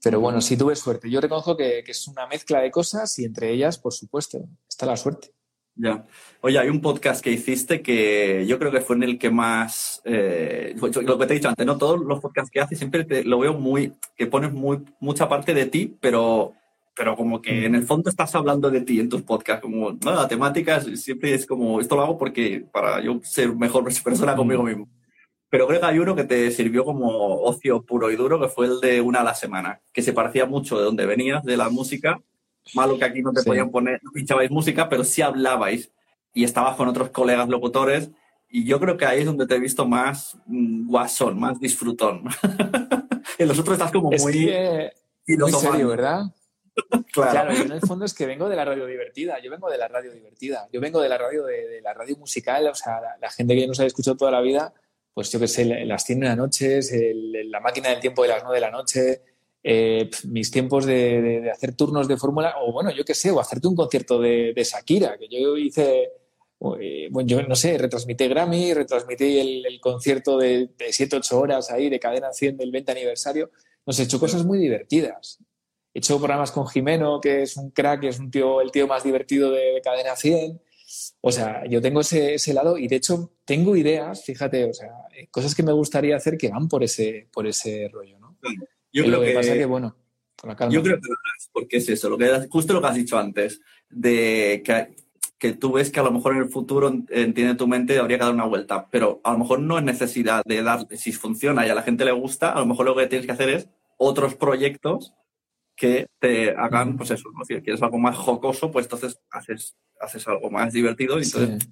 pero 0.07 0.21
bueno, 0.21 0.39
sí 0.39 0.55
tuve 0.55 0.73
suerte. 0.77 1.09
Yo 1.09 1.19
reconozco 1.19 1.57
que, 1.57 1.83
que 1.83 1.91
es 1.91 2.07
una 2.07 2.25
mezcla 2.27 2.61
de 2.61 2.71
cosas 2.71 3.19
y 3.19 3.25
entre 3.25 3.51
ellas, 3.51 3.77
por 3.77 3.91
supuesto, 3.91 4.39
está 4.65 4.85
la 4.85 4.95
suerte. 4.95 5.33
Ya. 5.75 6.05
Oye, 6.39 6.57
hay 6.57 6.69
un 6.69 6.79
podcast 6.79 7.21
que 7.21 7.29
hiciste 7.29 7.81
que 7.81 8.45
yo 8.47 8.57
creo 8.57 8.71
que 8.71 8.79
fue 8.79 8.95
en 8.95 9.03
el 9.03 9.19
que 9.19 9.29
más, 9.29 10.01
eh, 10.05 10.73
lo 10.77 11.17
que 11.19 11.25
te 11.25 11.33
he 11.33 11.35
dicho 11.35 11.49
antes, 11.49 11.65
¿no? 11.65 11.77
Todos 11.77 11.99
los 11.99 12.21
podcasts 12.21 12.49
que 12.49 12.61
haces 12.61 12.77
siempre 12.77 13.03
te, 13.03 13.25
lo 13.25 13.39
veo 13.39 13.53
muy, 13.53 13.95
que 14.15 14.27
pones 14.27 14.53
muy, 14.53 14.79
mucha 15.01 15.27
parte 15.27 15.53
de 15.53 15.65
ti, 15.65 15.97
pero, 15.99 16.53
pero 16.95 17.17
como 17.17 17.41
que 17.41 17.65
en 17.65 17.75
el 17.75 17.83
fondo 17.83 18.09
estás 18.09 18.33
hablando 18.33 18.71
de 18.71 18.79
ti 18.79 19.01
en 19.01 19.09
tus 19.09 19.23
podcasts, 19.23 19.61
como, 19.61 19.91
no, 19.91 20.11
la 20.13 20.29
temática 20.29 20.79
siempre 20.79 21.33
es 21.33 21.45
como, 21.45 21.81
esto 21.81 21.97
lo 21.97 22.03
hago 22.03 22.17
porque 22.17 22.65
para 22.71 23.01
yo 23.01 23.19
ser 23.23 23.53
mejor 23.53 23.83
persona 23.83 24.37
conmigo 24.37 24.63
mismo. 24.63 24.87
Pero 25.49 25.65
creo 25.67 25.79
que 25.79 25.85
hay 25.85 25.99
uno 25.99 26.15
que 26.15 26.25
te 26.25 26.51
sirvió 26.51 26.83
como 26.83 27.41
ocio 27.41 27.81
puro 27.81 28.11
y 28.11 28.15
duro, 28.15 28.39
que 28.39 28.49
fue 28.49 28.65
el 28.67 28.79
de 28.81 28.99
una 29.01 29.21
a 29.21 29.23
la 29.23 29.33
semana, 29.33 29.79
que 29.93 30.01
se 30.01 30.11
parecía 30.13 30.45
mucho 30.45 30.77
de 30.77 30.83
donde 30.83 31.05
venías, 31.05 31.43
de 31.43 31.55
la 31.57 31.69
música. 31.69 32.19
Malo 32.73 32.97
que 32.97 33.05
aquí 33.05 33.21
no 33.21 33.31
te 33.31 33.41
Sí. 33.41 33.47
podían 33.47 33.71
poner, 33.71 33.99
no 34.03 34.11
pinchabais 34.11 34.51
música, 34.51 34.89
pero 34.89 35.05
sí 35.05 35.21
hablabais 35.21 35.89
y 36.33 36.43
estabas 36.43 36.75
con 36.75 36.89
otros 36.89 37.09
colegas 37.11 37.47
locutores. 37.47 38.11
Y 38.49 38.65
yo 38.65 38.79
creo 38.79 38.97
que 38.97 39.05
ahí 39.05 39.21
es 39.21 39.25
donde 39.25 39.47
te 39.47 39.55
he 39.55 39.59
visto 39.59 39.87
más 39.87 40.37
mm, 40.47 40.87
guasón, 40.89 41.39
más 41.39 41.59
disfrutón. 41.61 42.23
en 43.37 43.47
los 43.47 43.57
otros 43.59 43.73
estás 43.77 43.91
como 43.91 44.11
Es 44.11 44.21
muy 44.23 44.33
que 44.47 44.91
muy 45.37 45.51
serio, 45.51 45.87
¿verdad? 45.87 46.23
Claro. 47.11 47.31
Claro, 47.31 47.53
yo 47.53 47.63
en 47.63 47.71
el 47.71 47.81
fondo 47.81 48.05
es 48.05 48.13
que 48.13 48.27
vengo 48.27 48.47
de 48.49 48.55
la 48.55 48.63
radio 48.63 48.85
divertida, 48.85 49.41
yo 49.41 49.49
vengo 49.49 49.67
de 49.67 49.79
la 49.79 49.87
radio 49.87 50.11
divertida, 50.11 50.67
yo 50.71 50.79
vengo 50.79 51.01
de 51.01 51.09
la 51.09 51.17
radio 51.17 51.43
de, 51.43 51.67
de 51.67 51.81
la 51.81 51.91
radio 51.95 52.15
musical, 52.17 52.67
o 52.67 52.75
sea, 52.75 53.01
la, 53.01 53.17
la 53.19 53.31
gente 53.31 53.55
que 53.55 53.65
nos 53.65 53.79
ha 53.79 53.85
escuchado 53.87 54.15
toda 54.15 54.29
la 54.29 54.41
vida, 54.41 54.75
pues 55.17 55.31
yo 55.31 55.39
qué 55.39 55.47
sé, 55.47 55.65
la- 55.65 55.83
las 55.83 56.03
100 56.05 56.19
de 56.19 56.27
las 56.27 56.37
noches, 56.37 56.91
el- 56.93 57.35
el- 57.35 57.49
la 57.49 57.59
máquina 57.59 57.89
del 57.89 57.99
tiempo 57.99 58.21
de 58.21 58.27
las 58.29 58.43
9 58.43 58.57
de 58.57 58.61
la 58.61 58.69
noche, 58.69 59.21
eh, 59.63 60.07
mis 60.25 60.51
tiempos 60.51 60.85
de, 60.85 61.21
de- 61.23 61.41
de 61.41 61.49
hacer 61.49 61.73
turnos 61.75 62.07
de 62.07 62.17
fórmula, 62.17 62.53
o 62.61 62.71
bueno, 62.71 62.91
yo 62.91 63.03
qué 63.03 63.15
sé, 63.15 63.31
o 63.31 63.39
hacerte 63.39 63.67
un 63.67 63.75
concierto 63.75 64.19
de, 64.21 64.53
de 64.55 64.63
Shakira, 64.63 65.17
que 65.17 65.27
yo 65.27 65.57
hice, 65.57 66.11
eh, 66.79 67.07
bueno, 67.09 67.27
yo 67.27 67.41
no 67.41 67.55
sé, 67.55 67.79
retransmití 67.79 68.27
Grammy, 68.27 68.75
retransmití 68.75 69.39
el, 69.39 69.65
el 69.65 69.79
concierto 69.79 70.37
de, 70.37 70.69
de 70.77 70.85
7-8 70.93 71.31
horas 71.39 71.71
ahí 71.71 71.89
de 71.89 71.99
Cadena 71.99 72.31
100 72.31 72.55
del 72.55 72.69
20 72.69 72.91
aniversario, 72.91 73.49
nos 73.87 73.99
he 73.99 74.03
hecho 74.03 74.19
cosas 74.19 74.45
muy 74.45 74.59
divertidas. 74.59 75.39
He 75.95 75.97
hecho 75.97 76.19
programas 76.19 76.51
con 76.51 76.67
Jimeno, 76.67 77.19
que 77.19 77.41
es 77.41 77.57
un 77.57 77.71
crack, 77.71 78.01
que 78.01 78.09
es 78.09 78.19
un 78.19 78.29
tío, 78.29 78.61
el 78.61 78.69
tío 78.69 78.85
más 78.85 79.03
divertido 79.03 79.49
de, 79.49 79.73
de 79.73 79.81
Cadena 79.81 80.15
100. 80.15 80.61
O 81.21 81.31
sea, 81.31 81.65
yo 81.67 81.81
tengo 81.81 82.01
ese, 82.01 82.35
ese 82.35 82.53
lado 82.53 82.77
y 82.77 82.87
de 82.87 82.97
hecho 82.97 83.31
tengo 83.45 83.75
ideas, 83.75 84.23
fíjate, 84.23 84.65
o 84.65 84.73
sea, 84.73 84.89
eh, 85.15 85.27
cosas 85.29 85.55
que 85.55 85.63
me 85.63 85.71
gustaría 85.71 86.15
hacer 86.15 86.37
que 86.37 86.49
van 86.49 86.67
por 86.67 86.83
ese, 86.83 87.27
por 87.31 87.47
ese 87.47 87.89
rollo, 87.91 88.19
¿no? 88.19 88.37
Yo 88.91 89.03
creo 89.03 89.17
lo 89.17 89.21
que, 89.21 89.27
que, 89.27 89.33
pasa 89.33 89.53
que, 89.53 89.65
bueno, 89.65 89.95
con 90.35 90.49
la 90.49 90.55
calma. 90.55 90.73
yo 90.73 90.81
creo 90.81 90.99
que 90.99 91.07
lo 91.07 91.13
harás, 91.13 91.49
porque 91.51 91.77
es 91.77 91.89
eso, 91.89 92.09
lo 92.09 92.17
que, 92.17 92.47
justo 92.49 92.73
lo 92.73 92.81
que 92.81 92.87
has 92.87 92.95
dicho 92.95 93.17
antes, 93.17 93.61
de 93.89 94.61
que, 94.63 94.95
que 95.37 95.53
tú 95.53 95.73
ves 95.73 95.91
que 95.91 95.99
a 95.99 96.03
lo 96.03 96.11
mejor 96.11 96.33
en 96.33 96.43
el 96.43 96.49
futuro, 96.49 96.87
entiende 97.09 97.55
tu 97.55 97.67
mente, 97.67 97.99
habría 97.99 98.17
que 98.17 98.25
dar 98.25 98.33
una 98.33 98.45
vuelta, 98.45 98.87
pero 98.89 99.21
a 99.23 99.33
lo 99.33 99.39
mejor 99.39 99.59
no 99.59 99.77
es 99.77 99.83
necesidad 99.83 100.43
de 100.45 100.63
dar, 100.63 100.87
si 100.95 101.11
funciona 101.11 101.65
y 101.65 101.69
a 101.69 101.75
la 101.75 101.83
gente 101.83 102.05
le 102.05 102.11
gusta, 102.11 102.51
a 102.51 102.59
lo 102.59 102.65
mejor 102.65 102.85
lo 102.85 102.95
que 102.95 103.07
tienes 103.07 103.25
que 103.25 103.33
hacer 103.33 103.49
es 103.49 103.69
otros 103.97 104.35
proyectos 104.35 105.13
que 105.77 106.07
te 106.19 106.51
hagan, 106.51 106.97
pues 106.97 107.11
eso, 107.11 107.29
¿no? 107.33 107.45
si 107.45 107.53
quieres 107.61 107.81
algo 107.83 107.99
más 107.99 108.17
jocoso, 108.17 108.71
pues 108.71 108.87
entonces 108.87 109.19
haces, 109.31 109.77
haces 110.01 110.27
algo 110.27 110.49
más 110.49 110.73
divertido 110.73 111.19
y 111.19 111.23
entonces 111.23 111.63
Sí. 111.63 111.69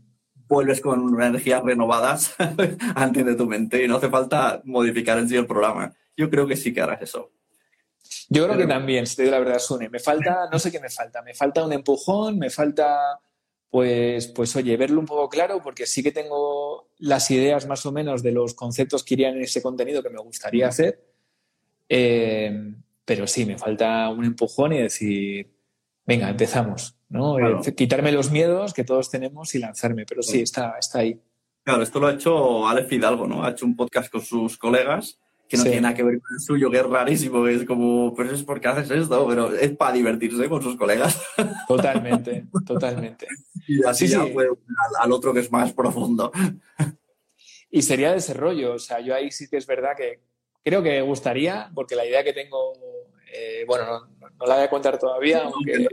vuelves 0.48 0.80
con 0.80 1.20
energías 1.22 1.64
renovadas 1.64 2.36
entiende 3.02 3.34
tu 3.36 3.48
mente 3.48 3.84
y 3.84 3.88
no 3.88 3.98
hace 3.98 4.10
falta 4.10 4.62
modificar 4.64 5.18
en 5.18 5.28
sí 5.28 5.36
el 5.36 5.48
programa. 5.48 5.92
Yo 6.16 6.30
creo 6.30 6.46
que 6.48 6.56
sí 6.56 6.72
que 6.74 6.82
harás 6.82 7.02
eso. 7.02 7.32
Yo 8.30 8.46
creo 8.46 8.58
que 8.58 8.68
también, 8.68 9.08
si 9.08 9.16
te 9.16 9.24
digo 9.24 9.32
la 9.34 9.40
verdad, 9.40 9.60
Sune, 9.60 9.90
me 9.90 10.00
falta, 10.00 10.48
no 10.52 10.60
sé 10.60 10.72
qué 10.72 10.80
me 10.80 10.90
falta, 10.90 11.22
me 11.24 11.34
falta 11.34 11.66
un 11.66 11.74
empujón, 11.74 12.38
me 12.38 12.50
falta, 12.52 13.20
pues, 13.72 14.28
pues 14.28 14.56
oye, 14.56 14.78
verlo 14.78 15.00
un 15.00 15.06
poco 15.08 15.28
claro, 15.30 15.62
porque 15.64 15.86
sí 15.88 16.04
que 16.04 16.12
tengo 16.12 16.90
las 17.00 17.30
ideas 17.32 17.68
más 17.68 17.86
o 17.88 17.92
menos 17.92 18.22
de 18.24 18.32
los 18.32 18.54
conceptos 18.54 19.04
que 19.04 19.16
irían 19.16 19.36
en 19.36 19.42
ese 19.42 19.62
contenido 19.64 20.02
que 20.04 20.10
me 20.12 20.22
gustaría 20.22 20.68
hacer, 20.68 21.04
Eh, 21.90 22.74
pero 23.06 23.28
sí, 23.28 23.46
me 23.46 23.58
falta 23.58 24.10
un 24.10 24.26
empujón 24.26 24.74
y 24.74 24.80
decir, 24.82 25.52
venga, 26.06 26.30
empezamos, 26.30 26.98
¿no? 27.10 27.36
Claro. 27.36 27.62
Eh, 27.66 27.76
quitarme 27.76 28.12
los 28.12 28.32
miedos 28.32 28.74
que 28.74 28.84
todos 28.84 29.10
tenemos 29.10 29.54
y 29.56 29.60
lanzarme, 29.60 30.06
pero 30.06 30.22
sí, 30.22 30.34
Sí. 30.34 30.42
está, 30.42 30.76
está 30.80 31.00
ahí. 31.00 31.20
Claro, 31.64 31.82
esto 31.84 32.00
lo 32.00 32.08
ha 32.08 32.14
hecho 32.14 32.68
Alex 32.68 32.88
Fidalgo, 32.88 33.28
¿no? 33.28 33.44
Ha 33.44 33.52
hecho 33.52 33.66
un 33.66 33.76
podcast 33.76 34.12
con 34.12 34.22
sus 34.22 34.58
colegas 34.58 35.20
que 35.48 35.58
no 35.58 35.64
tiene 35.64 35.82
nada 35.82 35.94
que 35.94 36.04
ver 36.04 36.20
con 36.20 36.34
el 36.34 36.40
suyo, 36.40 36.72
que 36.72 36.78
es 36.78 36.86
rarísimo, 36.86 37.48
es 37.48 37.66
como, 37.66 38.14
pues 38.16 38.32
es 38.32 38.44
porque 38.44 38.68
haces 38.68 38.90
esto, 38.90 39.28
pero 39.28 39.54
es 39.54 39.76
para 39.76 39.94
divertirse 39.94 40.50
con 40.50 40.62
sus 40.62 40.76
colegas. 40.76 41.22
Totalmente, 41.68 42.46
totalmente. 42.66 43.28
Y 43.68 43.84
así 43.84 44.08
ya 44.08 44.26
fue 44.28 44.48
al, 45.00 45.12
otro 45.12 45.34
que 45.34 45.42
es 45.42 45.52
más 45.52 45.72
profundo. 45.74 46.32
Y 47.70 47.82
sería 47.82 48.12
de 48.12 48.18
ese 48.18 48.34
rollo, 48.34 48.74
o 48.74 48.80
sea, 48.80 49.00
yo 49.00 49.14
ahí 49.14 49.32
sí 49.32 49.48
que 49.48 49.58
es 49.58 49.68
verdad 49.68 49.92
que 49.96 50.20
creo 50.64 50.82
que 50.82 50.90
me 50.90 51.02
gustaría, 51.02 51.72
porque 51.76 51.96
la 51.96 52.06
idea 52.06 52.24
que 52.24 52.34
tengo, 52.34 52.74
eh, 53.32 53.64
bueno, 53.68 53.86
no, 53.86 54.46
la 54.46 54.56
voy 54.56 54.64
a 54.64 54.70
contar 54.70 54.98
todavía, 54.98 55.44
aunque 55.44 55.88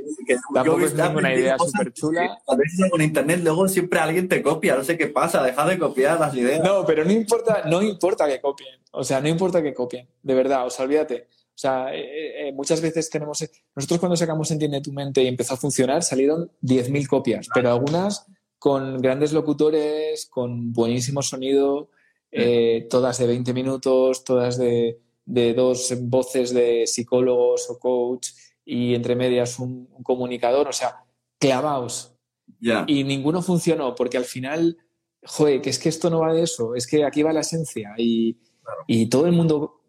tampoco 0.52 0.80
es 0.80 0.92
una 0.92 1.34
idea 1.34 1.56
súper 1.58 1.92
chula. 1.92 2.38
A 2.46 2.56
veces 2.56 2.90
con 2.90 3.00
internet 3.00 3.40
luego 3.42 3.68
siempre 3.68 4.00
alguien 4.00 4.28
te 4.28 4.42
copia, 4.42 4.76
no 4.76 4.84
sé 4.84 4.96
qué 4.96 5.08
pasa, 5.08 5.42
deja 5.42 5.66
de 5.66 5.78
copiar 5.78 6.18
las 6.18 6.34
ideas. 6.34 6.62
No, 6.62 6.84
pero 6.84 7.04
no 7.04 7.12
importa, 7.12 7.62
no 7.66 7.82
importa 7.82 8.26
que 8.26 8.40
copien, 8.40 8.80
o 8.90 9.04
sea, 9.04 9.20
no 9.20 9.28
importa 9.28 9.62
que 9.62 9.74
copien, 9.74 10.08
de 10.22 10.34
verdad, 10.34 10.66
o 10.66 10.70
sea, 10.70 10.84
olvídate. 10.84 11.28
O 11.54 11.58
sea, 11.62 11.94
eh, 11.94 12.48
eh, 12.48 12.52
muchas 12.52 12.80
veces 12.80 13.10
tenemos. 13.10 13.44
Nosotros 13.76 14.00
cuando 14.00 14.16
sacamos 14.16 14.50
Entiende 14.50 14.80
tu 14.80 14.92
mente 14.92 15.22
y 15.22 15.28
empezó 15.28 15.54
a 15.54 15.58
funcionar, 15.58 16.02
salieron 16.02 16.50
10.000 16.62 17.06
copias, 17.06 17.48
pero 17.54 17.70
algunas 17.70 18.26
con 18.58 18.98
grandes 19.02 19.32
locutores, 19.32 20.26
con 20.26 20.72
buenísimo 20.72 21.20
sonido, 21.20 21.90
eh, 22.30 22.86
todas 22.88 23.18
de 23.18 23.26
20 23.26 23.52
minutos, 23.52 24.24
todas 24.24 24.56
de, 24.56 25.00
dos 25.54 25.94
voces 26.02 26.52
de 26.52 26.86
psicólogos 26.86 27.68
o 27.70 27.78
coach 27.78 28.28
y 28.64 28.94
entre 28.94 29.16
medias 29.16 29.58
un, 29.58 29.88
comunicador, 30.02 30.68
o 30.68 30.72
sea, 30.72 31.04
clavaos. 31.38 32.14
Y 32.86 33.04
ninguno 33.04 33.42
funcionó 33.42 33.94
porque 33.94 34.16
al 34.16 34.24
final, 34.24 34.78
joder, 35.24 35.60
que 35.60 35.70
es 35.70 35.78
que 35.78 35.88
esto 35.88 36.10
no 36.10 36.20
va 36.20 36.32
de 36.32 36.42
eso, 36.42 36.74
es 36.74 36.86
que 36.86 37.04
aquí 37.04 37.22
va 37.22 37.32
la 37.32 37.40
esencia 37.40 37.94
y, 37.96 38.38
todo 39.10 39.26
el 39.26 39.32
mundo, 39.32 39.80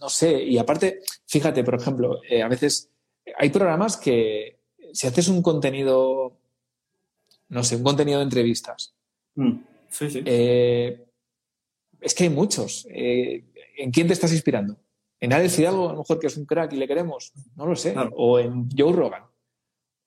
no 0.00 0.08
sé, 0.08 0.42
y 0.42 0.56
aparte, 0.58 1.00
fíjate, 1.26 1.62
por 1.64 1.74
ejemplo, 1.74 2.20
eh, 2.28 2.42
a 2.42 2.48
veces 2.48 2.90
hay 3.38 3.50
programas 3.50 3.96
que 3.96 4.60
si 4.92 5.06
haces 5.06 5.28
un 5.28 5.42
contenido 5.42 6.38
no 7.48 7.62
sé, 7.62 7.76
un 7.76 7.82
contenido 7.82 8.18
de 8.18 8.24
entrevistas. 8.24 8.94
Mm, 9.36 9.58
sí, 9.88 10.10
sí. 10.10 10.22
Eh, 10.24 11.04
es 12.00 12.14
que 12.14 12.24
hay 12.24 12.30
muchos. 12.30 12.86
Eh, 12.90 13.44
¿En 13.76 13.90
quién 13.90 14.06
te 14.06 14.12
estás 14.12 14.32
inspirando? 14.32 14.76
¿En 15.24 15.32
Alex 15.32 15.56
Fidalgo, 15.56 15.88
a 15.88 15.92
lo 15.92 15.98
mejor 16.00 16.20
que 16.20 16.26
es 16.26 16.36
un 16.36 16.44
crack 16.44 16.74
y 16.74 16.76
le 16.76 16.86
queremos? 16.86 17.32
No 17.56 17.64
lo 17.64 17.74
sé. 17.74 17.94
O 18.14 18.38
en 18.38 18.68
Joe 18.70 18.92
Rogan. 18.92 19.22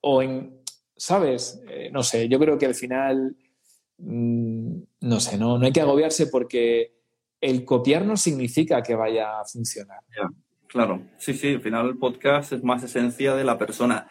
O 0.01 0.21
en, 0.21 0.61
¿sabes? 0.95 1.59
Eh, 1.67 1.89
no 1.91 2.03
sé, 2.03 2.29
yo 2.29 2.37
creo 2.37 2.55
que 2.59 2.67
al 2.67 2.75
final, 2.75 3.35
mm, 3.97 4.77
no 5.01 5.19
sé, 5.19 5.39
no, 5.39 5.57
no 5.57 5.65
hay 5.65 5.71
que 5.71 5.81
agobiarse 5.81 6.27
porque 6.27 6.93
el 7.41 7.65
copiar 7.65 8.05
no 8.05 8.15
significa 8.15 8.83
que 8.83 8.93
vaya 8.93 9.39
a 9.39 9.45
funcionar. 9.45 10.01
claro, 10.67 11.01
sí, 11.17 11.33
sí, 11.33 11.55
al 11.55 11.61
final 11.61 11.87
el 11.87 11.97
podcast 11.97 12.53
es 12.53 12.63
más 12.63 12.83
esencia 12.83 13.33
de 13.33 13.43
la 13.43 13.57
persona 13.57 14.07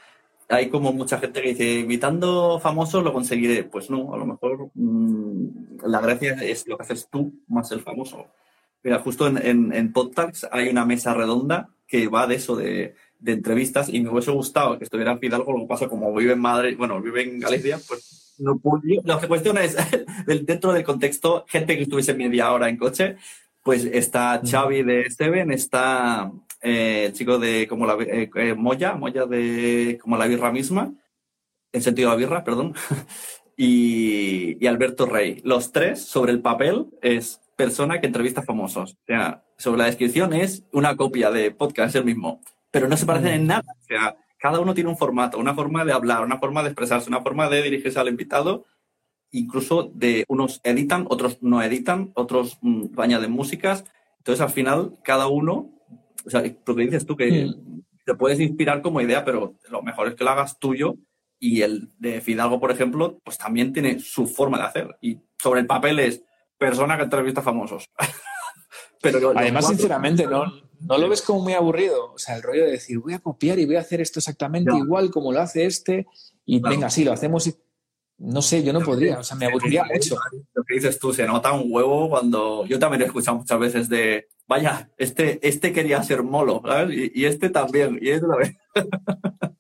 hay 0.49 0.69
como 0.69 0.93
mucha 0.93 1.19
gente 1.19 1.43
que 1.43 1.49
dice, 1.49 1.81
invitando 1.81 2.59
famosos 2.61 3.03
lo 3.03 3.13
conseguiré. 3.13 3.65
Pues 3.65 3.91
no, 3.91 4.13
a 4.13 4.17
lo 4.17 4.27
mejor 4.27 4.71
mm, 4.75 5.87
la 5.87 6.01
gracia 6.01 6.35
es 6.43 6.67
lo 6.67 6.77
que 6.77 6.83
haces 6.83 7.09
tú 7.11 7.33
más 7.49 7.71
el 7.73 7.81
famoso. 7.81 8.27
Mira, 8.87 9.01
justo 9.01 9.27
en, 9.27 9.45
en, 9.45 9.73
en 9.73 9.93
Podtax 9.93 10.47
hay 10.53 10.69
una 10.69 10.85
mesa 10.85 11.13
redonda 11.13 11.71
que 11.89 12.07
va 12.07 12.29
de 12.29 12.37
eso, 12.37 12.55
de, 12.55 12.95
de, 13.19 13.33
entrevistas, 13.33 13.89
y 13.89 14.01
me 14.01 14.11
hubiese 14.11 14.31
gustado 14.31 14.79
que 14.79 14.85
estuviera 14.85 15.19
Fidalgo, 15.19 15.51
lo 15.51 15.63
que 15.63 15.67
pasa 15.67 15.89
como 15.89 16.15
vive 16.15 16.35
en 16.35 16.39
Madrid, 16.39 16.77
bueno, 16.79 17.03
vive 17.03 17.25
en 17.25 17.41
Galicia, 17.41 17.81
pues 17.89 18.37
no 18.39 18.57
pude. 18.61 19.01
La 19.03 19.19
cuestión 19.19 19.59
es, 19.59 19.77
dentro 20.27 20.73
del 20.73 20.85
contexto, 20.85 21.45
gente 21.49 21.77
que 21.77 21.83
estuviese 21.83 22.15
media 22.15 22.53
hora 22.53 22.69
en 22.69 22.77
coche, 22.77 23.17
pues 23.61 23.85
está 23.85 24.41
Xavi 24.49 24.85
de 24.85 25.11
Steven, 25.11 25.51
está 25.51 26.31
eh, 26.63 27.07
el 27.07 27.13
chico 27.13 27.41
de 27.41 27.67
como 27.67 27.87
la 27.87 27.95
eh, 28.05 28.31
eh, 28.37 28.55
Moya, 28.55 28.95
Moya 28.95 29.27
de 29.27 29.99
como 30.01 30.17
la 30.17 30.29
birra 30.29 30.53
misma, 30.53 30.95
en 31.73 31.83
sentido 31.83 32.11
de 32.11 32.15
la 32.15 32.21
birra, 32.21 32.45
perdón, 32.45 32.73
y, 33.57 34.65
y, 34.65 34.67
Alberto 34.69 35.07
Rey. 35.07 35.41
Los 35.43 35.73
tres 35.73 36.05
sobre 36.05 36.31
el 36.31 36.41
papel 36.41 36.87
es 37.03 37.41
persona 37.57 38.01
que 38.01 38.07
entrevista 38.07 38.43
famosos. 38.43 38.93
O 38.93 39.07
sea, 39.07 39.45
sobre 39.59 39.79
la 39.79 39.87
descripción 39.87 40.33
es 40.33 40.65
una 40.73 40.97
copia 40.97 41.31
de 41.31 41.51
podcast, 41.51 41.91
es 41.91 41.95
el 41.97 42.05
mismo, 42.05 42.41
pero 42.71 42.89
no 42.89 42.97
se 42.97 43.07
parecen 43.07 43.33
en 43.33 43.47
nada. 43.47 43.65
O 43.81 43.85
sea, 43.85 44.17
cada 44.39 44.61
uno 44.61 44.75
tiene 44.75 44.91
un 44.91 44.99
formato, 44.99 45.39
una 45.39 45.55
forma 45.55 45.85
de 45.85 45.93
hablar, 45.93 46.23
una 46.23 46.39
forma 46.39 46.63
de 46.63 46.69
expresarse, 46.69 47.09
una 47.09 47.23
forma 47.23 47.49
de 47.49 47.63
dirigirse 47.63 47.99
al 47.99 48.09
invitado. 48.09 48.67
Incluso 49.33 49.91
de 49.95 50.25
unos 50.29 50.61
editan, 50.63 51.07
otros 51.09 51.43
no 51.43 51.63
editan, 51.63 52.13
otros 52.15 52.59
mm, 52.61 52.99
añaden 52.99 53.33
músicas. 53.33 53.85
Entonces, 54.19 54.41
al 54.41 54.51
final, 54.51 54.99
cada 55.03 55.27
uno 55.27 55.77
o 56.27 56.31
sea, 56.31 56.43
porque 56.65 56.83
dices 56.83 57.07
tú 57.07 57.17
que 57.17 57.47
mm. 57.47 57.83
te 58.05 58.15
puedes 58.15 58.41
inspirar 58.41 58.83
como 58.83 59.01
idea, 59.01 59.25
pero 59.25 59.55
lo 59.71 59.83
mejor 59.83 60.09
es 60.09 60.15
que 60.15 60.25
lo 60.25 60.31
hagas 60.31 60.59
tuyo 60.59 60.97
y 61.39 61.63
el 61.63 61.91
de 61.99 62.21
Fidalgo, 62.21 62.59
por 62.59 62.73
ejemplo, 62.73 63.21
pues 63.25 63.39
también 63.39 63.73
tiene 63.73 64.01
su 64.01 64.27
forma 64.27 64.59
de 64.59 64.65
hacer. 64.65 64.97
Y 65.01 65.19
sobre 65.39 65.61
el 65.61 65.67
papel 65.67 66.01
es 66.01 66.25
persona 66.59 66.97
que 66.97 67.05
entrevista 67.05 67.43
famosos. 67.43 67.91
pero 69.03 69.33
Además, 69.37 69.69
sinceramente, 69.69 70.27
no, 70.27 70.45
no 70.81 70.99
lo 70.99 71.09
ves 71.09 71.23
como 71.23 71.41
muy 71.43 71.55
aburrido. 71.55 72.13
O 72.13 72.19
sea, 72.19 72.37
el 72.37 72.43
rollo 72.43 72.65
de 72.65 72.73
decir, 72.73 72.99
voy 72.99 73.15
a 73.15 73.19
copiar 73.19 73.59
y 73.59 73.67
voy 73.67 73.77
a 73.77 73.81
hacer 73.81 74.01
esto 74.01 74.19
exactamente 74.19 74.77
igual 74.77 75.11
como 75.11 75.33
lo 75.33 75.41
hace 75.41 75.67
este. 75.67 76.07
Y 76.45 76.61
venga, 76.61 76.91
sí, 76.91 77.05
lo 77.05 77.13
hacemos. 77.13 77.47
Y... 77.47 77.57
No 78.19 78.41
sé, 78.41 78.63
yo 78.65 78.73
no 78.73 78.81
podría, 78.81 79.19
o 79.19 79.23
sea, 79.23 79.37
me 79.37 79.45
aburriría 79.45 79.85
mucho. 79.85 80.17
Lo 80.55 80.65
que 80.65 80.75
dices 80.75 80.99
tú, 80.99 81.13
se 81.13 81.27
nota 81.27 81.53
un 81.53 81.71
huevo 81.71 82.09
cuando. 82.09 82.65
Yo 82.67 82.79
también 82.79 83.03
he 83.03 83.05
escuchado 83.07 83.39
muchas 83.39 83.59
veces 83.59 83.89
de 83.91 84.29
vaya, 84.47 84.91
este, 84.97 85.47
este 85.47 85.73
quería 85.73 86.03
ser 86.03 86.23
molo, 86.23 86.63
¿sabes? 86.65 87.11
Y, 87.15 87.25
este 87.25 87.51
también, 87.51 87.99
y 88.01 88.11
este 88.11 88.27
también. 88.27 88.59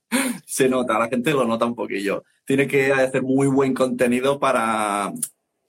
Se 0.46 0.68
nota, 0.68 0.98
la 0.98 1.09
gente 1.09 1.32
lo 1.32 1.44
nota 1.44 1.66
un 1.66 1.74
poquillo. 1.74 2.24
Tiene 2.44 2.66
que 2.66 2.92
hacer 2.92 3.22
muy 3.22 3.46
buen 3.46 3.74
contenido 3.74 4.38
para, 4.38 5.12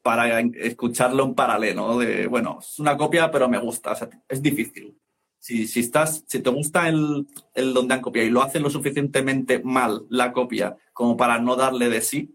para 0.08 0.40
escucharlo 0.40 1.26
en 1.26 1.36
paralelo, 1.36 1.98
de, 1.98 2.28
bueno, 2.28 2.60
es 2.62 2.80
una 2.80 2.96
copia, 2.96 3.30
pero 3.30 3.50
me 3.50 3.58
gusta, 3.58 3.92
o 3.92 3.96
sea, 3.98 4.10
es 4.30 4.42
difícil. 4.42 4.98
Si, 5.38 5.68
si, 5.68 5.82
estás, 5.82 6.24
si 6.26 6.40
te 6.40 6.50
gusta 6.50 6.88
el, 6.88 7.28
el 7.54 7.74
donde 7.74 7.94
han 7.94 8.00
copiado 8.00 8.26
y 8.26 8.32
lo 8.32 8.42
hacen 8.42 8.64
lo 8.64 8.70
suficientemente 8.70 9.62
mal 9.66 10.06
la 10.10 10.32
copia 10.32 10.78
como 10.94 11.18
para 11.18 11.40
no 11.40 11.58
darle 11.58 11.90
de 11.90 12.00
sí, 12.00 12.34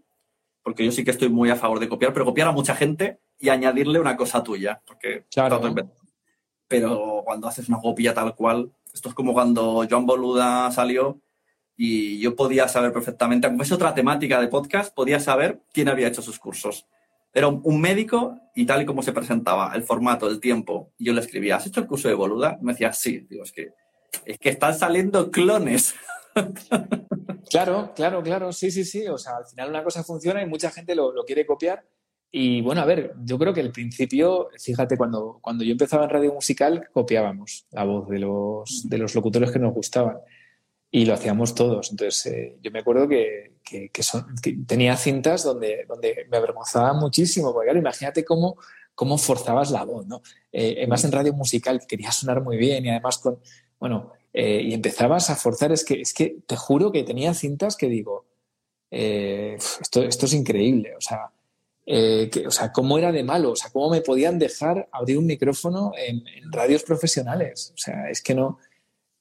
porque 0.61 0.85
yo 0.85 0.91
sí 0.91 1.03
que 1.03 1.09
estoy 1.09 1.29
muy 1.29 1.49
a 1.49 1.55
favor 1.55 1.79
de 1.79 1.89
copiar, 1.89 2.13
pero 2.13 2.25
copiar 2.25 2.47
a 2.47 2.51
mucha 2.51 2.75
gente 2.75 3.21
y 3.39 3.49
añadirle 3.49 3.99
una 3.99 4.15
cosa 4.15 4.43
tuya, 4.43 4.79
porque 4.85 5.25
claro 5.31 5.59
pero 6.67 7.23
cuando 7.25 7.47
haces 7.47 7.69
una 7.69 7.81
copia 7.81 8.13
tal 8.13 8.35
cual, 8.35 8.71
esto 8.93 9.09
es 9.09 9.15
como 9.15 9.33
cuando 9.33 9.83
Joan 9.89 10.05
Boluda 10.05 10.71
salió 10.71 11.19
y 11.75 12.19
yo 12.19 12.35
podía 12.35 12.67
saber 12.67 12.93
perfectamente, 12.93 13.47
aunque 13.47 13.61
fuese 13.61 13.73
otra 13.73 13.95
temática 13.95 14.39
de 14.39 14.47
podcast, 14.47 14.93
podía 14.93 15.19
saber 15.19 15.63
quién 15.73 15.89
había 15.89 16.09
hecho 16.09 16.21
sus 16.21 16.37
cursos. 16.37 16.85
Era 17.33 17.47
un 17.47 17.81
médico 17.81 18.39
y 18.55 18.65
tal 18.65 18.83
y 18.83 18.85
como 18.85 19.01
se 19.01 19.11
presentaba, 19.11 19.73
el 19.75 19.83
formato, 19.83 20.29
el 20.29 20.39
tiempo. 20.39 20.93
Yo 20.99 21.13
le 21.13 21.21
escribía, 21.21 21.55
¿has 21.55 21.65
hecho 21.65 21.79
el 21.79 21.87
curso 21.87 22.07
de 22.07 22.13
Boluda? 22.13 22.59
me 22.61 22.73
decía, 22.73 22.93
sí. 22.93 23.25
Digo, 23.29 23.43
es 23.43 23.51
que, 23.51 23.73
es 24.25 24.37
que 24.37 24.49
están 24.49 24.77
saliendo 24.77 25.31
clones. 25.31 25.95
Claro, 27.49 27.91
claro, 27.95 28.23
claro, 28.23 28.51
sí, 28.51 28.71
sí, 28.71 28.83
sí. 28.83 29.05
O 29.07 29.17
sea, 29.19 29.37
al 29.37 29.45
final 29.45 29.69
una 29.69 29.83
cosa 29.83 30.03
funciona 30.03 30.41
y 30.41 30.47
mucha 30.47 30.71
gente 30.71 30.95
lo, 30.95 31.11
lo 31.11 31.23
quiere 31.23 31.45
copiar 31.45 31.85
y 32.35 32.61
bueno, 32.61 32.81
a 32.81 32.85
ver, 32.85 33.13
yo 33.23 33.37
creo 33.37 33.53
que 33.53 33.61
al 33.61 33.71
principio, 33.71 34.49
fíjate, 34.57 34.97
cuando, 34.97 35.37
cuando 35.39 35.63
yo 35.63 35.73
empezaba 35.73 36.05
en 36.05 36.09
radio 36.09 36.33
musical, 36.33 36.89
copiábamos 36.91 37.67
la 37.69 37.83
voz 37.83 38.09
de 38.09 38.17
los, 38.17 38.89
de 38.89 38.97
los 38.97 39.13
locutores 39.13 39.51
que 39.51 39.59
nos 39.59 39.71
gustaban 39.71 40.17
y 40.95 41.05
lo 41.05 41.15
hacíamos 41.15 41.55
todos. 41.55 41.89
Entonces, 41.89 42.27
eh, 42.27 42.57
yo 42.61 42.69
me 42.69 42.79
acuerdo 42.79 43.07
que, 43.07 43.53
que, 43.63 44.03
son, 44.03 44.27
tenía 44.67 44.95
cintas 44.95 45.43
donde, 45.43 45.85
donde 45.87 46.27
me 46.29 46.37
avergonzaba 46.37 46.93
muchísimo, 46.93 47.51
porque 47.51 47.65
claro, 47.65 47.79
imagínate 47.79 48.23
cómo, 48.23 48.57
cómo 48.93 49.17
forzabas 49.17 49.71
la 49.71 49.85
voz, 49.85 50.05
¿no? 50.05 50.21
Eh, 50.51 50.75
además 50.77 51.03
en 51.03 51.11
radio 51.11 51.33
musical 51.33 51.81
quería 51.87 52.11
sonar 52.11 52.43
muy 52.43 52.57
bien 52.57 52.85
y 52.85 52.91
además 52.91 53.17
con, 53.17 53.39
bueno, 53.79 54.11
eh, 54.31 54.61
y 54.61 54.73
empezabas 54.75 55.31
a 55.31 55.35
forzar, 55.35 55.71
es 55.71 55.83
que, 55.83 55.99
es 55.99 56.13
que 56.13 56.37
te 56.45 56.55
juro 56.55 56.91
que 56.91 57.01
tenía 57.01 57.33
cintas 57.33 57.75
que 57.75 57.87
digo, 57.87 58.27
esto, 58.91 60.03
esto 60.03 60.27
es 60.27 60.33
increíble, 60.33 60.95
o 60.95 61.01
sea, 61.01 61.31
eh, 61.85 62.29
o 62.47 62.51
sea, 62.51 62.71
cómo 62.71 62.97
era 62.97 63.11
de 63.11 63.23
malo, 63.23 63.51
o 63.51 63.55
sea, 63.55 63.69
cómo 63.71 63.89
me 63.89 64.01
podían 64.01 64.39
dejar 64.39 64.87
abrir 64.91 65.17
un 65.17 65.25
micrófono 65.25 65.91
en, 65.97 66.23
radios 66.51 66.83
profesionales. 66.83 67.71
O 67.73 67.77
sea, 67.77 68.09
es 68.09 68.21
que 68.21 68.33
no. 68.33 68.59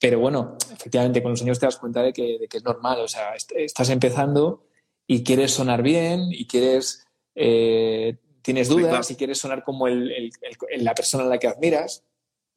Pero 0.03 0.19
bueno, 0.19 0.57
efectivamente, 0.73 1.23
con 1.23 1.31
los 1.31 1.43
años 1.43 1.61
te 1.61 1.67
das 1.67 1.77
cuenta 1.77 2.03
de 2.03 2.13
que, 2.13 2.49
es 2.53 2.65
normal. 2.65 2.99
O 3.03 3.07
sea, 3.07 3.37
estás 3.37 3.89
empezando 3.89 4.67
y 5.07 5.23
quieres 5.23 5.53
sonar 5.53 5.81
bien 5.81 6.33
y 6.33 6.49
quieres. 6.49 7.07
Eh, 7.37 8.17
tienes 8.43 8.69
dudas 8.69 9.09
y 9.13 9.15
quieres 9.15 9.39
sonar 9.39 9.63
como 9.63 9.87
la 9.87 10.95
persona 10.97 11.23
a 11.23 11.29
la 11.29 11.39
que 11.39 11.47
admiras. 11.47 12.05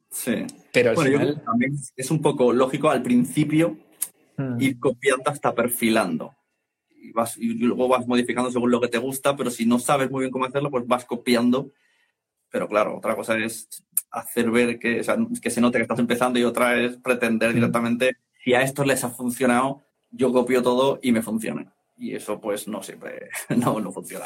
Sí. 0.10 0.48
Pero 0.74 0.90
al 0.90 0.98
final. 0.98 1.44
También 1.46 1.78
es 1.96 2.10
un 2.10 2.20
poco 2.20 2.52
lógico 2.52 2.90
al 2.90 3.04
principio 3.04 3.78
hmm. 4.38 4.60
ir 4.60 4.80
copiando 4.80 5.30
hasta 5.30 5.54
perfilando 5.54 6.34
y, 6.90 7.12
vas, 7.12 7.38
y 7.38 7.54
luego 7.54 7.88
vas 7.88 8.08
modificando 8.08 8.50
según 8.50 8.72
lo 8.72 8.82
que 8.82 8.88
te 8.88 8.98
gusta, 8.98 9.36
pero 9.36 9.52
si 9.52 9.68
no 9.68 9.78
sabes 9.78 10.10
muy 10.10 10.22
bien 10.22 10.32
cómo 10.32 10.46
hacerlo, 10.46 10.72
pues 10.72 10.88
vas 10.88 11.06
copiando. 11.06 11.70
Pero 12.50 12.68
claro, 12.68 12.98
otra 12.98 13.16
cosa 13.16 13.38
es 13.38 13.68
hacer 14.12 14.50
ver 14.52 14.80
que, 14.80 15.02
o 15.02 15.04
sea, 15.04 15.18
que 15.42 15.50
se 15.50 15.62
note 15.62 15.78
que 15.78 15.84
estás 15.84 16.00
empezando 16.00 16.40
y 16.40 16.44
otra 16.44 16.80
es 16.82 16.98
pretender 16.98 17.54
directamente, 17.54 18.18
si 18.44 18.54
a 18.54 18.62
estos 18.62 18.86
les 18.86 19.04
ha 19.04 19.10
funcionado, 19.10 19.82
yo 20.12 20.32
copio 20.32 20.62
todo 20.62 21.00
y 21.02 21.12
me 21.12 21.22
funciona. 21.22 21.74
Y 21.98 22.16
eso 22.16 22.40
pues 22.40 22.68
no 22.68 22.84
siempre, 22.84 23.30
no, 23.50 23.80
no 23.80 23.92
funciona. 23.92 24.26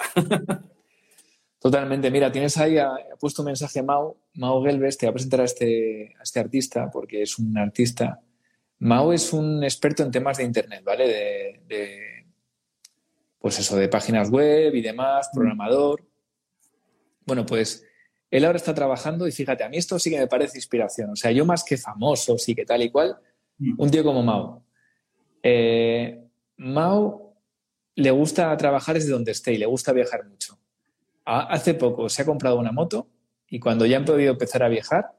Totalmente. 1.60 2.10
Mira, 2.10 2.32
tienes 2.32 2.58
ahí, 2.58 2.78
ha, 2.78 2.92
puesto 3.20 3.42
un 3.42 3.48
mensaje 3.48 3.84
Mau, 3.84 4.18
Mau 4.36 4.64
Gelbes, 4.64 4.98
te 4.98 5.06
va 5.06 5.12
a 5.12 5.14
presentar 5.14 5.42
a 5.42 5.44
este, 5.44 6.16
a 6.18 6.24
este 6.24 6.40
artista 6.40 6.90
porque 6.90 7.22
es 7.22 7.38
un 7.38 7.58
artista. 7.58 8.22
Mau 8.80 9.12
es 9.12 9.34
un 9.34 9.64
experto 9.64 10.04
en 10.04 10.12
temas 10.12 10.38
de 10.38 10.46
Internet, 10.46 10.84
¿vale? 10.86 11.08
De, 11.08 11.62
de, 11.68 12.26
pues 13.40 13.60
eso, 13.60 13.76
de 13.76 13.90
páginas 13.90 14.30
web 14.30 14.74
y 14.74 14.82
demás, 14.82 15.30
programador. 15.34 16.06
Bueno, 17.26 17.46
pues 17.46 17.86
él 18.32 18.46
ahora 18.46 18.58
está 18.58 18.74
trabajando 18.74 19.28
y 19.28 19.32
fíjate, 19.32 19.64
a 19.64 19.70
mí 19.70 19.78
esto 19.78 19.98
sí 20.00 20.10
que 20.10 20.20
me 20.20 20.28
parece 20.28 20.58
inspiración. 20.58 21.12
O 21.12 21.16
sea, 21.16 21.32
yo 21.32 21.46
más 21.46 21.64
que 21.64 21.78
famoso, 21.78 22.38
sí 22.38 22.56
que 22.56 22.66
tal 22.66 22.84
y 22.84 22.90
cual, 22.90 23.18
un 23.78 23.90
tío 23.92 24.04
como 24.04 24.24
Mau. 24.24 24.64
Eh, 25.42 26.22
Mau 26.58 27.34
le 27.96 28.12
gusta 28.12 28.56
trabajar 28.58 28.96
desde 28.96 29.12
donde 29.12 29.32
esté 29.32 29.54
y 29.54 29.58
le 29.58 29.66
gusta 29.66 29.92
viajar 29.94 30.26
mucho 30.26 30.60
hace 31.30 31.74
poco 31.74 32.10
se 32.10 32.22
ha 32.22 32.26
comprado 32.26 32.58
una 32.58 32.72
moto 32.72 33.08
y 33.50 33.60
cuando 33.60 33.86
ya 33.86 33.98
han 33.98 34.06
podido 34.06 34.32
empezar 34.32 34.64
a 34.64 34.70
viajar, 34.70 35.12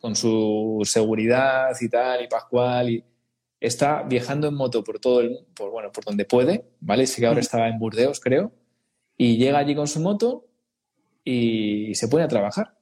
con 0.00 0.14
su 0.14 0.82
seguridad 0.84 1.76
y 1.80 1.88
tal, 1.88 2.22
y 2.22 2.28
Pascual, 2.28 2.90
y 2.90 3.04
está 3.58 4.02
viajando 4.02 4.46
en 4.46 4.54
moto 4.54 4.84
por 4.84 5.00
todo 5.00 5.20
el, 5.20 5.46
por, 5.54 5.72
bueno, 5.72 5.90
por 5.90 6.04
donde 6.04 6.24
puede, 6.24 6.64
¿vale? 6.78 7.06
Sí 7.08 7.20
que 7.20 7.26
ahora 7.26 7.40
estaba 7.40 7.68
en 7.68 7.80
Burdeos, 7.80 8.20
creo, 8.20 8.52
y 9.16 9.36
llega 9.36 9.58
allí 9.58 9.74
con 9.74 9.88
su 9.88 9.98
moto 9.98 10.46
y 11.24 11.94
se 11.94 12.08
pone 12.08 12.24
a 12.24 12.28
trabajar. 12.28 12.74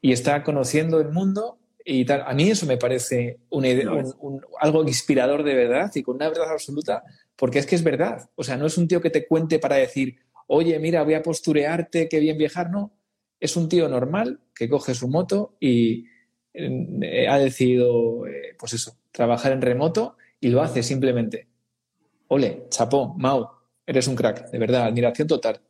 Y 0.00 0.12
está 0.12 0.42
conociendo 0.42 1.00
el 1.00 1.10
mundo 1.10 1.58
y 1.84 2.04
tal. 2.04 2.22
A 2.26 2.34
mí 2.34 2.50
eso 2.50 2.66
me 2.66 2.76
parece 2.76 3.40
algo 4.60 4.82
inspirador 4.84 5.42
de 5.42 5.54
verdad 5.54 5.90
y 5.94 6.02
con 6.02 6.16
una 6.16 6.28
verdad 6.28 6.50
absoluta, 6.50 7.02
porque 7.36 7.58
es 7.58 7.66
que 7.66 7.74
es 7.74 7.82
verdad. 7.82 8.30
O 8.34 8.44
sea, 8.44 8.56
no 8.56 8.66
es 8.66 8.78
un 8.78 8.88
tío 8.88 9.00
que 9.00 9.10
te 9.10 9.26
cuente 9.26 9.58
para 9.58 9.76
decir, 9.76 10.16
oye, 10.46 10.78
mira, 10.78 11.02
voy 11.02 11.14
a 11.14 11.22
posturearte, 11.22 12.08
qué 12.08 12.20
bien 12.20 12.38
viajar, 12.38 12.70
no. 12.70 12.92
Es 13.38 13.56
un 13.56 13.68
tío 13.68 13.88
normal 13.88 14.40
que 14.54 14.68
coge 14.68 14.94
su 14.94 15.08
moto 15.08 15.56
y 15.60 16.06
eh, 16.52 17.28
ha 17.28 17.38
decidido, 17.38 18.26
eh, 18.26 18.54
pues 18.58 18.74
eso, 18.74 18.96
trabajar 19.12 19.52
en 19.52 19.62
remoto 19.62 20.16
y 20.40 20.48
lo 20.48 20.62
hace 20.62 20.82
simplemente. 20.82 21.48
Ole, 22.28 22.66
chapó, 22.68 23.14
Mau, 23.16 23.48
eres 23.86 24.06
un 24.06 24.16
crack, 24.16 24.50
de 24.50 24.58
verdad, 24.58 24.84
admiración 24.84 25.26
total. 25.26 25.60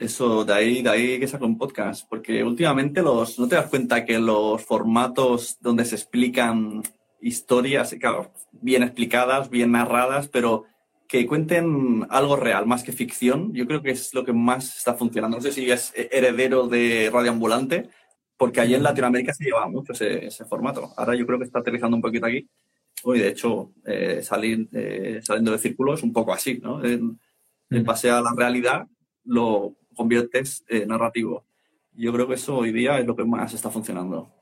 Eso, 0.00 0.46
de 0.46 0.54
ahí, 0.54 0.82
de 0.82 0.88
ahí 0.88 1.20
que 1.20 1.28
saco 1.28 1.44
un 1.44 1.58
podcast, 1.58 2.08
porque 2.08 2.42
últimamente 2.42 3.02
los, 3.02 3.38
no 3.38 3.46
te 3.46 3.56
das 3.56 3.68
cuenta 3.68 4.06
que 4.06 4.18
los 4.18 4.64
formatos 4.64 5.58
donde 5.60 5.84
se 5.84 5.94
explican 5.96 6.82
historias, 7.20 7.94
claro, 8.00 8.32
bien 8.50 8.82
explicadas, 8.82 9.50
bien 9.50 9.72
narradas, 9.72 10.28
pero 10.28 10.64
que 11.06 11.26
cuenten 11.26 12.06
algo 12.08 12.36
real 12.36 12.66
más 12.66 12.82
que 12.82 12.92
ficción, 12.92 13.52
yo 13.52 13.66
creo 13.66 13.82
que 13.82 13.90
es 13.90 14.14
lo 14.14 14.24
que 14.24 14.32
más 14.32 14.78
está 14.78 14.94
funcionando. 14.94 15.36
No 15.36 15.42
sé 15.42 15.52
si 15.52 15.70
es 15.70 15.92
heredero 15.94 16.66
de 16.66 17.10
Radio 17.12 17.32
Ambulante, 17.32 17.90
porque 18.38 18.62
allí 18.62 18.74
en 18.74 18.82
Latinoamérica 18.82 19.34
se 19.34 19.44
llevaba 19.44 19.68
mucho 19.68 19.92
ese, 19.92 20.30
formato. 20.46 20.94
Ahora 20.96 21.14
yo 21.14 21.26
creo 21.26 21.38
que 21.38 21.44
está 21.44 21.58
aterrizando 21.58 21.94
un 21.94 22.00
poquito 22.00 22.24
aquí. 22.24 22.48
Hoy, 23.02 23.18
de 23.18 23.28
hecho, 23.28 23.72
eh, 23.84 24.22
salir, 24.22 24.66
eh, 24.72 25.20
saliendo 25.22 25.50
del 25.50 25.60
círculo 25.60 25.92
es 25.92 26.02
un 26.02 26.12
poco 26.14 26.32
así, 26.32 26.58
¿no? 26.62 26.82
En, 26.82 27.18
base 27.84 28.10
a 28.10 28.22
la 28.22 28.32
realidad 28.34 28.86
lo 29.24 29.76
conviertes 30.00 30.64
en 30.66 30.88
narrativo. 30.88 31.44
Yo 31.92 32.10
creo 32.10 32.26
que 32.26 32.32
eso 32.32 32.56
hoy 32.56 32.72
día 32.72 32.98
es 32.98 33.06
lo 33.06 33.14
que 33.14 33.22
más 33.22 33.52
está 33.52 33.68
funcionando. 33.68 34.32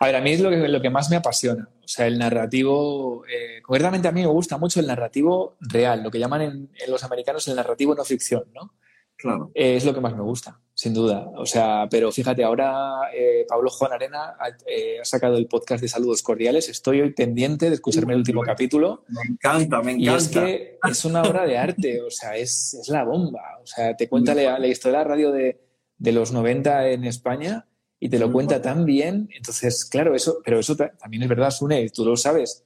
A 0.00 0.06
ver, 0.06 0.16
a 0.16 0.20
mí 0.20 0.32
es 0.32 0.40
lo 0.40 0.50
que, 0.50 0.56
lo 0.56 0.82
que 0.82 0.90
más 0.90 1.08
me 1.10 1.16
apasiona. 1.16 1.68
O 1.84 1.86
sea, 1.86 2.08
el 2.08 2.18
narrativo, 2.18 3.24
eh, 3.26 3.62
concretamente 3.62 4.08
a 4.08 4.12
mí 4.12 4.22
me 4.22 4.26
gusta 4.26 4.58
mucho 4.58 4.80
el 4.80 4.88
narrativo 4.88 5.56
real, 5.60 6.02
lo 6.02 6.10
que 6.10 6.18
llaman 6.18 6.42
en, 6.42 6.70
los 6.88 7.04
americanos 7.04 7.46
el 7.46 7.54
narrativo 7.54 7.94
no 7.94 8.04
ficción, 8.04 8.46
¿no? 8.52 8.74
Claro. 9.14 9.52
Eh, 9.54 9.76
es 9.76 9.84
lo 9.84 9.94
que 9.94 10.00
más 10.00 10.16
me 10.16 10.22
gusta, 10.22 10.58
sin 10.80 10.94
duda. 10.94 11.30
O 11.36 11.44
sea, 11.44 11.86
pero 11.90 12.10
fíjate, 12.10 12.42
ahora 12.42 13.10
eh, 13.14 13.44
Pablo 13.46 13.68
Juan 13.68 13.92
Arena 13.92 14.34
ha, 14.38 15.04
sacado 15.04 15.36
el 15.36 15.46
podcast 15.46 15.82
de 15.82 15.88
Saludos 15.88 16.22
Cordiales. 16.22 16.70
Estoy 16.70 17.02
hoy 17.02 17.12
pendiente 17.12 17.68
de 17.68 17.74
escucharme 17.74 18.14
el 18.14 18.20
último 18.20 18.40
capítulo. 18.40 19.04
Me 19.08 19.20
encanta, 19.30 19.82
me 19.82 19.92
encanta. 19.92 20.10
Y 20.10 20.16
es 20.16 20.28
que 20.28 20.78
es 20.82 21.04
una 21.04 21.20
obra 21.20 21.44
de 21.44 21.58
arte, 21.58 22.00
o 22.00 22.10
sea, 22.10 22.34
es, 22.34 22.72
es 22.72 22.88
la 22.88 23.04
bomba. 23.04 23.58
O 23.62 23.66
sea, 23.66 23.94
te 23.94 24.08
cuenta 24.08 24.34
la, 24.34 24.58
la, 24.58 24.66
historia 24.68 25.00
de 25.00 25.04
la 25.04 25.10
radio 25.10 25.32
de, 25.32 25.60
de 25.98 26.12
los 26.12 26.32
90 26.32 26.88
en 26.88 27.04
España 27.04 27.68
y 27.98 28.08
te 28.08 28.18
lo 28.18 28.32
cuenta 28.32 28.62
tan 28.62 28.86
bien. 28.86 29.28
Entonces, 29.36 29.84
claro, 29.84 30.14
eso, 30.14 30.38
pero 30.42 30.60
eso 30.60 30.76
también 30.76 31.24
es 31.24 31.28
verdad, 31.28 31.50
Sune, 31.50 31.90
tú 31.90 32.06
lo 32.06 32.16
sabes. 32.16 32.64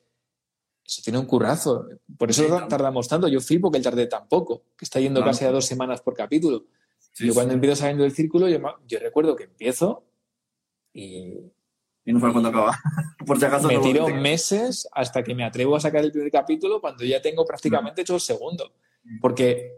Eso 0.86 1.02
tiene 1.02 1.18
un 1.18 1.26
currazo. 1.26 1.88
Por 2.16 2.30
eso 2.30 2.44
tardamos 2.68 3.08
tanto. 3.08 3.26
Yo 3.26 3.40
flipo 3.40 3.72
que 3.72 3.78
él 3.78 3.82
tarde 3.82 4.06
tan 4.06 4.28
poco, 4.28 4.62
que 4.78 4.84
está 4.84 5.00
yendo 5.00 5.24
casi 5.24 5.44
a 5.44 5.50
dos 5.50 5.66
semanas 5.66 6.00
por 6.00 6.14
capítulo. 6.14 6.66
Yo 7.18 7.34
cuando 7.34 7.54
empiezo 7.54 7.76
saliendo 7.76 8.04
del 8.04 8.12
círculo, 8.12 8.48
yo, 8.48 8.98
recuerdo 8.98 9.36
que 9.36 9.44
empiezo 9.44 10.04
y. 10.92 11.50
Y 12.06 12.12
no 12.12 12.20
fue 12.20 12.32
cuando 12.32 12.50
acaba. 12.50 12.78
por 13.26 13.38
si 13.38 13.46
acaso 13.46 13.66
me 13.66 13.78
tiro 13.78 14.06
meses 14.08 14.86
hasta 14.92 15.22
que 15.22 15.34
me 15.34 15.42
atrevo 15.42 15.74
a 15.74 15.80
sacar 15.80 16.04
el 16.04 16.12
primer 16.12 16.30
capítulo 16.30 16.80
cuando 16.80 17.02
ya 17.02 17.22
tengo 17.22 17.46
prácticamente 17.46 18.02
hecho 18.02 18.16
el 18.16 18.20
segundo. 18.20 18.74
Porque 19.22 19.72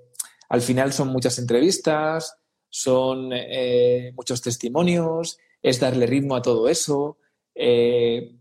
al 0.49 0.61
final 0.61 0.93
son 0.93 1.09
muchas 1.09 1.39
entrevistas, 1.39 2.37
son 2.69 3.31
eh, 3.33 4.13
muchos 4.17 4.43
testimonios, 4.43 5.39
es 5.63 5.79
darle 5.79 6.07
ritmo 6.07 6.35
a 6.35 6.43
todo 6.43 6.69
eso. 6.69 7.19
Eh, 7.55 8.37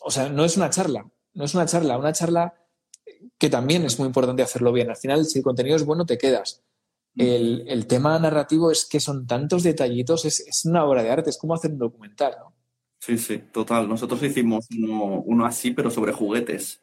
o 0.00 0.10
sea, 0.10 0.28
no 0.28 0.44
es 0.44 0.58
una 0.58 0.68
charla, 0.68 1.10
no 1.32 1.44
es 1.44 1.54
una 1.54 1.64
charla, 1.64 1.96
una 1.96 2.12
charla 2.12 2.54
que 3.38 3.48
también 3.48 3.84
es 3.84 3.98
muy 3.98 4.06
importante 4.06 4.42
hacerlo 4.42 4.72
bien. 4.72 4.90
Al 4.90 4.96
final, 4.96 5.24
si 5.24 5.38
el 5.38 5.44
contenido 5.44 5.76
es 5.76 5.84
bueno, 5.84 6.04
te 6.04 6.18
quedas. 6.18 6.62
El, 7.16 7.86
tema 7.86 8.18
narrativo 8.18 8.70
es 8.70 8.86
que 8.86 9.00
son 9.00 9.26
tantos 9.26 9.62
detallitos, 9.62 10.24
es, 10.24 10.64
una 10.64 10.84
obra 10.84 11.02
de 11.02 11.10
arte, 11.10 11.30
es 11.30 11.38
como 11.38 11.54
hacer 11.54 11.72
un 11.72 11.78
documental, 11.78 12.34
¿no? 12.38 12.54
Sí, 12.98 13.18
sí, 13.18 13.42
total. 13.52 13.88
Nosotros 13.88 14.22
hicimos 14.22 14.68
uno, 14.70 15.44
así, 15.44 15.72
pero 15.72 15.90
sobre 15.90 16.12
juguetes. 16.12 16.80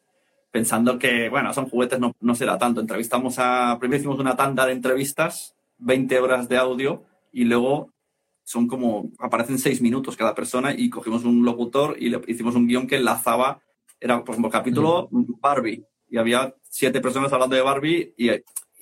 Pensando 0.50 0.98
que, 0.98 1.28
bueno, 1.28 1.54
son 1.54 1.68
juguetes, 1.68 1.98
no, 1.98 2.14
no 2.20 2.34
será 2.34 2.58
tanto. 2.58 2.80
Entrevistamos 2.80 3.36
a. 3.38 3.78
Primero 3.80 4.00
hicimos 4.00 4.18
una 4.18 4.36
tanda 4.36 4.66
de 4.66 4.72
entrevistas, 4.72 5.54
20 5.78 6.18
horas 6.18 6.48
de 6.48 6.58
audio, 6.58 7.04
y 7.32 7.44
luego 7.44 7.90
son 8.44 8.66
como, 8.66 9.10
aparecen 9.20 9.58
seis 9.58 9.80
minutos 9.80 10.16
cada 10.16 10.34
persona 10.34 10.74
y 10.76 10.90
cogimos 10.90 11.24
un 11.24 11.44
locutor 11.44 11.96
y 11.98 12.08
le 12.08 12.20
hicimos 12.26 12.54
un 12.56 12.66
guion 12.66 12.86
que 12.86 12.96
enlazaba, 12.96 13.62
era 14.00 14.24
por 14.24 14.34
ejemplo 14.34 14.50
capítulo 14.50 15.08
Barbie 15.12 15.84
y 16.08 16.18
había 16.18 16.54
siete 16.68 17.00
personas 17.00 17.32
hablando 17.32 17.54
de 17.54 17.62
Barbie 17.62 18.12
y 18.16 18.30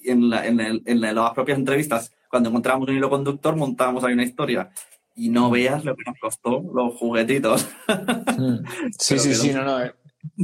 en, 0.04 0.32
en, 0.32 1.00
las 1.00 1.32
propias 1.32 1.58
entrevistas, 1.58 2.12
cuando 2.28 2.48
encontrábamos 2.48 2.88
un 2.88 2.96
hilo 2.96 3.10
conductor, 3.10 3.56
montábamos 3.56 4.04
ahí 4.04 4.12
una 4.12 4.24
historia 4.24 4.70
y 5.14 5.30
no 5.30 5.50
veas 5.50 5.84
lo 5.84 5.96
que 5.96 6.04
nos 6.06 6.18
costó 6.20 6.60
los 6.60 6.94
juguetitos. 6.96 7.68
Sí, 8.98 9.18
sí, 9.18 9.34
sí, 9.34 9.52
no, 9.52 9.64
no, 9.64 9.82
eh, 9.82 9.94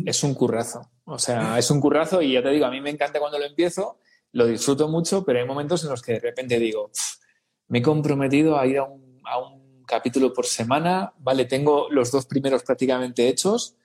es 0.04 0.22
un 0.24 0.34
currazo. 0.34 0.90
O 1.04 1.18
sea, 1.18 1.58
es 1.58 1.70
un 1.70 1.80
currazo 1.80 2.22
y 2.22 2.32
ya 2.32 2.42
te 2.42 2.50
digo, 2.50 2.66
a 2.66 2.70
mí 2.70 2.80
me 2.80 2.90
encanta 2.90 3.20
cuando 3.20 3.38
lo 3.38 3.44
empiezo, 3.44 3.98
lo 4.32 4.46
disfruto 4.46 4.88
mucho, 4.88 5.24
pero 5.24 5.38
hay 5.38 5.46
momentos 5.46 5.84
en 5.84 5.90
los 5.90 6.02
que 6.02 6.12
de 6.12 6.20
repente 6.20 6.58
digo, 6.58 6.90
me 7.68 7.78
he 7.78 7.82
comprometido 7.82 8.58
a 8.58 8.66
ir 8.66 8.78
a 8.78 8.84
un 8.84 9.04
a 9.24 9.38
un 9.38 9.82
capítulo 9.84 10.32
por 10.32 10.46
semana, 10.46 11.12
¿vale? 11.18 11.44
Tengo 11.44 11.88
los 11.90 12.10
dos 12.10 12.26
primeros 12.26 12.62
prácticamente 12.62 13.28
hechos, 13.28 13.76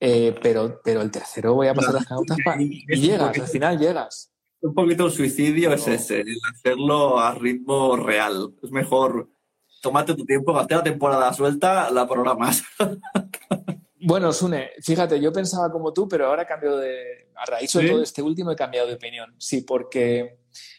eh, 0.00 0.34
pero, 0.40 0.80
pero 0.82 1.02
el 1.02 1.10
tercero 1.10 1.54
voy 1.54 1.68
a 1.68 1.74
pasar 1.74 1.94
las 1.94 2.10
notas 2.10 2.38
y, 2.58 2.84
llegas, 2.96 3.38
al 3.38 3.46
final 3.46 3.78
llegas. 3.78 4.30
Un 4.60 4.74
poquito 4.74 5.06
el 5.06 5.12
suicidio 5.12 5.72
es 5.72 5.86
ese, 5.86 6.20
el 6.20 6.38
hacerlo 6.52 7.18
a 7.18 7.34
ritmo 7.34 7.96
real. 7.96 8.54
Es 8.62 8.70
mejor 8.70 9.28
tomarte 9.80 10.14
tu 10.14 10.24
tiempo, 10.24 10.52
gastar 10.52 10.78
la 10.78 10.84
temporada 10.84 11.32
suelta, 11.32 11.90
la 11.90 12.08
programas. 12.08 12.62
Bueno, 14.00 14.32
Sune, 14.32 14.70
fíjate, 14.80 15.20
yo 15.20 15.32
pensaba 15.32 15.72
como 15.72 15.92
tú, 15.92 16.08
pero 16.08 16.26
ahora 16.26 16.42
he 16.42 16.46
cambiado 16.46 16.78
de. 16.78 17.28
A 17.34 17.44
raíz 17.44 17.72
de 17.72 17.88
todo 17.88 18.02
este 18.02 18.22
último 18.22 18.50
he 18.52 18.56
cambiado 18.56 18.86
de 18.86 18.94
opinión. 18.94 19.34
Sí, 19.38 19.62
porque 19.62 20.38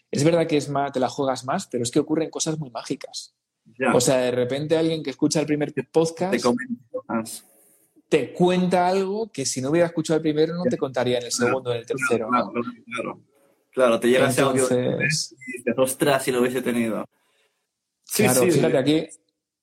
es 0.10 0.24
verdad 0.24 0.48
que 0.48 0.58
es 0.58 0.70
más, 0.70 0.92
te 0.92 1.00
la 1.00 1.10
juegas 1.10 1.46
más, 1.46 1.68
pero 1.68 1.84
es 1.84 1.92
que 1.92 2.00
ocurren 2.00 2.30
cosas 2.30 2.58
muy 2.58 2.70
mágicas. 2.70 3.36
O 3.94 4.02
sea, 4.02 4.18
de 4.18 4.32
repente 4.32 4.78
alguien 4.78 5.04
que 5.04 5.12
escucha 5.12 5.40
el 5.40 5.46
primer 5.46 5.74
podcast 5.92 6.34
te, 8.10 8.34
cuenta 8.34 8.88
algo 8.88 9.32
que 9.32 9.46
si 9.46 9.62
no 9.62 9.70
hubiera 9.70 9.88
escuchado 9.88 10.18
el 10.18 10.24
primero 10.24 10.56
no 10.56 10.64
te 10.64 10.78
contaría 10.78 11.20
en 11.20 11.26
el 11.26 11.32
segundo 11.32 11.70
o 11.70 11.74
en 11.74 11.80
el 11.80 11.86
tercero. 11.86 12.30
Claro, 12.30 12.52
claro, 12.96 13.22
claro. 13.72 14.00
te 14.00 14.10
llega 14.10 14.30
ese 14.30 14.42
audio 14.42 14.68
y 14.72 15.04
dices, 15.04 15.36
ostras, 15.78 16.24
si 16.24 16.32
lo 16.32 16.42
hubiese 16.42 16.62
tenido. 16.62 17.06
claro, 18.16 18.42
fíjate 18.44 18.78
aquí, 18.78 19.08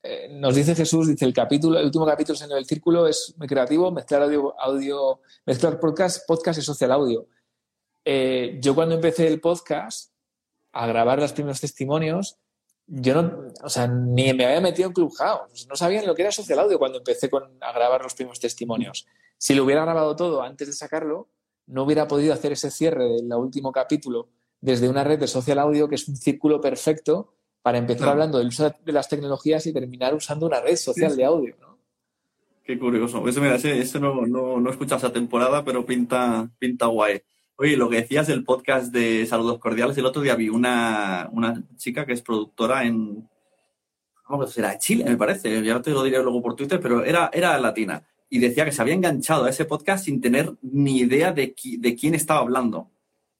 eh, 0.03 0.29
nos 0.31 0.55
dice 0.55 0.75
Jesús, 0.75 1.09
dice 1.09 1.25
el 1.25 1.33
capítulo, 1.33 1.79
el 1.79 1.87
último 1.87 2.07
capítulo 2.07 2.39
en 2.45 2.53
el 2.53 2.65
círculo 2.65 3.09
es 3.09 3.35
muy 3.39 3.49
creativo, 3.49 3.91
mezclar 3.91 4.23
audio, 4.23 4.59
audio 4.61 5.21
mezclar 5.45 5.81
podcast, 5.81 6.27
podcast 6.27 6.61
y 6.61 6.63
social 6.63 6.93
audio. 6.93 7.27
eh, 8.05 8.59
yo 8.61 8.75
cuando 8.75 8.95
empecé 8.95 9.27
el 9.27 9.41
podcast 9.41 10.13
a 10.73 10.87
grabar 10.87 11.19
los 11.19 11.33
primeros 11.33 11.61
testimonios, 11.61 12.39
yo 12.87 13.21
no, 13.21 13.49
o 13.65 13.69
sea, 13.69 13.89
ni 13.89 14.33
me 14.33 14.47
había 14.47 14.61
metido 14.61 14.89
en 14.89 14.95
Clubhouse. 14.95 15.67
No 15.69 15.75
sabía 15.75 16.03
lo 16.03 16.15
que 16.15 16.23
era 16.23 16.31
social 16.31 16.61
audio 16.61 16.79
cuando 16.79 16.99
empecé 16.99 17.29
con, 17.29 17.59
a 17.61 17.73
grabar 17.73 18.03
los 18.03 18.15
primeros 18.15 18.39
testimonios. 18.39 19.07
Si 19.39 19.55
lo 19.55 19.65
hubiera 19.65 19.83
grabado 19.83 20.15
todo 20.15 20.43
antes 20.43 20.69
de 20.69 20.73
sacarlo, 20.73 21.29
no 21.67 21.85
hubiera 21.85 22.07
podido 22.09 22.33
hacer 22.33 22.53
ese 22.53 22.71
cierre 22.71 23.05
del 23.05 23.33
último 23.33 23.73
capítulo 23.73 24.29
desde 24.61 24.89
una 24.89 25.05
red 25.05 25.19
de 25.19 25.29
social 25.29 25.59
audio 25.59 25.89
que 25.89 25.97
es 25.97 26.09
un 26.09 26.17
círculo 26.17 26.61
perfecto 26.61 27.35
para 27.63 27.79
empezar 27.79 28.11
hablando 28.11 28.39
del 28.39 28.49
uso 28.49 28.73
de 28.85 28.93
las 28.93 29.09
tecnologías 29.09 29.67
y 29.67 29.73
terminar 29.73 30.15
usando 30.15 30.47
una 30.47 30.61
red 30.61 30.77
social 30.77 31.17
de 31.17 31.25
audio. 31.25 31.57
¿no? 31.61 31.79
Qué 32.63 32.79
curioso. 32.79 33.27
Eso, 33.29 33.41
mira, 33.41 33.57
ese, 33.57 34.01
no, 34.01 34.27
no, 34.27 34.61
no 34.61 34.69
he 34.69 34.73
escuchado 34.73 34.99
esa 34.99 35.13
temporada, 35.13 35.65
pero 35.65 35.85
pinta, 35.87 36.51
pinta 36.59 36.87
guay. 36.87 37.23
Oye, 37.57 37.77
lo 37.77 37.89
que 37.89 37.97
decías 37.97 38.27
del 38.27 38.45
podcast 38.45 38.93
de 38.93 39.25
Saludos 39.27 39.59
Cordiales, 39.59 39.97
el 39.99 40.07
otro 40.07 40.21
día 40.21 40.35
vi 40.35 40.49
una, 40.49 41.29
una 41.33 41.63
chica 41.77 42.05
que 42.05 42.13
es 42.13 42.23
productora 42.23 42.85
en. 42.85 43.29
Vamos, 44.29 44.59
era 44.59 44.77
Chile, 44.79 45.05
me 45.05 45.17
parece. 45.17 45.63
Ya 45.63 45.81
te 45.81 45.93
lo 45.93 46.03
diré 46.03 46.23
luego 46.23 46.43
por 46.43 46.57
Twitter, 46.57 46.81
pero 46.81 47.05
era, 47.05 47.31
era 47.33 47.59
latina. 47.59 48.05
Y 48.29 48.39
decía 48.39 48.65
que 48.65 48.73
se 48.73 48.83
había 48.83 48.95
enganchado 48.95 49.45
a 49.45 49.51
ese 49.51 49.65
podcast 49.65 50.05
sin 50.05 50.21
tener 50.21 50.53
ni 50.63 50.99
idea 50.99 51.33
de, 51.33 51.55
de 51.79 51.95
quién 51.95 52.15
estaba 52.15 52.41
hablando. 52.41 52.91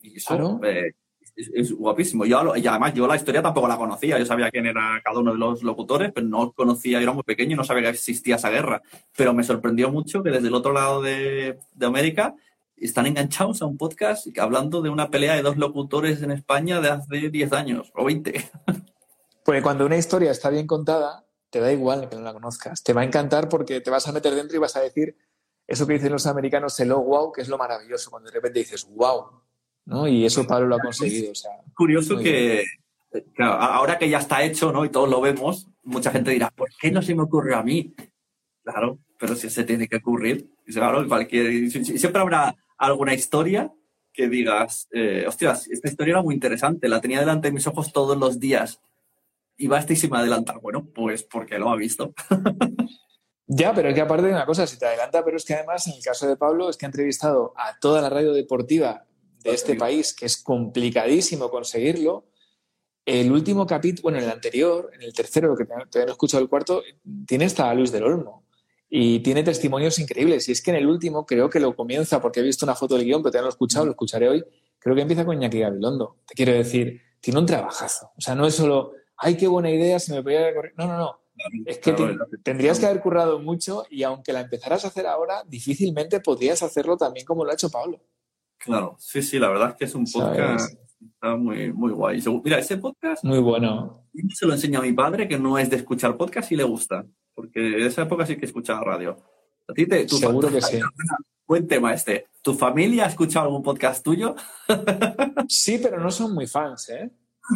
Y 0.01 0.17
eso, 0.17 0.61
eh, 0.65 0.93
es, 1.37 1.73
guapísimo. 1.73 2.25
Yo, 2.25 2.57
y 2.57 2.67
además, 2.67 2.95
yo 2.95 3.07
la 3.07 3.17
historia 3.17 3.43
tampoco 3.43 3.69
la 3.69 3.77
conocía. 3.77 4.19
Yo 4.19 4.27
sabía 4.27 4.51
quién 4.51 4.67
era 4.67 5.01
cada 5.05 5.21
uno 5.21 5.33
de 5.33 5.39
los 5.39 5.63
locutores, 5.63 6.13
pero 6.13 6.27
no 6.27 6.53
conocía, 6.53 6.99
yo 6.99 7.05
era 7.05 7.13
muy 7.13 7.25
pequeño 7.25 7.53
y 7.53 7.57
no 7.57 7.65
sabía 7.65 7.85
que 7.85 7.97
existía 7.97 8.37
esa 8.37 8.51
guerra. 8.51 8.83
Pero 9.17 9.35
me 9.35 9.45
sorprendió 9.45 9.91
mucho 9.91 10.23
que 10.23 10.31
desde 10.31 10.49
el 10.49 10.55
otro 10.55 10.73
lado 10.73 11.03
de, 11.03 11.59
de 11.75 11.87
América 11.87 12.35
están 12.77 13.07
enganchados 13.07 13.63
a 13.63 13.67
un 13.67 13.79
podcast 13.79 14.27
hablando 14.39 14.83
de 14.83 14.91
una 14.91 15.11
pelea 15.11 15.35
de 15.35 15.43
dos 15.43 15.57
locutores 15.57 16.23
en 16.23 16.31
España 16.31 16.81
de 16.81 16.91
hace 16.91 17.31
10 17.31 17.53
años 17.53 17.93
o 17.95 18.05
20. 18.05 18.51
Pues 19.45 19.63
cuando 19.63 19.87
una 19.87 19.97
historia 19.97 20.33
está 20.33 20.51
bien 20.51 20.67
contada, 20.67 21.25
te 21.57 21.63
da 21.63 21.73
igual 21.73 22.07
que 22.11 22.17
no 22.17 22.21
la 22.21 22.35
conozcas. 22.35 22.83
Te 22.83 22.93
va 22.93 23.01
a 23.01 23.05
encantar 23.05 23.49
porque 23.49 23.81
te 23.81 23.89
vas 23.89 24.07
a 24.07 24.13
meter 24.13 24.35
dentro 24.35 24.55
y 24.55 24.61
vas 24.61 24.77
a 24.77 24.83
decir 24.83 25.17
eso 25.67 25.87
que 25.87 25.95
dicen 25.95 26.13
los 26.13 26.27
americanos, 26.27 26.79
el 26.81 26.93
oh, 26.93 27.01
wow, 27.01 27.33
que 27.33 27.41
es 27.41 27.49
lo 27.49 27.57
maravilloso, 27.57 28.11
cuando 28.11 28.29
de 28.29 28.35
repente 28.35 28.59
dices, 28.59 28.87
wow, 28.91 29.41
¿no? 29.87 30.07
Y 30.07 30.27
eso 30.27 30.47
Pablo 30.47 30.67
lo 30.67 30.77
ha 30.77 30.81
conseguido. 30.81 31.33
Curioso 31.75 32.19
que, 32.19 32.63
ahora 33.39 33.99
que 33.99 34.11
ya 34.11 34.19
está 34.19 34.43
hecho, 34.43 34.71
¿no? 34.71 34.85
Y 34.85 34.91
todos 34.91 35.09
lo 35.09 35.19
vemos, 35.23 35.67
mucha 35.83 36.11
gente 36.11 36.31
dirá, 36.31 36.51
¿por 36.51 36.69
qué 36.79 36.91
no 36.91 37.01
se 37.01 37.15
me 37.15 37.23
ocurrió 37.23 37.57
a 37.57 37.63
mí? 37.63 37.95
Claro, 38.63 38.99
pero 39.19 39.35
si 39.35 39.49
se 39.49 39.65
tiene 39.65 39.89
que 39.89 39.97
ocurrir. 39.97 40.51
Claro, 40.67 41.09
cualquier, 41.09 41.71
siempre 41.71 42.21
habrá 42.21 42.55
alguna 42.77 43.15
historia 43.15 43.73
que 44.13 44.29
digas, 44.29 44.89
eh, 44.93 45.25
hostias, 45.27 45.69
esta 45.69 45.89
historia 45.89 46.13
era 46.13 46.23
muy 46.23 46.35
interesante, 46.35 46.87
la 46.87 47.01
tenía 47.01 47.21
delante 47.21 47.49
de 47.49 47.53
mis 47.53 47.67
ojos 47.67 47.95
todos 47.95 48.19
los 48.19 48.39
días. 48.39 48.83
Y 49.57 49.69
va 49.69 49.85
y 49.89 50.09
me 50.09 50.19
adelantar. 50.19 50.61
Bueno, 50.61 50.87
pues 50.95 51.23
porque 51.23 51.59
lo 51.59 51.71
ha 51.71 51.77
visto. 51.77 52.13
Ya, 53.49 53.73
pero 53.73 53.89
es 53.89 53.95
que 53.95 54.01
aparte 54.01 54.27
de 54.27 54.33
una 54.33 54.45
cosa, 54.45 54.67
si 54.67 54.77
te 54.77 54.87
adelanta, 54.87 55.25
pero 55.25 55.37
es 55.37 55.45
que 55.45 55.55
además 55.55 55.87
en 55.87 55.95
el 55.95 56.03
caso 56.03 56.27
de 56.27 56.37
Pablo 56.37 56.69
es 56.69 56.77
que 56.77 56.85
ha 56.85 56.89
entrevistado 56.89 57.53
a 57.57 57.79
toda 57.79 58.03
la 58.03 58.11
radio 58.11 58.33
deportiva 58.33 59.07
de 59.45 59.53
este 59.53 59.77
país, 59.77 60.13
que 60.13 60.27
es 60.27 60.43
complicadísimo 60.43 61.49
conseguirlo. 61.49 62.27
El 63.05 63.31
último 63.31 63.65
capítulo, 63.65 64.03
bueno, 64.03 64.19
en 64.19 64.25
el 64.25 64.31
anterior, 64.31 64.91
en 64.93 65.03
el 65.03 65.13
tercero, 65.13 65.57
que 65.57 65.65
todavía 65.65 66.07
no 66.07 66.09
he 66.09 66.11
escuchado 66.11 66.43
el 66.43 66.49
cuarto, 66.49 66.83
tiene 67.25 67.45
hasta 67.45 67.71
a 67.71 67.75
Luis 67.75 67.93
del 67.93 68.03
Olmo. 68.03 68.45
Y 68.89 69.21
tiene 69.21 69.45
testimonios 69.45 70.01
increíbles. 70.01 70.49
Y 70.49 70.53
es 70.53 70.61
que 70.61 70.73
en 70.73 70.79
el 70.79 70.87
último 70.89 71.25
creo 71.25 71.49
que 71.49 71.61
lo 71.61 71.77
comienza, 71.77 72.21
porque 72.21 72.41
he 72.41 72.43
visto 72.43 72.67
una 72.67 72.75
foto 72.75 72.97
del 72.97 73.05
guion, 73.05 73.23
pero 73.23 73.31
todavía 73.31 73.43
no 73.43 73.47
lo 73.47 73.51
he 73.51 73.55
escuchado, 73.55 73.85
lo 73.85 73.93
escucharé 73.93 74.29
hoy. 74.29 74.45
Creo 74.81 74.97
que 74.97 75.03
empieza 75.03 75.25
con 75.25 75.37
Iñaki 75.37 75.61
Gabilondo. 75.61 76.19
Te 76.27 76.35
quiero 76.35 76.53
decir, 76.53 77.01
tiene 77.21 77.39
un 77.39 77.47
trabajazo. 77.47 78.11
O 78.17 78.21
sea, 78.21 78.35
no 78.35 78.45
es 78.45 78.57
solo, 78.57 78.93
ay, 79.17 79.37
qué 79.37 79.47
buena 79.47 79.71
idea, 79.71 79.99
se 79.99 80.15
me 80.15 80.23
podía 80.23 80.55
correr. 80.55 80.75
No, 80.77 80.87
no, 80.87 80.99
no. 80.99 81.21
Es 81.67 81.79
que 81.79 81.95
tendrías 82.43 82.79
que 82.81 82.87
haber 82.87 83.03
currado 83.03 83.39
mucho 83.39 83.85
y 83.91 84.03
aunque 84.03 84.33
la 84.33 84.41
empezaras 84.41 84.85
a 84.85 84.89
hacer 84.89 85.07
ahora, 85.07 85.43
difícilmente 85.47 86.21
podrías 86.21 86.63
hacerlo 86.63 86.97
también 86.97 87.27
como 87.27 87.45
lo 87.45 87.51
ha 87.51 87.55
hecho 87.55 87.71
Pablo. 87.71 88.01
Claro, 88.59 88.97
sí, 88.99 89.23
sí, 89.23 89.39
la 89.39 89.51
verdad 89.51 89.71
es 89.71 89.75
que 89.77 89.85
es 89.85 89.95
un 89.95 90.07
podcast 90.11 90.75
está 91.01 91.37
muy, 91.37 91.73
muy 91.73 91.93
guay. 91.93 92.23
Mira, 92.45 92.59
ese 92.59 92.77
podcast. 92.77 93.25
Muy 93.25 93.39
bueno. 93.39 94.07
Se 94.35 94.47
lo 94.47 94.53
enseña 94.53 94.79
a 94.79 94.83
mi 94.83 94.93
padre, 94.93 95.29
que 95.29 95.39
no 95.39 95.59
es 95.59 95.71
de 95.71 95.77
escuchar 95.77 96.17
podcast 96.17 96.51
y 96.53 96.57
le 96.57 96.65
gusta, 96.65 97.07
porque 97.35 97.79
en 97.79 97.87
esa 97.87 98.03
época 98.03 98.27
sí 98.27 98.37
que 98.37 98.47
escuchaba 98.47 98.83
radio. 98.83 99.17
¿A 99.69 99.73
ti 99.73 99.87
te, 99.87 100.09
Seguro 100.09 100.51
que 100.51 100.61
sí. 100.61 100.81
Buen 101.47 101.67
tema 101.67 101.95
este. 101.95 102.27
¿Tu 102.43 102.55
familia 102.55 103.05
ha 103.05 103.09
escuchado 103.09 103.47
algún 103.47 103.63
podcast 103.63 104.05
tuyo? 104.05 104.35
sí, 105.49 105.79
pero 105.83 106.01
no 106.01 106.11
son 106.11 106.35
muy 106.35 106.47
fans, 106.47 106.89
¿eh? 106.91 107.11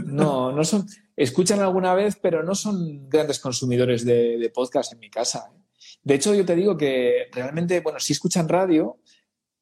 No, 0.04 0.52
no 0.52 0.64
son. 0.64 0.86
Escuchan 1.20 1.60
alguna 1.60 1.92
vez, 1.94 2.16
pero 2.16 2.42
no 2.42 2.54
son 2.54 3.06
grandes 3.10 3.40
consumidores 3.40 4.06
de, 4.06 4.38
de 4.38 4.48
podcast 4.48 4.94
en 4.94 5.00
mi 5.00 5.10
casa. 5.10 5.52
¿eh? 5.54 5.60
De 6.02 6.14
hecho, 6.14 6.34
yo 6.34 6.46
te 6.46 6.56
digo 6.56 6.78
que 6.78 7.28
realmente, 7.30 7.80
bueno, 7.80 8.00
sí 8.00 8.14
escuchan 8.14 8.48
radio, 8.48 8.96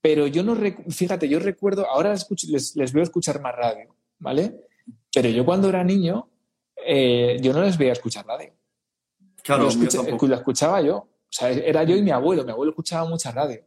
pero 0.00 0.28
yo 0.28 0.44
no, 0.44 0.56
fíjate, 0.88 1.28
yo 1.28 1.40
recuerdo, 1.40 1.84
ahora 1.90 2.14
les, 2.46 2.76
les, 2.76 2.92
veo 2.92 3.02
escuchar 3.02 3.40
más 3.40 3.56
radio, 3.56 3.92
¿vale? 4.20 4.68
Pero 5.12 5.30
yo 5.30 5.44
cuando 5.44 5.68
era 5.68 5.82
niño, 5.82 6.30
eh, 6.86 7.38
yo 7.40 7.52
no 7.52 7.62
les 7.62 7.76
veía 7.76 7.92
escuchar 7.92 8.24
radio. 8.24 8.52
Claro, 9.42 9.64
lo, 9.64 10.34
escuchaba 10.36 10.80
yo. 10.80 10.96
O 10.96 11.28
sea, 11.28 11.50
era 11.50 11.82
yo 11.82 11.96
y 11.96 12.02
mi 12.02 12.12
abuelo. 12.12 12.44
Mi 12.44 12.52
abuelo 12.52 12.70
escuchaba 12.70 13.09
mucha 13.09 13.32
radio, 13.32 13.64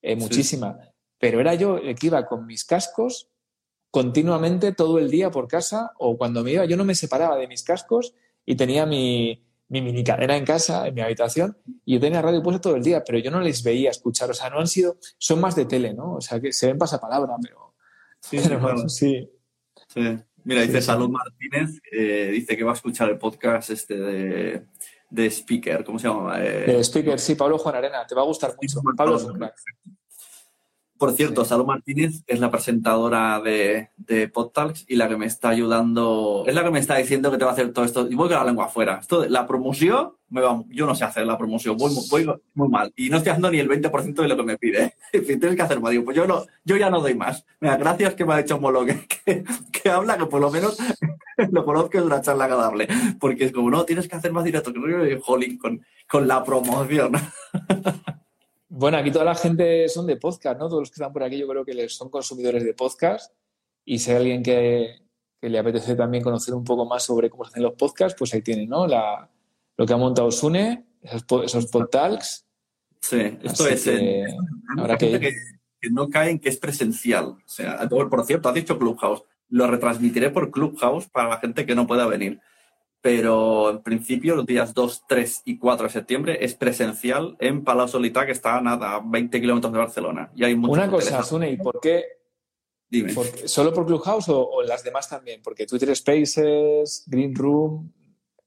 eh, 0.00 0.14
muchísima. 0.14 0.78
Pero 1.18 1.40
era 1.40 1.56
yo 1.56 1.78
el 1.78 1.96
que 1.96 2.06
iba 2.06 2.24
con 2.24 2.46
mis 2.46 2.64
cascos 2.64 3.31
continuamente 3.92 4.72
todo 4.72 4.98
el 4.98 5.10
día 5.10 5.30
por 5.30 5.46
casa 5.46 5.92
o 5.98 6.16
cuando 6.16 6.42
me 6.42 6.52
iba, 6.52 6.64
yo 6.64 6.76
no 6.78 6.84
me 6.84 6.94
separaba 6.94 7.36
de 7.36 7.46
mis 7.46 7.62
cascos 7.62 8.14
y 8.46 8.56
tenía 8.56 8.86
mi, 8.86 9.44
mi 9.68 9.82
mini 9.82 10.02
cadena 10.02 10.34
en 10.34 10.46
casa, 10.46 10.88
en 10.88 10.94
mi 10.94 11.02
habitación, 11.02 11.58
y 11.84 11.94
yo 11.94 12.00
tenía 12.00 12.22
radio 12.22 12.42
puesta 12.42 12.62
todo 12.62 12.76
el 12.76 12.82
día, 12.82 13.04
pero 13.04 13.18
yo 13.18 13.30
no 13.30 13.40
les 13.40 13.62
veía 13.62 13.90
escuchar. 13.90 14.30
O 14.30 14.34
sea, 14.34 14.48
no 14.48 14.60
han 14.60 14.66
sido, 14.66 14.96
son 15.18 15.40
más 15.40 15.54
de 15.54 15.66
tele, 15.66 15.92
¿no? 15.92 16.14
O 16.14 16.20
sea, 16.22 16.40
que 16.40 16.52
se 16.52 16.68
ven 16.68 16.78
pasapalabra, 16.78 17.36
pero. 17.40 17.74
Sí, 18.18 18.38
sí, 18.88 19.28
sí. 19.88 20.18
Mira, 20.44 20.62
dice 20.62 20.80
Salud 20.80 21.10
Martínez, 21.10 21.78
eh, 21.92 22.30
dice 22.32 22.56
que 22.56 22.64
va 22.64 22.72
a 22.72 22.74
escuchar 22.74 23.10
el 23.10 23.18
podcast 23.18 23.70
este 23.70 23.96
de, 23.96 24.66
de 25.10 25.26
Speaker, 25.30 25.84
¿cómo 25.84 25.98
se 25.98 26.08
llama? 26.08 26.42
Eh, 26.42 26.66
de 26.66 26.80
Speaker, 26.80 27.20
sí, 27.20 27.34
Pablo 27.34 27.58
Juan 27.58 27.76
Arena, 27.76 28.06
te 28.06 28.14
va 28.14 28.22
a 28.22 28.26
gustar 28.26 28.54
mucho. 28.60 28.80
Pablo 28.96 29.16
es 29.16 29.24
un 29.24 29.38
crack. 29.38 29.54
Por 31.02 31.14
cierto, 31.14 31.44
Salud 31.44 31.66
Martínez 31.66 32.22
es 32.28 32.38
la 32.38 32.52
presentadora 32.52 33.40
de, 33.40 33.90
de 33.96 34.28
PodTalks 34.28 34.84
y 34.86 34.94
la 34.94 35.08
que 35.08 35.16
me 35.16 35.26
está 35.26 35.48
ayudando, 35.48 36.44
es 36.46 36.54
la 36.54 36.62
que 36.62 36.70
me 36.70 36.78
está 36.78 36.94
diciendo 36.94 37.28
que 37.32 37.38
te 37.38 37.44
va 37.44 37.50
a 37.50 37.54
hacer 37.54 37.72
todo 37.72 37.84
esto. 37.84 38.06
Y 38.08 38.14
voy 38.14 38.28
con 38.28 38.38
la 38.38 38.44
lengua 38.44 38.66
afuera. 38.66 38.98
Esto, 39.00 39.28
la 39.28 39.44
promoción, 39.44 40.12
me 40.28 40.42
va, 40.42 40.62
yo 40.68 40.86
no 40.86 40.94
sé 40.94 41.02
hacer 41.02 41.26
la 41.26 41.36
promoción, 41.36 41.76
voy, 41.76 41.90
muy 42.54 42.68
mal. 42.68 42.92
Y 42.94 43.10
no 43.10 43.16
estoy 43.16 43.30
haciendo 43.30 43.50
ni 43.50 43.58
el 43.58 43.68
20% 43.68 44.14
de 44.14 44.28
lo 44.28 44.36
que 44.36 44.42
me 44.44 44.56
pide. 44.58 44.94
Tienes 45.10 45.56
que 45.56 45.62
hacer 45.62 45.80
más. 45.80 45.90
Digo, 45.90 46.04
pues 46.04 46.16
yo, 46.16 46.24
no, 46.24 46.46
yo 46.64 46.76
ya 46.76 46.88
no 46.88 47.00
doy 47.00 47.16
más. 47.16 47.44
Mira, 47.58 47.76
gracias 47.78 48.14
que 48.14 48.24
me 48.24 48.34
ha 48.34 48.40
hecho 48.40 48.60
Molo 48.60 48.86
que, 48.86 49.04
que, 49.72 49.90
habla, 49.90 50.16
que 50.16 50.26
por 50.26 50.40
lo 50.40 50.52
menos 50.52 50.78
lo 51.50 51.64
conozco 51.64 51.98
es 51.98 52.04
una 52.04 52.20
charla 52.20 52.44
agradable. 52.44 52.86
Porque 53.18 53.46
es 53.46 53.52
como, 53.52 53.72
no, 53.72 53.84
tienes 53.84 54.06
que 54.06 54.14
hacer 54.14 54.30
más 54.30 54.44
directo. 54.44 54.72
Que 54.72 55.18
jolín, 55.20 55.58
con, 55.58 55.84
con 56.08 56.28
la 56.28 56.44
promoción. 56.44 57.14
Bueno, 58.74 58.96
aquí 58.96 59.10
toda 59.10 59.26
la 59.26 59.34
gente 59.34 59.86
son 59.90 60.06
de 60.06 60.16
podcast, 60.16 60.58
¿no? 60.58 60.66
Todos 60.66 60.80
los 60.80 60.90
que 60.90 60.94
están 60.94 61.12
por 61.12 61.22
aquí 61.22 61.36
yo 61.36 61.46
creo 61.46 61.62
que 61.62 61.90
son 61.90 62.08
consumidores 62.08 62.64
de 62.64 62.72
podcast 62.72 63.30
y 63.84 63.98
si 63.98 64.10
hay 64.10 64.16
alguien 64.16 64.42
que, 64.42 64.96
le 65.42 65.58
apetece 65.58 65.94
también 65.94 66.24
conocer 66.24 66.54
un 66.54 66.64
poco 66.64 66.86
más 66.86 67.02
sobre 67.02 67.28
cómo 67.28 67.44
se 67.44 67.50
hacen 67.50 67.64
los 67.64 67.74
podcasts, 67.74 68.16
pues 68.18 68.32
ahí 68.32 68.40
tienen, 68.40 68.70
¿no? 68.70 68.86
La, 68.86 69.28
lo 69.76 69.84
que 69.84 69.92
ha 69.92 69.98
montado 69.98 70.30
Sune, 70.30 70.86
esos, 71.02 71.22
esos 71.44 71.66
podtalks. 71.66 72.46
Sí, 72.98 73.38
esto 73.42 73.68
es... 73.68 73.84
Que, 73.84 74.24
ahora 74.78 74.96
que... 74.96 75.20
que... 75.20 75.90
no 75.90 76.08
caen 76.08 76.38
que 76.38 76.48
es 76.48 76.56
presencial. 76.56 77.26
O 77.26 77.42
sea, 77.44 77.86
por 77.90 78.24
cierto, 78.24 78.48
has 78.48 78.54
dicho 78.54 78.78
Clubhouse. 78.78 79.22
Lo 79.50 79.66
retransmitiré 79.66 80.30
por 80.30 80.50
Clubhouse 80.50 81.10
para 81.10 81.28
la 81.28 81.36
gente 81.36 81.66
que 81.66 81.74
no 81.74 81.86
pueda 81.86 82.06
venir 82.06 82.40
pero 83.02 83.68
en 83.68 83.82
principio 83.82 84.36
los 84.36 84.46
días 84.46 84.72
2, 84.72 85.04
3 85.08 85.42
y 85.46 85.58
4 85.58 85.86
de 85.86 85.92
septiembre 85.92 86.38
es 86.40 86.54
presencial 86.54 87.36
en 87.40 87.64
Palau 87.64 87.88
Solità, 87.88 88.24
que 88.24 88.32
está 88.32 88.56
a 88.56 88.60
nada, 88.60 89.02
20 89.04 89.40
kilómetros 89.40 89.72
de 89.72 89.78
Barcelona. 89.80 90.30
Y 90.36 90.44
hay 90.44 90.54
Una 90.54 90.88
cosa, 90.88 91.20
Sune, 91.24 91.50
¿y 91.50 91.56
por 91.56 91.80
qué? 91.80 92.04
Dime. 92.88 93.12
¿Solo 93.46 93.74
por 93.74 93.86
Clubhouse 93.86 94.28
o, 94.28 94.48
o, 94.48 94.62
las 94.62 94.84
demás 94.84 95.08
también? 95.08 95.40
Porque 95.42 95.66
Twitter 95.66 95.94
Spaces, 95.96 97.02
Green 97.06 97.34
Room... 97.34 97.92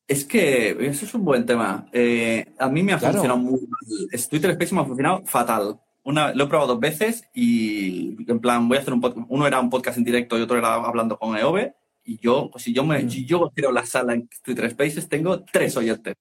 Es 0.07 0.23
que 0.23 0.69
eso 0.87 1.03
es 1.03 1.13
un 1.15 1.25
buen 1.25 1.45
tema. 1.45 1.89
Eh, 1.91 2.53
a 2.59 2.69
mí 2.69 2.83
me 2.83 2.93
ha 2.93 2.99
funcionado 2.99 3.37
muy 3.37 3.59
mal. 3.59 4.21
Twitter 4.29 4.53
Spaces 4.53 4.71
me 4.71 4.81
ha 4.81 4.85
funcionado 4.85 5.23
fatal. 5.25 5.81
Una, 6.03 6.31
lo 6.33 6.43
he 6.43 6.47
probado 6.47 6.73
dos 6.73 6.79
veces 6.79 7.23
y 7.33 8.15
en 8.31 8.39
plan 8.39 8.69
voy 8.69 8.77
a 8.77 8.81
hacer 8.81 8.93
un 8.93 9.01
podcast. 9.01 9.25
Uno 9.27 9.47
era 9.47 9.59
un 9.59 9.71
podcast 9.71 9.97
en 9.97 10.03
directo 10.03 10.37
y 10.37 10.43
otro 10.43 10.59
era 10.59 10.75
hablando 10.75 11.17
con 11.17 11.35
EOB 11.35 11.73
y 12.05 12.19
yo, 12.19 12.51
si 12.57 12.73
yo 12.73 12.85
me, 12.85 13.09
si 13.09 13.25
yo 13.25 13.51
quiero 13.53 13.71
la 13.71 13.85
sala 13.85 14.13
en 14.13 14.29
Twitter 14.43 14.69
Spaces, 14.69 15.09
tengo 15.09 15.43
tres 15.43 15.75
oyentes. 15.75 16.13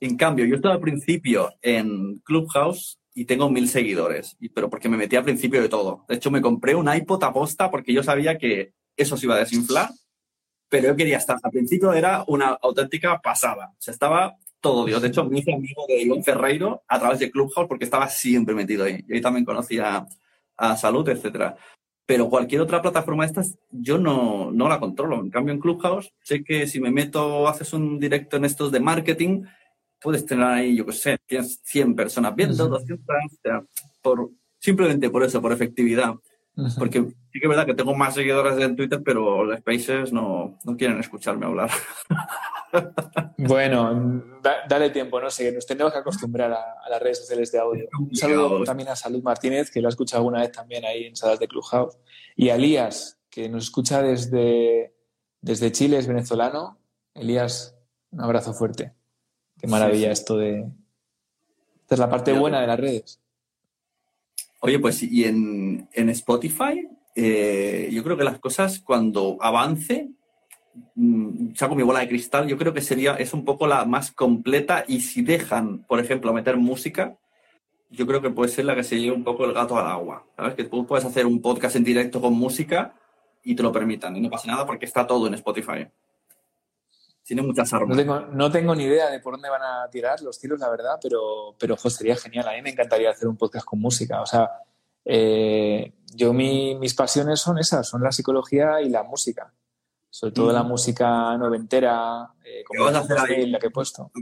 En 0.00 0.16
cambio, 0.16 0.46
yo 0.46 0.56
estaba 0.56 0.74
al 0.74 0.80
principio 0.80 1.52
en 1.62 2.18
Clubhouse 2.24 2.98
y 3.14 3.26
tengo 3.26 3.48
mil 3.50 3.68
seguidores, 3.68 4.36
y, 4.40 4.48
pero 4.48 4.68
porque 4.68 4.88
me 4.88 4.96
metí 4.96 5.14
al 5.14 5.24
principio 5.24 5.62
de 5.62 5.68
todo. 5.68 6.04
De 6.08 6.16
hecho, 6.16 6.30
me 6.30 6.40
compré 6.40 6.74
un 6.74 6.92
iPod 6.92 7.22
aposta 7.22 7.70
porque 7.70 7.92
yo 7.92 8.02
sabía 8.02 8.38
que 8.38 8.72
eso 8.96 9.16
se 9.16 9.26
iba 9.26 9.36
a 9.36 9.38
desinflar, 9.38 9.90
pero 10.68 10.88
yo 10.88 10.96
quería 10.96 11.18
estar. 11.18 11.38
Al 11.42 11.50
principio 11.50 11.92
era 11.92 12.24
una 12.26 12.58
auténtica 12.60 13.20
pasada. 13.20 13.72
O 13.78 13.82
sea, 13.82 13.92
estaba 13.92 14.36
todo 14.60 14.86
Dios. 14.86 15.02
De 15.02 15.08
hecho, 15.08 15.24
me 15.24 15.38
hice 15.38 15.52
amigo 15.52 15.84
de 15.86 16.02
Iván 16.02 16.24
Ferreiro 16.24 16.82
a 16.88 16.98
través 16.98 17.18
de 17.18 17.30
Clubhouse 17.30 17.68
porque 17.68 17.84
estaba 17.84 18.08
siempre 18.08 18.54
metido 18.54 18.84
ahí. 18.84 19.04
Y 19.06 19.14
ahí 19.14 19.20
también 19.20 19.44
conocía 19.44 20.06
a 20.56 20.76
Salud, 20.76 21.08
etcétera. 21.08 21.56
Pero 22.06 22.28
cualquier 22.28 22.60
otra 22.60 22.82
plataforma 22.82 23.24
de 23.24 23.28
estas, 23.28 23.58
yo 23.70 23.98
no, 23.98 24.50
no 24.50 24.68
la 24.68 24.78
controlo. 24.78 25.20
En 25.20 25.30
cambio, 25.30 25.54
en 25.54 25.60
Clubhouse, 25.60 26.12
sé 26.22 26.44
que 26.44 26.66
si 26.66 26.80
me 26.80 26.90
meto, 26.90 27.48
haces 27.48 27.72
un 27.72 27.98
directo 27.98 28.36
en 28.36 28.44
estos 28.44 28.70
de 28.70 28.80
marketing, 28.80 29.44
puedes 30.00 30.26
tener 30.26 30.44
ahí, 30.44 30.76
yo 30.76 30.84
qué 30.84 30.92
sé, 30.92 31.18
tienes 31.26 31.60
100 31.64 31.94
personas 31.94 32.34
viendo, 32.34 32.68
200, 32.68 33.06
por, 34.02 34.30
simplemente 34.58 35.08
por 35.08 35.24
eso, 35.24 35.40
por 35.40 35.52
efectividad. 35.52 36.14
Porque 36.78 37.00
sí 37.00 37.40
que 37.40 37.46
es 37.46 37.48
verdad 37.48 37.66
que 37.66 37.74
tengo 37.74 37.94
más 37.94 38.14
seguidores 38.14 38.58
en 38.58 38.76
Twitter, 38.76 39.02
pero 39.04 39.44
los 39.44 39.58
Spaces 39.58 40.12
no, 40.12 40.58
no 40.64 40.76
quieren 40.76 41.00
escucharme 41.00 41.46
hablar. 41.46 41.70
Bueno, 43.36 44.22
dale 44.68 44.90
tiempo, 44.90 45.20
no 45.20 45.30
sé, 45.30 45.52
nos 45.52 45.66
tenemos 45.66 45.92
que 45.92 45.98
acostumbrar 45.98 46.52
a, 46.52 46.88
las 46.88 47.00
redes 47.00 47.18
sociales 47.20 47.52
de 47.52 47.58
audio. 47.58 47.88
Un 47.98 48.14
saludo 48.14 48.64
también 48.64 48.88
a 48.88 48.96
Salud 48.96 49.22
Martínez, 49.22 49.70
que 49.70 49.80
lo 49.80 49.88
ha 49.88 49.90
escuchado 49.90 50.20
alguna 50.20 50.40
vez 50.40 50.52
también 50.52 50.84
ahí 50.84 51.04
en 51.04 51.16
salas 51.16 51.38
de 51.38 51.48
Clubhouse. 51.48 51.96
Y 52.36 52.48
a 52.48 52.56
Elías, 52.56 53.20
que 53.30 53.48
nos 53.48 53.64
escucha 53.64 54.02
desde, 54.02 54.94
desde 55.40 55.72
Chile, 55.72 55.98
es 55.98 56.06
venezolano. 56.06 56.78
Elías, 57.14 57.76
un 58.10 58.22
abrazo 58.22 58.52
fuerte. 58.54 58.92
Qué 59.58 59.66
maravilla 59.66 60.10
esto 60.10 60.36
de... 60.36 60.66
Esta 61.82 61.94
es 61.96 61.98
la 61.98 62.10
parte 62.10 62.32
buena 62.32 62.60
de 62.60 62.66
las 62.66 62.80
redes. 62.80 63.20
Oye, 64.66 64.78
pues 64.78 65.02
y 65.02 65.24
en, 65.24 65.88
Spotify, 65.92 66.88
eh, 67.14 67.90
yo 67.92 68.02
creo 68.02 68.16
que 68.16 68.24
las 68.24 68.38
cosas 68.38 68.80
cuando 68.80 69.36
avance, 69.42 70.08
mm, 70.94 71.54
saco 71.54 71.74
mi 71.74 71.82
bola 71.82 72.00
de 72.00 72.08
cristal, 72.08 72.48
yo 72.48 72.56
creo 72.56 72.72
que 72.72 72.80
sería, 72.80 73.12
es 73.16 73.34
un 73.34 73.44
poco 73.44 73.66
la 73.66 73.84
más 73.84 74.10
completa 74.10 74.82
y 74.88 75.00
si 75.00 75.20
dejan, 75.20 75.84
por 75.84 76.00
ejemplo, 76.00 76.32
meter 76.32 76.56
música, 76.56 77.18
yo 77.90 78.06
creo 78.06 78.22
que 78.22 78.30
puede 78.30 78.50
ser 78.50 78.64
la 78.64 78.74
que 78.74 78.84
se 78.84 78.98
lleve 78.98 79.14
un 79.14 79.22
poco 79.22 79.44
el 79.44 79.52
gato 79.52 79.78
al 79.78 79.86
agua. 79.86 80.24
¿Sabes? 80.34 80.54
Que 80.54 80.64
tú 80.64 80.86
puedes 80.86 81.04
hacer 81.04 81.26
un 81.26 81.42
podcast 81.42 81.76
en 81.76 81.84
directo 81.84 82.22
con 82.22 82.32
música 82.32 82.94
y 83.42 83.54
te 83.54 83.62
lo 83.62 83.70
permitan 83.70 84.16
y 84.16 84.22
no 84.22 84.30
pasa 84.30 84.48
nada 84.48 84.64
porque 84.64 84.86
está 84.86 85.06
todo 85.06 85.26
en 85.26 85.34
Spotify. 85.34 85.88
Tiene 87.24 87.42
muchas 87.42 87.72
armas. 87.72 87.90
No 87.90 87.96
tengo, 87.96 88.20
no 88.20 88.50
tengo 88.50 88.74
ni 88.74 88.84
idea 88.84 89.08
de 89.10 89.18
por 89.18 89.34
dónde 89.34 89.48
van 89.48 89.62
a 89.62 89.88
tirar 89.90 90.20
los 90.20 90.38
tiros, 90.38 90.60
la 90.60 90.68
verdad, 90.68 90.98
pero, 91.02 91.56
pero 91.58 91.76
sería 91.76 92.16
genial. 92.16 92.46
A 92.48 92.52
mí 92.52 92.60
me 92.60 92.70
encantaría 92.70 93.10
hacer 93.10 93.28
un 93.28 93.36
podcast 93.36 93.64
con 93.64 93.80
música. 93.80 94.20
O 94.20 94.26
sea, 94.26 94.50
eh, 95.06 95.94
yo 96.14 96.34
mis 96.34 96.94
pasiones 96.94 97.40
son 97.40 97.58
esas, 97.58 97.88
son 97.88 98.02
la 98.02 98.12
psicología 98.12 98.82
y 98.82 98.90
la 98.90 99.04
música. 99.04 99.54
Sobre 100.10 100.34
todo 100.34 100.52
la 100.52 100.62
mm. 100.62 100.68
música 100.68 101.36
noventera, 101.38 102.28
eh, 102.44 102.62
como 102.66 102.90
la, 102.90 103.02
la 103.02 103.58
que 103.58 103.66
he 103.66 103.70
puesto. 103.70 104.12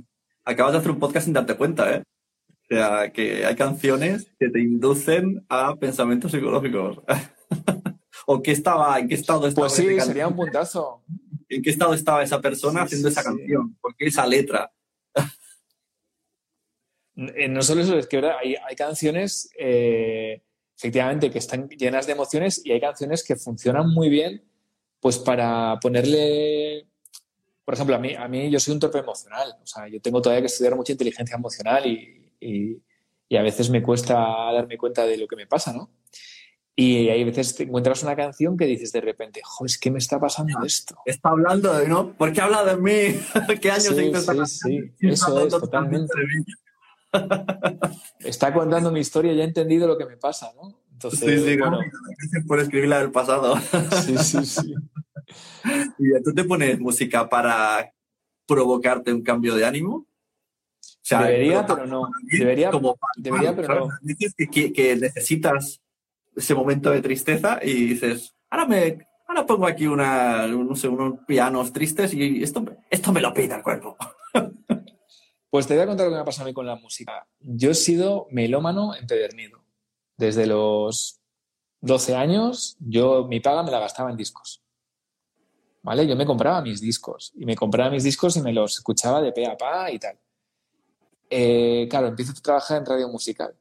Acabas 0.45 0.73
de 0.73 0.79
hacer 0.79 0.93
un 0.93 1.01
podcast 1.01 1.25
sin 1.25 1.35
darte 1.35 1.57
cuenta, 1.57 1.93
¿eh? 1.93 2.03
O 2.49 2.75
sea, 2.75 3.13
que 3.13 3.45
hay 3.45 3.57
canciones 3.57 4.31
que 4.39 4.49
te 4.49 4.61
inducen 4.61 5.45
a 5.49 5.75
pensamientos 5.75 6.31
psicológicos. 6.31 7.01
¿O 8.27 8.41
qué 8.41 8.53
estaba, 8.53 8.99
en 9.01 9.09
qué 9.09 9.17
estado 9.17 9.49
estaba? 9.49 9.67
Pues 9.67 9.77
sí, 9.77 10.01
sería 10.01 10.29
un 10.29 10.37
puntazo 10.37 11.03
en 11.57 11.63
qué 11.63 11.71
estado 11.71 11.95
estaba 11.95 12.23
esa 12.23 12.41
persona 12.41 12.83
haciendo 12.83 13.09
esa 13.09 13.23
canción, 13.23 13.77
por 13.81 13.97
qué 13.97 14.07
esa 14.07 14.27
letra. 14.27 14.73
Eh, 17.15 17.47
no 17.47 17.63
solo 17.63 17.83
eso, 17.83 17.99
es 17.99 18.07
que 18.07 18.17
hay, 18.19 18.57
canciones 18.75 19.51
eh, 19.59 20.43
efectivamente 20.75 21.31
que 21.31 21.39
están 21.39 21.69
llenas 21.69 22.07
de 22.07 22.13
emociones 22.13 22.63
y 22.65 22.73
hay 22.73 22.81
canciones 22.81 23.23
que 23.23 23.37
funcionan 23.37 23.91
muy 23.91 24.09
bien 24.09 24.43
pues 24.99 25.19
para 25.19 25.79
ponerle 25.81 26.87
por 27.65 27.75
ejemplo, 27.75 27.95
a 27.95 27.99
mí, 27.99 28.15
a 28.15 28.29
mí 28.29 28.51
yo 28.51 28.59
soy 28.59 28.75
un 28.75 28.81
torpe 28.81 28.99
emocional, 28.99 29.55
o 29.63 29.67
sea, 29.67 29.87
yo 29.89 30.01
tengo 30.01 30.21
todavía 30.21 30.43
que 30.43 30.47
estudiar 30.47 30.75
mucha 30.75 30.93
inteligencia 30.93 31.37
emocional 31.37 31.87
y, 31.87 32.33
y, 32.41 32.83
a 33.37 33.41
veces 33.41 33.71
me 33.71 33.83
cuesta 33.83 34.15
darme 34.53 34.77
cuenta 34.77 35.07
de 35.07 35.17
lo 35.17 35.27
que 35.27 35.37
me 35.37 35.47
pasa, 35.47 35.73
¿no? 35.73 35.89
Y 36.75 37.11
hay 37.11 37.23
veces 37.25 37.55
te 37.55 37.65
encuentras 37.65 38.03
una 38.03 38.17
canción 38.17 38.57
que 38.57 38.65
dices 38.65 38.93
de 38.93 39.03
repente, 39.03 39.43
joder, 39.45 39.71
es 39.71 39.79
que 39.79 39.91
me 39.91 39.99
está 39.99 40.19
pasando 40.19 40.65
esto. 40.65 40.97
Está 41.05 41.29
hablando 41.29 41.73
de, 41.75 41.87
¿no? 41.87 42.13
¿Por 42.15 42.33
qué 42.33 42.41
habla 42.41 42.65
de 42.65 42.77
mí? 42.77 43.21
¿Qué 43.61 43.71
años 43.71 43.95
sí, 43.95 44.13
sí, 44.15 44.47
sí, 44.47 44.93
eso 45.09 45.47
es, 45.47 45.53
totalmente. 45.53 46.15
está 48.21 48.55
contando 48.55 48.91
mi 48.91 49.01
historia 49.01 49.33
y 49.33 49.37
ya 49.37 49.43
he 49.43 49.47
entendido 49.47 49.87
lo 49.87 49.99
que 49.99 50.07
me 50.07 50.17
pasa, 50.17 50.53
¿no? 50.57 50.81
Entonces, 50.93 51.43
sí, 51.43 51.51
sí, 51.51 51.57
bueno. 51.59 51.79
por 52.47 52.61
escribir 52.61 52.89
la 52.89 53.01
del 53.01 53.11
pasado. 53.11 53.57
Sí, 54.05 54.17
sí, 54.19 54.47
sí. 54.47 54.75
¿Y 55.99 56.23
tú 56.23 56.33
te 56.33 56.45
pones 56.45 56.79
música 56.81 57.29
para 57.29 57.93
provocarte 58.47 59.13
un 59.13 59.23
cambio 59.23 59.55
de 59.57 59.67
ánimo? 59.67 59.95
O 59.97 61.05
sea, 61.05 61.25
debería, 61.25 61.67
pero 61.67 61.87
no. 61.87 62.09
Debería, 62.23 62.71
como, 62.71 62.97
debería 63.17 63.55
pero 63.55 63.75
no. 63.75 63.89
Dices 64.01 64.35
que, 64.37 64.73
que 64.73 64.97
necesitas 64.97 65.83
ese 66.37 66.55
momento 66.55 66.91
de 66.91 67.03
tristeza 67.03 67.59
y 67.63 67.87
dices, 67.87 68.35
ahora 68.51 68.67
me 68.67 69.07
ahora 69.27 69.47
pongo 69.47 69.67
aquí 69.67 69.87
una, 69.87 70.47
no 70.47 70.75
sé, 70.77 70.89
unos 70.89 71.21
pianos 71.27 71.73
tristes 71.73 72.13
y 72.15 72.43
esto, 72.43 72.65
esto 72.91 73.13
me 73.13 73.21
lo 73.21 73.33
pide 73.33 73.55
el 73.55 73.63
cuerpo. 73.63 73.97
Pues 75.53 75.67
te 75.67 75.75
voy 75.75 75.83
a 75.83 75.87
contar 75.87 76.07
lo 76.07 76.13
que 76.13 76.15
me 76.15 76.23
ha 76.23 76.25
pasado 76.25 76.47
a 76.47 76.49
mí 76.49 76.55
con 76.55 76.65
la 76.65 76.77
música. 76.77 77.29
Yo 77.39 77.73
he 77.73 77.75
sido 77.75 78.27
melómano 78.31 78.95
empedernido. 78.95 79.63
Desde 80.17 80.47
los 80.47 81.21
12 81.83 82.17
años, 82.17 82.79
yo 82.81 83.27
mi 83.29 83.41
paga 83.41 83.63
me 83.63 83.71
la 83.71 83.79
gastaba 83.79 84.11
en 84.11 84.17
discos. 84.17 84.63
¿Vale? 85.83 86.07
Yo 86.07 86.17
me 86.17 86.25
compraba 86.25 86.63
mis 86.63 86.81
discos 86.81 87.33
y 87.35 87.45
me 87.45 87.55
compraba 87.55 87.91
mis 87.91 88.03
discos 88.03 88.35
y 88.39 88.41
me 88.41 88.55
los 88.55 88.79
escuchaba 88.79 89.21
de 89.21 89.31
pe 89.31 89.47
a 89.47 89.55
pa 89.55 89.91
y 89.91 89.99
tal. 89.99 90.19
Eh, 91.29 91.87
claro, 91.91 92.07
empiezo 92.07 92.33
a 92.33 92.41
trabajar 92.41 92.79
en 92.79 92.87
radio 92.87 93.09
musical. 93.09 93.55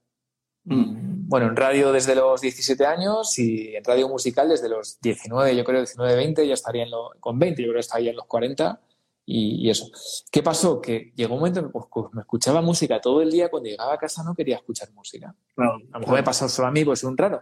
Mm. 0.63 1.27
Bueno, 1.27 1.47
en 1.47 1.55
radio 1.55 1.91
desde 1.91 2.13
los 2.13 2.41
17 2.41 2.85
años 2.85 3.37
y 3.39 3.75
en 3.75 3.83
radio 3.83 4.09
musical 4.09 4.49
desde 4.49 4.69
los 4.69 4.99
19, 5.01 5.55
yo 5.55 5.63
creo, 5.63 5.79
19, 5.79 6.15
20, 6.15 6.47
ya 6.47 6.53
estaría 6.53 6.83
en 6.83 6.91
con 7.19 7.39
20, 7.39 7.61
yo 7.61 7.67
creo 7.67 7.75
que 7.75 7.79
estaría 7.79 8.11
en 8.11 8.17
los 8.17 8.25
40 8.25 8.79
y, 9.25 9.69
eso. 9.69 9.89
¿Qué 10.29 10.43
pasó? 10.43 10.81
Que 10.81 11.13
llegó 11.15 11.35
un 11.35 11.39
momento 11.39 11.59
en 11.61 11.67
que 11.67 11.71
pues, 11.71 12.13
me 12.13 12.21
escuchaba 12.21 12.61
música 12.61 12.99
todo 12.99 13.21
el 13.21 13.31
día, 13.31 13.49
cuando 13.49 13.69
llegaba 13.69 13.93
a 13.93 13.97
casa 13.97 14.23
no 14.23 14.35
quería 14.35 14.57
escuchar 14.57 14.91
música. 14.91 15.33
a 15.57 15.63
lo 15.63 15.99
mejor 15.99 16.15
me 16.15 16.23
pasó 16.23 16.49
solo 16.49 16.67
a 16.67 16.71
mí, 16.71 16.83
pues 16.83 16.99
es 16.99 17.03
un 17.05 17.17
raro, 17.17 17.41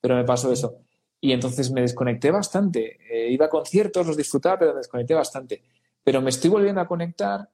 pero 0.00 0.16
me 0.16 0.24
pasó 0.24 0.52
eso. 0.52 0.76
Y 1.20 1.32
entonces 1.32 1.70
me 1.70 1.82
desconecté 1.82 2.30
bastante. 2.30 2.98
Eh, 3.10 3.30
iba 3.30 3.46
a 3.46 3.50
conciertos, 3.50 4.06
los 4.06 4.16
disfrutaba, 4.16 4.58
pero 4.58 4.72
me 4.72 4.78
desconecté 4.78 5.14
bastante. 5.14 5.62
Pero 6.02 6.20
me 6.20 6.30
estoy 6.30 6.50
volviendo 6.50 6.80
a 6.80 6.86
conectar 6.86 7.48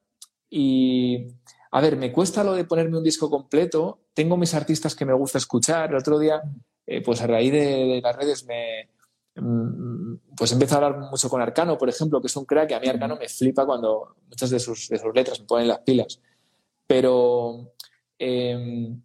y 0.49 1.27
a 1.71 1.81
ver, 1.81 1.97
me 1.97 2.13
cuesta 2.13 2.45
lo 2.45 2.53
de 2.55 2.65
ponerme 2.65 2.99
un 2.99 3.05
disco 3.05 3.31
completo. 3.31 4.01
Tengo 4.15 4.37
mis 4.37 4.55
artistas 4.55 4.95
que 4.95 5.05
me 5.05 5.13
gusta 5.13 5.39
escuchar. 5.39 5.91
El 5.91 5.97
otro 5.97 6.19
día, 6.19 6.43
eh, 6.87 7.03
pues 7.03 7.21
a 7.21 7.27
raíz 7.27 7.53
de, 7.53 8.01
las 8.03 8.17
redes, 8.17 8.47
me, 8.47 8.91
mm, 9.35 10.35
pues 10.37 10.53
empiezo 10.53 10.75
a 10.75 10.79
hablar 10.79 11.11
mucho 11.11 11.29
con 11.29 11.41
Arcano, 11.41 11.77
por 11.77 11.89
ejemplo, 11.89 12.21
que 12.21 12.29
es 12.29 12.37
un 12.37 12.45
crack. 12.45 12.73
A 12.73 12.81
mí 12.81 12.89
Arcano 12.89 13.17
me 13.17 13.29
flipa 13.29 13.67
cuando 13.67 14.17
muchas 14.29 14.51
de 14.51 14.61
sus, 14.61 14.91
letras 15.15 15.41
me 15.41 15.47
ponen 15.47 15.69
las 15.69 15.81
pilas. 15.81 16.21
Pero 16.87 17.73
em, 18.19 19.03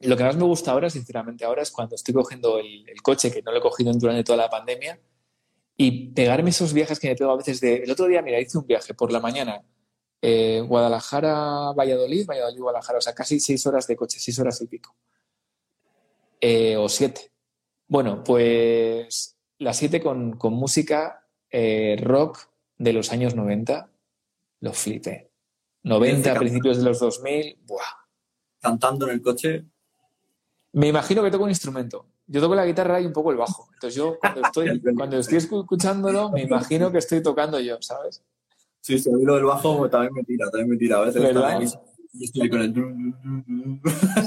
lo 0.00 0.16
que 0.16 0.24
más 0.24 0.36
me 0.36 0.44
gusta 0.44 0.72
ahora, 0.72 0.90
sinceramente, 0.90 1.44
ahora 1.44 1.62
es 1.62 1.70
cuando 1.70 1.94
estoy 1.94 2.14
cogiendo 2.14 2.58
el, 2.58 2.84
coche, 3.02 3.30
que 3.30 3.42
no 3.42 3.52
lo 3.52 3.58
he 3.58 3.60
cogido 3.60 3.92
durante 3.94 4.24
toda 4.24 4.38
la 4.38 4.50
pandemia, 4.50 5.00
y 5.76 6.08
pegarme 6.12 6.50
esos 6.50 6.72
viajes 6.72 6.98
que 6.98 7.08
me 7.08 7.16
pego 7.16 7.30
a 7.32 7.36
veces 7.36 7.60
de... 7.60 7.76
El 7.76 7.90
otro 7.90 8.06
día, 8.06 8.22
mira, 8.22 8.40
hice 8.40 8.58
un 8.58 8.66
viaje 8.66 8.94
por 8.94 9.12
la 9.12 9.20
mañana 9.20 9.62
eh, 10.28 10.60
Guadalajara, 10.60 11.72
Valladolid, 11.72 12.26
Valladolid, 12.26 12.58
Guadalajara, 12.58 12.98
o 12.98 13.00
sea, 13.00 13.14
casi 13.14 13.38
seis 13.38 13.64
horas 13.64 13.86
de 13.86 13.94
coche, 13.94 14.18
seis 14.18 14.36
horas 14.40 14.60
y 14.60 14.66
pico. 14.66 14.96
Eh, 16.40 16.76
o 16.76 16.88
siete. 16.88 17.30
Bueno, 17.86 18.24
pues 18.24 19.36
las 19.58 19.76
siete 19.76 20.00
con, 20.00 20.36
música 20.50 21.28
eh, 21.48 21.96
rock 22.02 22.40
de 22.76 22.92
los 22.92 23.12
años 23.12 23.36
90, 23.36 23.88
lo 24.62 24.72
flipé. 24.72 25.30
90, 25.84 26.32
a 26.32 26.34
principios 26.34 26.78
de 26.78 26.82
los 26.82 26.98
2000, 26.98 27.60
¡buah! 27.64 27.84
Cantando 28.58 29.06
en 29.06 29.12
el 29.12 29.22
coche. 29.22 29.64
Me 30.72 30.88
imagino 30.88 31.22
que 31.22 31.30
toco 31.30 31.44
un 31.44 31.50
instrumento. 31.50 32.04
Yo 32.26 32.40
toco 32.40 32.56
la 32.56 32.66
guitarra 32.66 33.00
y 33.00 33.06
un 33.06 33.12
poco 33.12 33.30
el 33.30 33.36
bajo. 33.36 33.68
Entonces 33.74 33.94
yo 33.94 34.18
cuando 34.18 34.40
estoy, 34.40 34.82
cuando 34.96 35.18
estoy 35.18 35.38
escuchándolo, 35.38 36.30
me 36.32 36.42
imagino 36.42 36.90
que 36.90 36.98
estoy 36.98 37.22
tocando 37.22 37.60
yo, 37.60 37.80
¿sabes? 37.80 38.24
Sí, 38.86 39.00
sí, 39.00 39.10
lo 39.10 39.34
del 39.34 39.44
bajo 39.44 39.90
también 39.90 40.14
me 40.14 40.22
tira, 40.22 40.48
también 40.48 40.68
me 40.68 40.76
tira. 40.76 40.98
A 40.98 41.00
veces 41.00 41.76
y 42.12 42.24
estoy 42.24 42.48
con 42.48 42.60
el... 42.60 42.72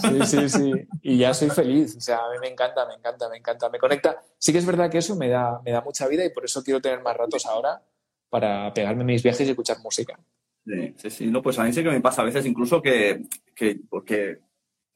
Sí, 0.02 0.26
sí, 0.26 0.50
sí. 0.50 0.74
Y 1.02 1.18
ya 1.18 1.34
soy 1.34 1.50
feliz. 1.50 1.96
O 1.96 2.02
sea, 2.02 2.18
a 2.18 2.32
mí 2.32 2.38
me 2.42 2.50
encanta, 2.50 2.86
me 2.86 2.96
encanta, 2.96 3.30
me 3.30 3.38
encanta. 3.38 3.70
Me 3.70 3.80
conecta. 3.80 4.22
Sí 4.38 4.52
que 4.52 4.58
es 4.58 4.66
verdad 4.66 4.92
que 4.92 4.98
eso 4.98 5.16
me 5.16 5.30
da, 5.30 5.62
me 5.64 5.72
da 5.72 5.80
mucha 5.80 6.10
vida 6.10 6.26
y 6.26 6.32
por 6.32 6.44
eso 6.44 6.62
quiero 6.62 6.82
tener 6.82 7.02
más 7.02 7.16
ratos 7.16 7.46
ahora 7.46 7.82
para 8.28 8.74
pegarme 8.74 9.06
mis 9.06 9.24
viajes 9.24 9.48
y 9.48 9.52
escuchar 9.52 9.78
música. 9.80 10.20
Sí, 10.66 10.94
sí, 10.98 11.10
sí. 11.10 11.28
No, 11.28 11.42
pues 11.42 11.58
a 11.58 11.64
mí 11.64 11.72
sí 11.72 11.82
que 11.82 11.90
me 11.90 12.02
pasa 12.02 12.22
a 12.22 12.26
veces 12.26 12.46
incluso 12.46 12.82
que, 12.82 13.24
que 13.56 13.80
porque 13.90 14.42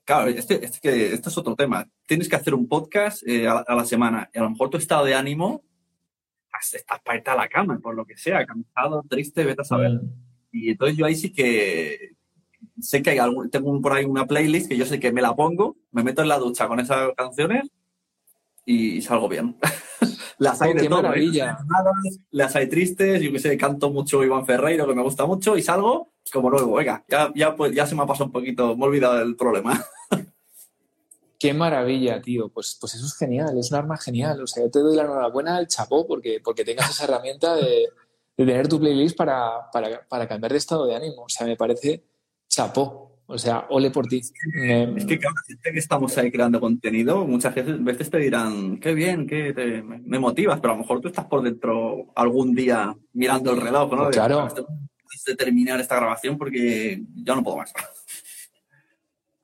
Claro, 0.05 0.27
este, 0.27 0.65
este, 0.65 1.13
este 1.13 1.29
es 1.29 1.37
otro 1.37 1.55
tema. 1.55 1.89
Tienes 2.05 2.27
que 2.27 2.35
hacer 2.35 2.53
un 2.53 2.67
podcast 2.67 3.25
eh, 3.25 3.47
a, 3.47 3.63
la 3.73 3.85
semana 3.85 4.29
y 4.33 4.39
a 4.39 4.41
lo 4.41 4.49
mejor 4.49 4.69
tu 4.69 4.75
estado 4.75 5.05
de 5.05 5.15
ánimo 5.15 5.63
estás 6.73 7.01
para 7.01 7.17
irte 7.17 7.31
a 7.31 7.35
la 7.35 7.47
cama, 7.47 7.79
por 7.79 7.95
lo 7.95 8.05
que 8.05 8.17
sea, 8.17 8.45
cansado, 8.45 9.03
triste, 9.09 9.43
vete 9.43 9.61
a 9.61 9.65
saber. 9.65 9.91
Mm. 9.91 10.11
Y 10.51 10.69
entonces 10.69 10.97
yo 10.97 11.05
ahí 11.05 11.15
sí 11.15 11.31
que 11.31 12.15
sé 12.79 13.01
que 13.01 13.11
hay 13.11 13.17
algún, 13.17 13.49
tengo 13.49 13.79
por 13.81 13.93
ahí 13.93 14.05
una 14.05 14.25
playlist 14.25 14.69
que 14.69 14.77
yo 14.77 14.85
sé 14.85 14.99
que 14.99 15.11
me 15.11 15.21
la 15.21 15.35
pongo, 15.35 15.77
me 15.91 16.03
meto 16.03 16.21
en 16.21 16.27
la 16.27 16.37
ducha 16.37 16.67
con 16.67 16.79
esas 16.79 17.11
canciones 17.15 17.69
y 18.65 19.01
salgo 19.01 19.27
bien. 19.27 19.57
las 20.37 20.61
hay 20.61 20.71
oh, 20.71 20.75
de 20.75 20.87
todo, 20.87 20.99
¿eh? 20.99 21.03
maravilla. 21.03 21.57
las 22.31 22.55
hay 22.55 22.67
tristes, 22.67 23.21
yo 23.21 23.31
que 23.31 23.39
sé, 23.39 23.57
canto 23.57 23.89
mucho 23.89 24.23
Iván 24.23 24.45
Ferreiro, 24.45 24.87
que 24.87 24.95
me 24.95 25.01
gusta 25.01 25.25
mucho, 25.25 25.57
y 25.57 25.61
salgo 25.61 26.13
como 26.31 26.49
nuevo. 26.49 26.75
Venga, 26.75 27.03
ya, 27.07 27.31
ya, 27.35 27.55
pues, 27.55 27.73
ya 27.73 27.85
se 27.85 27.95
me 27.95 28.03
ha 28.03 28.05
pasado 28.05 28.25
un 28.25 28.31
poquito, 28.31 28.75
me 28.75 28.83
he 28.83 28.87
olvidado 28.87 29.17
del 29.17 29.35
problema. 29.35 29.83
Qué 31.43 31.53
maravilla, 31.53 32.21
tío. 32.21 32.47
Pues, 32.47 32.77
pues 32.79 32.95
eso 32.95 33.05
es 33.05 33.17
genial, 33.17 33.57
es 33.59 33.69
un 33.69 33.77
arma 33.77 33.97
genial. 33.97 34.41
O 34.41 34.47
sea, 34.47 34.63
yo 34.63 34.71
te 34.71 34.79
doy 34.79 34.95
la 34.95 35.03
enhorabuena 35.03 35.57
al 35.57 35.67
chapó 35.67 36.07
porque, 36.07 36.39
porque 36.41 36.63
tengas 36.63 36.91
esa 36.91 37.03
herramienta 37.03 37.53
de, 37.57 37.89
de 38.37 38.45
tener 38.45 38.69
tu 38.69 38.79
playlist 38.79 39.17
para, 39.17 39.69
para, 39.69 40.07
para, 40.07 40.25
cambiar 40.25 40.53
de 40.53 40.57
estado 40.57 40.85
de 40.85 40.95
ánimo. 40.95 41.23
O 41.23 41.27
sea, 41.27 41.45
me 41.45 41.57
parece 41.57 42.01
chapó. 42.47 43.19
O 43.25 43.37
sea, 43.37 43.67
ole 43.71 43.91
por 43.91 44.07
ti. 44.07 44.19
Es 44.19 45.05
que 45.05 45.19
cada 45.19 45.35
vez 45.49 45.59
que 45.61 45.79
estamos 45.79 46.17
ahí 46.17 46.31
creando 46.31 46.61
contenido, 46.61 47.27
muchas 47.27 47.53
veces, 47.53 48.09
te 48.09 48.19
dirán, 48.19 48.79
qué 48.79 48.93
bien, 48.93 49.27
que 49.27 49.83
me 49.83 50.19
motivas, 50.19 50.61
pero 50.61 50.75
a 50.75 50.77
lo 50.77 50.83
mejor 50.83 51.01
tú 51.01 51.09
estás 51.09 51.25
por 51.25 51.43
dentro 51.43 52.05
algún 52.15 52.55
día 52.55 52.95
mirando 53.11 53.51
el 53.51 53.59
reloj, 53.59 53.93
¿no? 53.93 54.09
Claro. 54.11 54.47
De, 55.25 55.35
terminar 55.35 55.81
esta 55.81 55.97
grabación 55.97 56.37
porque 56.37 57.03
ya 57.15 57.35
no 57.35 57.43
puedo 57.43 57.57
más. 57.57 57.73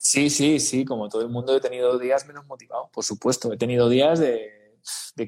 Sí, 0.02 0.30
sí, 0.30 0.62
sí, 0.62 0.86
como 0.86 1.10
todo 1.10 1.22
el 1.22 1.30
mundo 1.30 1.54
he 1.54 1.60
tenido 1.60 2.00
días 2.00 2.26
menos 2.26 2.46
motivados, 2.46 2.90
por 2.90 3.04
supuesto. 3.04 3.52
He 3.52 3.58
tenido 3.58 3.90
días 3.90 4.18
de, 4.18 4.78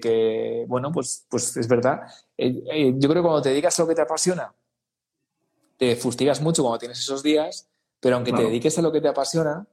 que, 0.02 0.64
bueno, 0.70 0.94
pues, 0.94 1.26
pues 1.30 1.58
es 1.58 1.68
verdad. 1.68 2.04
Eh, 2.38 2.64
eh, 2.72 2.94
yo 2.96 3.10
creo 3.10 3.22
que 3.22 3.28
cuando 3.28 3.42
te 3.42 3.50
dedicas 3.50 3.78
a 3.78 3.84
lo 3.84 3.90
que 3.90 3.96
te 3.96 4.02
apasiona, 4.02 4.56
te 5.78 5.98
fustigas 5.98 6.42
mucho 6.42 6.64
cuando 6.64 6.80
tienes 6.80 7.00
esos 7.00 7.22
días, 7.22 7.70
pero 8.00 8.16
aunque 8.16 8.32
te 8.32 8.44
dediques 8.44 8.78
a 8.78 8.82
lo 8.82 8.94
que 8.94 9.02
te 9.02 9.10
apasiona, 9.10 9.68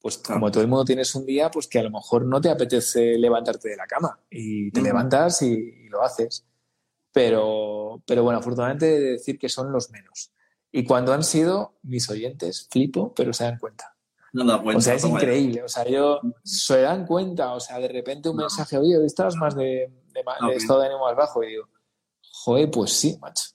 pues 0.00 0.18
como 0.18 0.50
todo 0.50 0.62
el 0.62 0.68
mundo 0.68 0.84
tienes 0.84 1.14
un 1.14 1.24
día, 1.24 1.48
pues 1.48 1.68
que 1.68 1.78
a 1.78 1.84
lo 1.84 1.90
mejor 1.90 2.24
no 2.26 2.40
te 2.40 2.50
apetece 2.50 3.16
levantarte 3.18 3.68
de 3.68 3.76
la 3.76 3.86
cama 3.86 4.18
y 4.28 4.72
te 4.72 4.82
levantas 4.82 5.40
y, 5.42 5.88
lo 5.88 6.02
haces. 6.02 6.44
Pero, 7.12 8.02
pero 8.06 8.24
bueno, 8.24 8.40
afortunadamente 8.40 8.86
de 8.86 9.12
decir 9.12 9.38
que 9.38 9.48
son 9.48 9.70
los 9.70 9.90
menos. 9.90 10.32
Y 10.72 10.84
cuando 10.84 11.12
han 11.12 11.22
sido 11.22 11.74
mis 11.82 12.10
oyentes, 12.10 12.66
flipo, 12.68 13.14
pero 13.14 13.32
se 13.32 13.44
dan 13.44 13.58
cuenta. 13.58 13.91
O 14.34 14.80
sea, 14.80 14.94
es 14.94 15.04
increíble. 15.04 15.62
O 15.62 15.68
sea, 15.68 15.86
yo 15.86 16.20
se 16.42 16.80
dan 16.80 17.06
cuenta. 17.06 17.52
O 17.52 17.60
sea, 17.60 17.78
de 17.78 17.88
repente 17.88 18.28
un 18.28 18.36
mensaje, 18.36 18.78
oye, 18.78 18.96
hoy 18.96 19.06
estás 19.06 19.36
más 19.36 19.54
de, 19.54 19.90
de, 20.12 20.54
estado 20.56 20.80
de 20.80 20.86
ánimo 20.86 21.04
más 21.04 21.16
bajo. 21.16 21.42
Y 21.42 21.48
digo, 21.48 21.68
joder, 22.32 22.70
pues 22.70 22.92
sí, 22.92 23.18
macho. 23.20 23.50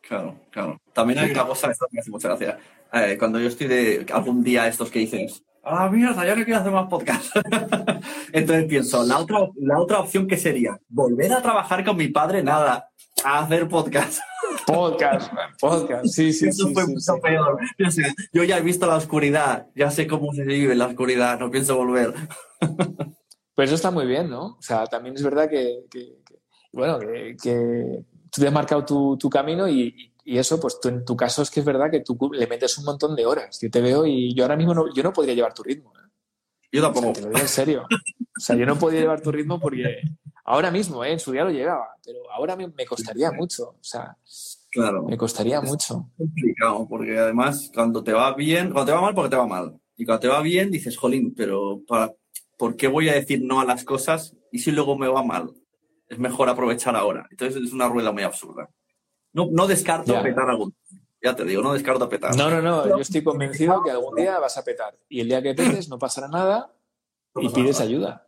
Claro, 0.00 0.40
claro. 0.50 0.80
También 0.92 1.18
hay 1.18 1.30
una 1.30 1.46
cosa, 1.46 1.70
esto 1.70 1.86
me 1.90 2.00
hace 2.00 2.10
mucha 2.10 2.28
gracia. 2.28 2.58
Eh, 2.92 3.16
cuando 3.18 3.38
yo 3.38 3.48
estoy 3.48 3.66
de 3.66 4.06
algún 4.12 4.42
día 4.42 4.66
estos 4.66 4.90
que 4.90 5.00
dices, 5.00 5.42
ah, 5.62 5.88
mierda, 5.90 6.24
ya 6.24 6.34
no 6.34 6.44
quiero 6.44 6.60
hacer 6.60 6.72
más 6.72 6.88
podcast. 6.88 7.36
Entonces 8.32 8.64
pienso, 8.66 9.04
la 9.04 9.18
otra, 9.18 9.48
la 9.56 9.78
otra 9.78 10.00
opción 10.00 10.26
que 10.26 10.38
sería, 10.38 10.78
volver 10.88 11.32
a 11.32 11.42
trabajar 11.42 11.84
con 11.84 11.96
mi 11.96 12.08
padre, 12.08 12.42
nada, 12.42 12.90
a 13.24 13.40
hacer 13.40 13.68
podcast. 13.68 14.20
Podcast, 14.66 15.32
podcast, 15.60 16.06
sí, 16.06 16.32
sí. 16.32 16.48
Eso 16.48 16.68
fue 16.72 16.86
mucho 16.86 17.18
peor. 17.22 17.58
Yo, 18.32 18.44
ya 18.44 18.58
he 18.58 18.62
visto 18.62 18.86
la 18.86 18.96
oscuridad, 18.96 19.66
ya 19.74 19.90
sé 19.90 20.06
cómo 20.06 20.32
se 20.32 20.44
vive 20.44 20.74
la 20.74 20.86
oscuridad, 20.86 21.38
no 21.38 21.50
pienso 21.50 21.76
volver. 21.76 22.14
Pues 23.54 23.70
eso 23.70 23.74
está 23.74 23.90
muy 23.90 24.06
bien, 24.06 24.30
¿no? 24.30 24.56
O 24.58 24.62
sea, 24.62 24.86
también 24.86 25.16
es 25.16 25.22
verdad 25.24 25.50
que, 25.50 25.84
bueno, 26.72 26.98
que, 27.00 27.36
que, 27.42 28.04
tú 28.30 28.40
te 28.40 28.46
has 28.46 28.52
marcado 28.52 28.84
tu, 28.84 29.16
tu 29.18 29.28
camino 29.28 29.68
y, 29.68 30.12
y, 30.24 30.38
eso, 30.38 30.60
pues 30.60 30.78
tú, 30.80 30.88
en 30.88 31.04
tu 31.04 31.16
caso 31.16 31.42
es 31.42 31.50
que 31.50 31.58
es 31.58 31.66
verdad 31.66 31.90
que 31.90 32.00
tú 32.00 32.16
le 32.32 32.46
metes 32.46 32.78
un 32.78 32.84
montón 32.84 33.16
de 33.16 33.26
horas. 33.26 33.58
Yo 33.60 33.68
te 33.68 33.80
veo 33.80 34.06
y 34.06 34.32
yo 34.32 34.44
ahora 34.44 34.56
mismo 34.56 34.74
no, 34.74 34.94
yo 34.94 35.02
no 35.02 35.12
podría 35.12 35.34
llevar 35.34 35.54
tu 35.54 35.64
ritmo. 35.64 35.92
¿eh? 35.96 36.08
Yo 36.70 36.82
tampoco. 36.82 37.14
te 37.14 37.22
lo 37.22 37.28
digo 37.28 37.40
en 37.40 37.48
serio. 37.48 37.82
O 37.82 38.40
sea, 38.40 38.54
yo 38.54 38.64
no 38.64 38.78
podría 38.78 39.00
llevar 39.00 39.20
tu 39.20 39.32
ritmo 39.32 39.58
porque 39.58 40.02
ahora 40.48 40.70
mismo, 40.70 41.04
¿eh? 41.04 41.12
en 41.12 41.20
su 41.20 41.32
día 41.32 41.44
lo 41.44 41.50
llegaba, 41.50 41.88
pero 42.04 42.30
ahora 42.30 42.56
me, 42.56 42.68
me 42.68 42.86
costaría 42.86 43.30
mucho. 43.32 43.70
O 43.70 43.84
sea, 43.84 44.16
claro. 44.70 45.04
me 45.04 45.16
costaría 45.16 45.60
mucho. 45.60 46.10
Es 46.18 46.26
complicado, 46.26 46.86
porque 46.88 47.18
además 47.18 47.70
cuando 47.74 48.02
te 48.02 48.12
va 48.12 48.34
bien, 48.34 48.72
cuando 48.72 48.86
te 48.86 48.92
va 48.92 49.00
mal, 49.00 49.14
porque 49.14 49.30
te 49.30 49.36
va 49.36 49.46
mal. 49.46 49.80
Y 49.96 50.04
cuando 50.04 50.20
te 50.20 50.28
va 50.28 50.40
bien, 50.42 50.70
dices, 50.70 50.96
jolín, 50.96 51.34
pero 51.34 51.80
para, 51.86 52.12
¿por 52.56 52.76
qué 52.76 52.88
voy 52.88 53.08
a 53.08 53.14
decir 53.14 53.42
no 53.42 53.60
a 53.60 53.64
las 53.64 53.84
cosas 53.84 54.36
y 54.52 54.60
si 54.60 54.70
luego 54.70 54.96
me 54.96 55.08
va 55.08 55.22
mal? 55.22 55.52
es 56.08 56.18
mejor 56.18 56.48
aprovechar 56.48 56.96
ahora. 56.96 57.26
Entonces 57.30 57.62
es 57.62 57.72
una 57.72 57.88
rueda 57.88 58.12
muy 58.12 58.22
absurda. 58.22 58.68
No, 59.32 59.48
no 59.50 59.66
descarto 59.66 60.20
petar 60.22 60.48
algún 60.48 60.74
ya 61.20 61.34
te 61.34 61.44
digo, 61.44 61.62
no 61.62 61.72
descarto 61.72 62.08
petar. 62.08 62.36
No, 62.36 62.48
no, 62.48 62.62
no, 62.62 62.88
yo 62.88 62.98
estoy 62.98 63.24
convencido 63.24 63.82
que 63.82 63.90
algún 63.90 64.14
día 64.14 64.38
vas 64.38 64.56
a 64.56 64.62
petar. 64.62 64.96
Y 65.08 65.20
el 65.20 65.28
día 65.28 65.42
que 65.42 65.52
petes 65.52 65.88
no 65.88 65.98
pasará 65.98 66.28
nada 66.28 66.72
y 67.34 67.48
pides 67.48 67.80
ayuda. 67.80 68.27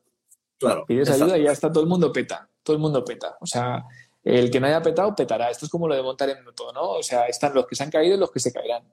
Claro. 0.61 0.85
Pides 0.87 1.11
ayuda 1.11 1.37
y 1.37 1.43
ya 1.43 1.53
está, 1.53 1.73
todo 1.73 1.83
el 1.83 1.89
mundo 1.89 2.13
peta. 2.13 2.49
Todo 2.63 2.77
el 2.77 2.83
mundo 2.83 3.05
peta. 3.05 3.37
O 3.41 3.47
sea, 3.47 3.85
el 4.23 4.49
que 4.51 4.61
no 4.61 4.69
haya 4.69 4.81
petado, 4.81 5.17
petará. 5.17 5.51
Esto 5.51 5.65
es 5.65 5.71
como 5.73 5.89
lo 5.89 5.97
de 5.97 6.03
montar 6.03 6.29
en 6.29 6.39
todo, 6.55 6.73
¿no? 6.73 6.91
O 6.91 7.03
sea, 7.03 7.27
están 7.27 7.55
los 7.55 7.67
que 7.67 7.75
se 7.75 7.83
han 7.83 7.91
caído 7.91 8.15
y 8.15 8.19
los 8.19 8.31
que 8.31 8.39
se 8.39 8.53
caerán. 8.53 8.85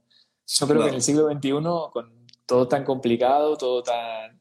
Yo 0.48 0.68
creo 0.68 0.82
que 0.82 0.90
en 0.90 0.96
el 0.96 1.02
siglo 1.04 1.30
XXI, 1.30 1.52
con 1.92 2.26
todo 2.46 2.68
tan 2.68 2.86
complicado, 2.86 3.58
todo 3.58 3.84
tan 3.84 4.38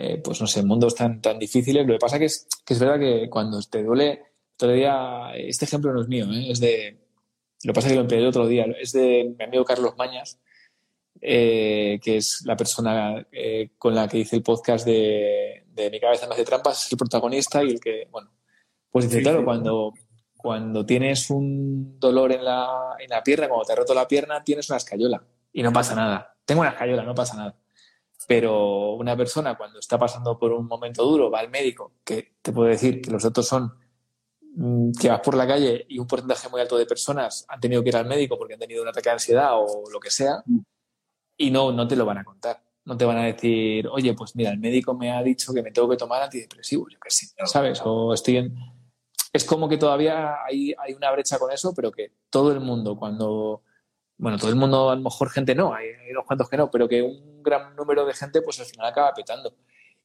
eh, 0.00 0.20
pues 0.22 0.40
no 0.40 0.46
sé, 0.46 0.62
mundos 0.62 0.94
tan, 0.94 1.20
tan 1.20 1.38
difíciles. 1.38 1.86
Lo 1.86 1.94
que 1.94 1.98
pasa 1.98 2.18
que 2.18 2.26
es, 2.26 2.46
que 2.64 2.74
es 2.74 2.80
verdad 2.80 3.00
que 3.00 3.28
cuando 3.28 3.60
te 3.62 3.82
duele, 3.82 4.22
todavía, 4.56 5.32
este 5.34 5.64
ejemplo 5.64 5.92
no 5.92 6.02
es 6.02 6.08
mío, 6.08 6.26
¿eh? 6.32 6.50
es 6.50 6.60
de, 6.60 6.98
lo 7.64 7.72
que 7.72 7.74
pasa 7.74 7.88
es 7.88 7.92
que 7.92 7.96
lo 7.96 8.02
empecé 8.02 8.20
el 8.20 8.28
otro 8.28 8.46
día, 8.46 8.66
es 8.80 8.92
de 8.92 9.34
mi 9.36 9.44
amigo 9.44 9.64
Carlos 9.64 9.94
Mañas, 9.96 10.38
eh, 11.20 11.98
que 12.02 12.18
es 12.18 12.42
la 12.44 12.56
persona 12.56 13.26
con 13.76 13.94
la 13.94 14.06
que 14.06 14.18
hice 14.18 14.36
el 14.36 14.42
podcast 14.42 14.86
de, 14.86 15.64
de, 15.78 15.90
Mi 15.90 16.00
cabeza 16.00 16.26
me 16.26 16.34
hace 16.34 16.44
trampas, 16.44 16.86
es 16.86 16.92
el 16.92 16.98
protagonista 16.98 17.62
y 17.62 17.70
el 17.70 17.80
que, 17.80 18.08
bueno, 18.10 18.30
pues 18.90 19.08
dice, 19.08 19.22
claro, 19.22 19.44
cuando, 19.44 19.94
cuando 20.36 20.84
tienes 20.84 21.30
un 21.30 21.98
dolor 21.98 22.32
en 22.32 22.44
la, 22.44 22.96
en 22.98 23.10
la 23.10 23.22
pierna, 23.22 23.48
cuando 23.48 23.64
te 23.64 23.72
ha 23.72 23.76
roto 23.76 23.94
la 23.94 24.08
pierna, 24.08 24.42
tienes 24.42 24.68
una 24.68 24.78
escayola 24.78 25.22
y 25.52 25.62
no 25.62 25.72
pasa 25.72 25.94
nada. 25.94 26.36
Tengo 26.44 26.60
una 26.62 26.70
escayola, 26.70 27.02
no 27.02 27.14
pasa 27.14 27.36
nada. 27.36 27.56
Pero 28.26 28.94
una 28.94 29.16
persona 29.16 29.56
cuando 29.56 29.78
está 29.78 29.98
pasando 29.98 30.38
por 30.38 30.52
un 30.52 30.66
momento 30.66 31.04
duro 31.04 31.30
va 31.30 31.40
al 31.40 31.50
médico, 31.50 31.92
que 32.04 32.36
te 32.42 32.52
puedo 32.52 32.68
decir 32.68 33.00
que 33.00 33.10
los 33.10 33.22
datos 33.22 33.46
son 33.46 33.74
mm, 34.54 34.92
que 35.00 35.08
vas 35.08 35.20
por 35.20 35.34
la 35.34 35.46
calle 35.46 35.86
y 35.88 35.98
un 35.98 36.06
porcentaje 36.06 36.48
muy 36.48 36.60
alto 36.60 36.76
de 36.76 36.86
personas 36.86 37.46
han 37.48 37.60
tenido 37.60 37.82
que 37.82 37.88
ir 37.88 37.96
al 37.96 38.06
médico 38.06 38.36
porque 38.36 38.54
han 38.54 38.60
tenido 38.60 38.82
un 38.82 38.88
ataque 38.88 39.08
de 39.08 39.14
ansiedad 39.14 39.52
o 39.54 39.84
lo 39.90 39.98
que 39.98 40.10
sea, 40.10 40.42
y 41.36 41.50
no, 41.50 41.72
no 41.72 41.86
te 41.88 41.96
lo 41.96 42.04
van 42.04 42.18
a 42.18 42.24
contar. 42.24 42.67
No 42.88 42.96
te 42.96 43.04
van 43.04 43.18
a 43.18 43.24
decir, 43.24 43.86
oye, 43.88 44.14
pues 44.14 44.34
mira, 44.34 44.50
el 44.50 44.58
médico 44.58 44.94
me 44.94 45.12
ha 45.12 45.22
dicho 45.22 45.52
que 45.52 45.62
me 45.62 45.70
tengo 45.70 45.88
que 45.88 45.96
tomar 45.96 46.22
antidepresivos, 46.22 46.92
yo 46.92 46.98
qué 46.98 47.10
sé, 47.10 47.26
¿sabes? 47.44 47.80
O 47.84 48.12
estoy 48.14 48.38
en... 48.38 48.54
Es 49.32 49.44
como 49.44 49.68
que 49.68 49.76
todavía 49.76 50.36
hay, 50.44 50.74
hay 50.78 50.94
una 50.94 51.12
brecha 51.12 51.38
con 51.38 51.52
eso, 51.52 51.74
pero 51.74 51.92
que 51.92 52.12
todo 52.30 52.50
el 52.50 52.60
mundo 52.60 52.96
cuando 52.96 53.62
bueno, 54.18 54.36
todo 54.36 54.50
el 54.50 54.56
mundo, 54.56 54.90
a 54.90 54.96
lo 54.96 55.02
mejor 55.02 55.30
gente 55.30 55.54
no, 55.54 55.72
hay, 55.72 55.90
unos 56.10 56.26
cuantos 56.26 56.48
que 56.48 56.56
no, 56.56 56.70
pero 56.70 56.88
que 56.88 57.02
un 57.02 57.40
gran 57.40 57.76
número 57.76 58.04
de 58.04 58.12
gente, 58.12 58.42
pues 58.42 58.58
al 58.58 58.66
final 58.66 58.86
acaba 58.86 59.14
petando. 59.14 59.54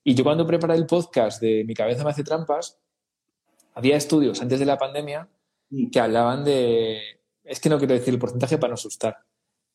Y 0.03 0.13
yo 0.13 0.23
cuando 0.23 0.45
preparé 0.45 0.75
el 0.75 0.85
podcast 0.85 1.41
de 1.41 1.63
Mi 1.65 1.73
cabeza 1.73 2.03
me 2.03 2.11
hace 2.11 2.23
trampas, 2.23 2.79
había 3.73 3.95
estudios 3.95 4.39
antes 4.41 4.59
de 4.59 4.65
la 4.65 4.77
pandemia 4.77 5.27
mm. 5.71 5.89
que 5.89 5.99
hablaban 5.99 6.43
de, 6.43 7.01
es 7.43 7.59
que 7.59 7.69
no 7.69 7.79
quiero 7.79 7.95
decir 7.95 8.13
el 8.13 8.19
porcentaje 8.19 8.59
para 8.59 8.69
no 8.69 8.75
asustar, 8.75 9.17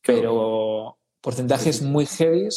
pero 0.01 0.97
porcentajes 1.19 1.81
muy 1.81 2.05
heavy 2.05 2.47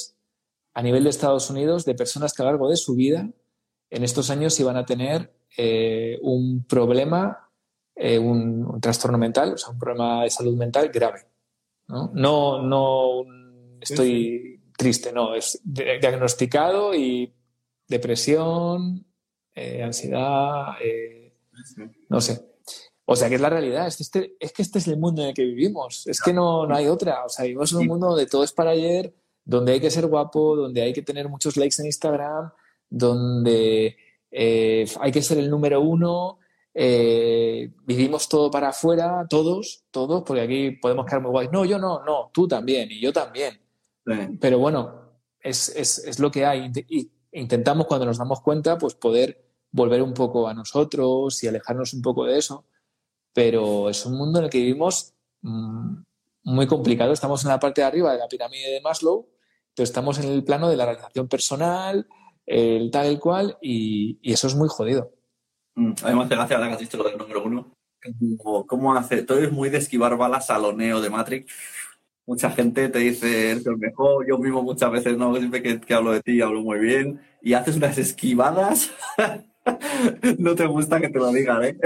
a 0.75 0.83
nivel 0.83 1.05
de 1.05 1.11
Estados 1.11 1.51
Unidos 1.51 1.85
de 1.85 1.95
personas 1.95 2.33
que 2.33 2.43
a 2.43 2.47
lo 2.47 2.53
largo 2.53 2.69
de 2.69 2.77
su 2.77 2.95
vida 2.95 3.29
en 3.91 4.05
estos 4.05 4.31
años 4.31 4.59
iban 4.59 4.77
a 4.77 4.87
tener 4.87 5.35
eh, 5.57 6.19
un 6.23 6.65
problema, 6.65 7.51
eh, 7.95 8.19
un, 8.19 8.81
trastorno 8.81 9.19
mental, 9.19 9.53
o 9.53 9.59
sea, 9.59 9.71
un 9.71 9.79
problema 9.79 10.25
de 10.25 10.31
salud 10.31 10.57
mental 10.57 10.89
grave. 10.89 11.27
No, 11.89 12.63
no, 12.63 13.25
estoy 13.81 14.63
triste, 14.79 15.13
no, 15.13 15.35
es 15.35 15.61
diagnosticado 15.63 16.95
y 16.95 17.35
depresión, 17.87 19.05
eh, 19.55 19.83
ansiedad, 19.83 20.69
no 22.09 22.21
sé. 22.23 22.53
O 23.05 23.15
sea, 23.15 23.29
que 23.29 23.35
es 23.35 23.41
la 23.43 23.51
realidad, 23.51 23.87
es, 23.89 24.01
este, 24.01 24.37
es 24.41 24.53
que 24.53 24.63
este 24.63 24.79
es 24.79 24.89
el 24.89 24.97
mundo 24.97 25.21
en 25.21 25.29
el 25.29 25.35
que 25.35 25.45
vivimos, 25.45 26.07
es 26.07 26.23
que 26.23 26.33
no, 26.33 26.67
no 26.67 26.75
hay 26.75 26.87
otra. 26.87 27.27
O 27.27 27.29
sea, 27.29 27.45
vivimos 27.45 27.71
en 27.73 27.79
un 27.81 27.87
mundo 27.89 28.09
donde 28.09 28.27
todo 28.27 28.43
es 28.43 28.53
para 28.53 28.71
ayer, 28.71 29.13
donde 29.45 29.73
hay 29.73 29.81
que 29.81 29.91
ser 29.91 30.07
guapo, 30.07 30.57
donde 30.57 30.83
hay 30.83 30.93
que 30.93 31.03
tener 31.03 31.29
muchos 31.29 31.57
likes 31.57 31.77
en 31.81 31.87
Instagram, 31.87 32.51
donde 32.89 33.97
eh, 34.31 34.87
hay 35.01 35.13
que 35.13 35.23
ser 35.23 35.39
el 35.39 35.51
número 35.51 35.81
uno, 35.81 36.39
eh, 36.75 37.71
vivimos 37.85 38.29
todo 38.29 38.51
para 38.51 38.69
afuera, 38.69 39.27
todos, 39.29 39.85
todos, 39.91 40.23
porque 40.23 40.43
aquí 40.43 40.71
podemos 40.73 41.07
quedar 41.07 41.23
muy 41.23 41.31
guays. 41.31 41.53
No, 41.53 41.65
yo 41.65 41.79
no, 41.79 42.03
no, 42.05 42.31
tú 42.33 42.49
también 42.49 42.91
y 42.91 43.01
yo 43.01 43.13
también. 43.13 43.61
Pero 44.41 44.59
bueno, 44.59 45.21
es, 45.41 45.69
es, 45.77 45.99
es, 45.99 46.19
lo 46.19 46.31
que 46.31 46.45
hay. 46.45 46.73
Y 46.89 47.11
intentamos, 47.33 47.87
cuando 47.87 48.07
nos 48.07 48.19
damos 48.19 48.41
cuenta, 48.41 48.79
pues 48.79 48.95
poder 48.95 49.45
volver 49.71 50.03
un 50.03 50.15
poco 50.15 50.49
a 50.49 50.55
nosotros 50.55 51.43
y 51.43 51.49
alejarnos 51.49 51.95
un 51.95 52.03
poco 52.03 52.25
de 52.25 52.39
eso. 52.39 52.65
Pero 53.33 53.89
es 53.89 54.05
un 54.07 54.17
mundo 54.17 54.39
en 54.39 54.47
el 54.47 54.51
que 54.51 54.59
vivimos 54.59 55.15
mmm, 55.43 56.03
muy 56.45 56.67
complicado. 56.67 57.13
Estamos 57.13 57.45
en 57.45 57.51
la 57.51 57.61
parte 57.61 57.81
de 57.81 57.87
arriba 57.87 58.13
de 58.13 58.19
la 58.19 58.29
pirámide 58.29 58.71
de 58.71 58.81
Maslow, 58.81 59.29
pero 59.75 59.85
estamos 59.85 60.19
en 60.19 60.31
el 60.31 60.45
plano 60.45 60.69
de 60.69 60.77
la 60.77 60.87
realización 60.87 61.29
personal, 61.29 62.07
el 62.47 62.91
tal, 62.91 63.07
el 63.07 63.21
cual, 63.21 63.59
y, 63.61 64.19
y 64.23 64.33
eso 64.33 64.47
es 64.47 64.55
muy 64.55 64.69
jodido. 64.69 65.13
Mm, 65.75 65.93
a 66.03 66.11
mí 66.11 66.17
me 66.17 66.25
hace 66.25 66.35
gracia 66.35 66.57
ahora 66.57 66.69
que 66.69 66.75
has 66.75 66.81
dicho 66.81 66.97
lo 66.97 67.05
del 67.05 67.19
número 67.19 67.45
uno. 67.45 67.75
Como, 68.39 68.67
¿Cómo 68.67 68.95
hace? 68.95 69.23
Tú 69.23 69.35
eres 69.35 69.53
muy 69.53 69.71
de 69.71 69.79
esquivar 69.79 70.17
balas 70.17 70.51
a 70.51 70.59
lo 70.59 70.73
neo 70.73 71.01
de 71.01 71.11
Matrix. 71.11 71.53
Mucha 72.27 72.51
gente 72.51 72.89
te 72.89 72.99
dice, 72.99 73.53
eres 73.53 73.67
el 73.67 73.79
mejor. 73.79 74.27
Yo 74.29 74.39
mismo 74.39 74.63
muchas 74.63 74.91
veces, 74.91 75.17
¿no? 75.17 75.35
Siempre 75.37 75.63
que, 75.63 75.81
que 75.81 75.95
hablo 75.95 76.13
de 76.13 76.23
ti, 76.23 76.41
hablo 76.41 76.63
muy 76.63 76.79
bien. 76.79 77.21
Y 77.41 77.55
haces 77.55 77.77
unas 77.77 77.99
esquivadas. 77.99 78.91
no 80.39 80.55
te 80.55 80.67
gusta 80.67 81.01
que 81.01 81.09
te 81.09 81.19
lo 81.19 81.33
digan, 81.33 81.65
¿eh? 81.65 81.79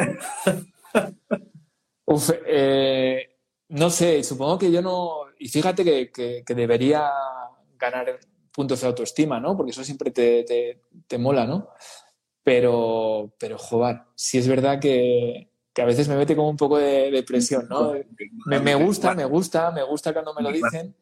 Uf, 2.07 2.31
eh, 2.47 3.36
no 3.69 3.91
sé, 3.91 4.23
supongo 4.23 4.59
que 4.59 4.71
yo 4.71 4.83
no. 4.83 5.23
Y 5.39 5.49
fíjate 5.49 5.85
que, 5.85 6.43
que, 6.45 6.55
debería 6.55 7.11
ganar 7.79 8.19
puntos 8.53 8.81
de 8.81 8.87
autoestima, 8.87 9.41
¿no? 9.41 9.57
Porque 9.57 9.73
eso 9.73 9.85
siempre 9.85 10.11
te, 10.11 10.45
te, 10.45 10.83
te 11.07 11.19
mola, 11.19 11.47
¿no? 11.47 11.69
Pero, 12.43 13.35
pero, 13.39 13.59
joder, 13.59 14.03
sí 14.15 14.39
es 14.39 14.47
verdad 14.47 14.79
que, 14.81 15.51
que, 15.73 15.83
a 15.83 15.85
veces 15.85 16.09
me 16.09 16.17
mete 16.17 16.37
como 16.37 16.49
un 16.49 16.57
poco 16.57 16.79
de, 16.79 17.11
de 17.11 17.23
presión, 17.23 17.67
¿no? 17.69 17.95
Me, 18.47 18.61
me, 18.61 18.75
gusta, 18.77 19.15
me 19.15 19.25
gusta, 19.25 19.71
me 19.73 19.83
gusta 19.83 20.13
cuando 20.13 20.33
me 20.33 20.43
lo 20.43 20.53
dicen. 20.53 20.95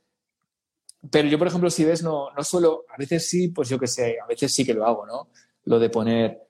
Pero 1.11 1.29
yo, 1.29 1.39
por 1.39 1.49
ejemplo, 1.49 1.69
si 1.69 1.85
ves, 1.85 2.03
no, 2.03 2.31
no 2.31 2.43
suelo, 2.43 2.87
a 2.89 2.97
veces 2.97 3.29
sí, 3.29 3.49
pues 3.49 3.69
yo 3.69 3.79
qué 3.79 3.87
sé, 3.87 4.17
a 4.23 4.27
veces 4.27 4.53
sí 4.53 4.65
que 4.65 4.73
lo 4.73 4.87
hago, 4.87 5.05
¿no? 5.07 5.29
Lo 5.65 5.79
de 5.79 5.91
poner, 5.91 6.49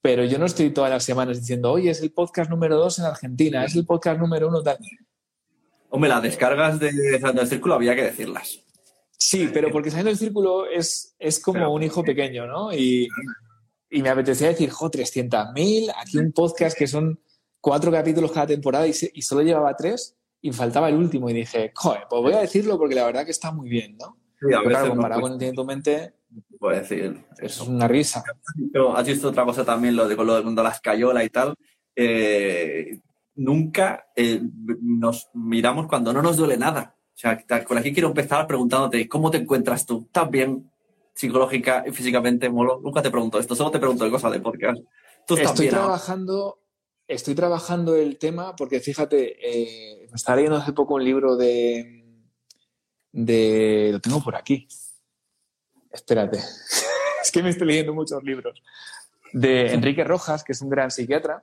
pero 0.00 0.24
yo 0.24 0.38
no 0.38 0.46
estoy 0.46 0.70
todas 0.70 0.90
las 0.90 1.02
semanas 1.02 1.40
diciendo, 1.40 1.72
oye, 1.72 1.90
es 1.90 2.00
el 2.00 2.12
podcast 2.12 2.48
número 2.48 2.76
dos 2.76 3.00
en 3.00 3.06
Argentina, 3.06 3.64
es 3.64 3.74
el 3.74 3.84
podcast 3.84 4.20
número 4.20 4.46
uno 4.46 4.62
tal. 4.62 4.78
Hombre, 5.90 6.08
las 6.10 6.22
descargas 6.22 6.78
de 6.80 6.90
Saliendo 6.90 7.40
del 7.42 7.48
Círculo 7.48 7.74
había 7.74 7.94
que 7.94 8.02
decirlas. 8.04 8.60
Sí, 9.18 9.48
pero 9.52 9.70
porque 9.70 9.90
Saliendo 9.90 10.10
del 10.10 10.18
Círculo 10.18 10.66
es, 10.66 11.14
es 11.18 11.40
como 11.40 11.58
pero, 11.58 11.70
un 11.72 11.82
hijo 11.82 12.02
pequeño, 12.04 12.46
¿no? 12.46 12.72
Y, 12.72 13.08
y 13.90 14.02
me 14.02 14.08
apetecía 14.10 14.48
decir, 14.48 14.70
jo, 14.70 14.90
300.000, 14.90 15.92
aquí 15.96 16.18
un 16.18 16.32
podcast 16.32 16.76
que 16.76 16.86
son 16.86 17.18
cuatro 17.60 17.90
capítulos 17.90 18.30
cada 18.32 18.46
temporada 18.46 18.86
y, 18.86 18.92
se, 18.92 19.10
y, 19.14 19.22
solo 19.22 19.42
llevaba 19.42 19.76
tres 19.76 20.16
y 20.40 20.52
faltaba 20.52 20.88
el 20.88 20.96
último. 20.96 21.30
Y 21.30 21.34
dije, 21.34 21.72
joder, 21.74 22.02
pues 22.08 22.22
voy 22.22 22.32
a 22.34 22.40
decirlo 22.40 22.78
porque 22.78 22.94
la 22.94 23.06
verdad 23.06 23.24
que 23.24 23.30
está 23.30 23.50
muy 23.52 23.68
bien, 23.68 23.96
¿no? 23.96 24.18
Sí, 24.38 24.52
a 24.52 24.58
pero 24.58 24.68
claro, 24.68 24.86
no 24.88 24.92
comparado 24.92 25.20
puedes- 25.20 25.32
con 25.32 25.32
Entiende 25.32 25.56
tu 25.56 25.64
mente, 25.64 26.12
Puedo 26.58 26.78
decir. 26.78 27.24
es 27.38 27.60
una 27.60 27.88
risa. 27.88 28.22
Pero 28.72 28.94
has 28.96 29.06
visto 29.06 29.28
otra 29.28 29.44
cosa 29.44 29.64
también, 29.64 29.96
lo 29.96 30.06
de 30.06 30.14
con 30.16 30.26
lo 30.26 30.36
de 30.36 30.42
cuando 30.42 30.62
la 30.62 30.70
escayola 30.70 31.24
y 31.24 31.30
tal. 31.30 31.54
Eh, 31.94 33.00
nunca 33.36 34.08
eh, 34.16 34.40
nos 34.80 35.28
miramos 35.34 35.86
cuando 35.86 36.12
no 36.12 36.22
nos 36.22 36.36
duele 36.36 36.56
nada. 36.56 36.96
O 37.14 37.18
sea, 37.18 37.42
con 37.64 37.78
aquí 37.78 37.92
quiero 37.92 38.08
empezar 38.08 38.46
preguntándote, 38.46 39.08
¿cómo 39.08 39.30
te 39.30 39.38
encuentras 39.38 39.86
tú? 39.86 40.04
¿Estás 40.06 40.30
bien 40.30 40.70
psicológica 41.14 41.84
y 41.86 41.92
físicamente? 41.92 42.50
Molo? 42.50 42.80
Nunca 42.82 43.02
te 43.02 43.10
pregunto 43.10 43.38
esto, 43.38 43.54
solo 43.54 43.70
te 43.70 43.78
pregunto 43.78 44.04
de 44.04 44.10
cosas 44.10 44.32
de 44.32 44.40
podcast. 44.40 44.82
¿Tú 45.26 45.34
estás 45.34 45.52
Estoy 45.52 45.64
bien 45.66 45.74
trabajando, 45.74 46.60
estoy 47.08 47.34
trabajando 47.34 47.96
el 47.96 48.18
tema 48.18 48.54
porque 48.54 48.80
fíjate, 48.80 49.36
eh, 49.40 50.08
me 50.10 50.16
estaba 50.16 50.36
leyendo 50.36 50.58
hace 50.58 50.72
poco 50.72 50.94
un 50.94 51.04
libro 51.04 51.36
de, 51.36 52.04
de. 53.12 53.90
Lo 53.92 54.00
tengo 54.00 54.22
por 54.22 54.36
aquí. 54.36 54.68
Espérate. 55.90 56.38
es 57.22 57.30
que 57.32 57.42
me 57.42 57.50
estoy 57.50 57.66
leyendo 57.66 57.94
muchos 57.94 58.22
libros. 58.22 58.62
De 59.32 59.72
Enrique 59.72 60.04
Rojas, 60.04 60.44
que 60.44 60.52
es 60.52 60.60
un 60.60 60.68
gran 60.68 60.90
psiquiatra. 60.90 61.42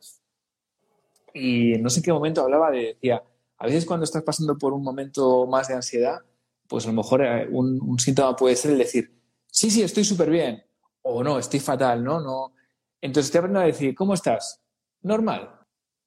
Y 1.33 1.77
no 1.79 1.89
sé 1.89 1.99
en 1.99 2.03
qué 2.03 2.13
momento 2.13 2.41
hablaba 2.41 2.71
de. 2.71 2.93
Decía, 2.93 3.23
a 3.57 3.65
veces 3.65 3.85
cuando 3.85 4.03
estás 4.03 4.23
pasando 4.23 4.57
por 4.57 4.73
un 4.73 4.83
momento 4.83 5.47
más 5.47 5.67
de 5.67 5.75
ansiedad, 5.75 6.19
pues 6.67 6.85
a 6.85 6.89
lo 6.89 6.93
mejor 6.93 7.23
eh, 7.23 7.47
un, 7.51 7.81
un 7.81 7.99
síntoma 7.99 8.35
puede 8.35 8.55
ser 8.55 8.71
el 8.71 8.77
decir, 8.77 9.11
sí, 9.47 9.69
sí, 9.69 9.81
estoy 9.81 10.03
súper 10.03 10.29
bien. 10.29 10.63
O 11.03 11.23
no, 11.23 11.37
estoy 11.37 11.59
fatal, 11.59 12.03
¿no? 12.03 12.19
No. 12.21 12.53
Entonces 13.01 13.31
te 13.31 13.37
aprendo 13.37 13.59
a 13.59 13.65
decir, 13.65 13.93
¿cómo 13.93 14.13
estás? 14.13 14.61
Normal. 15.01 15.49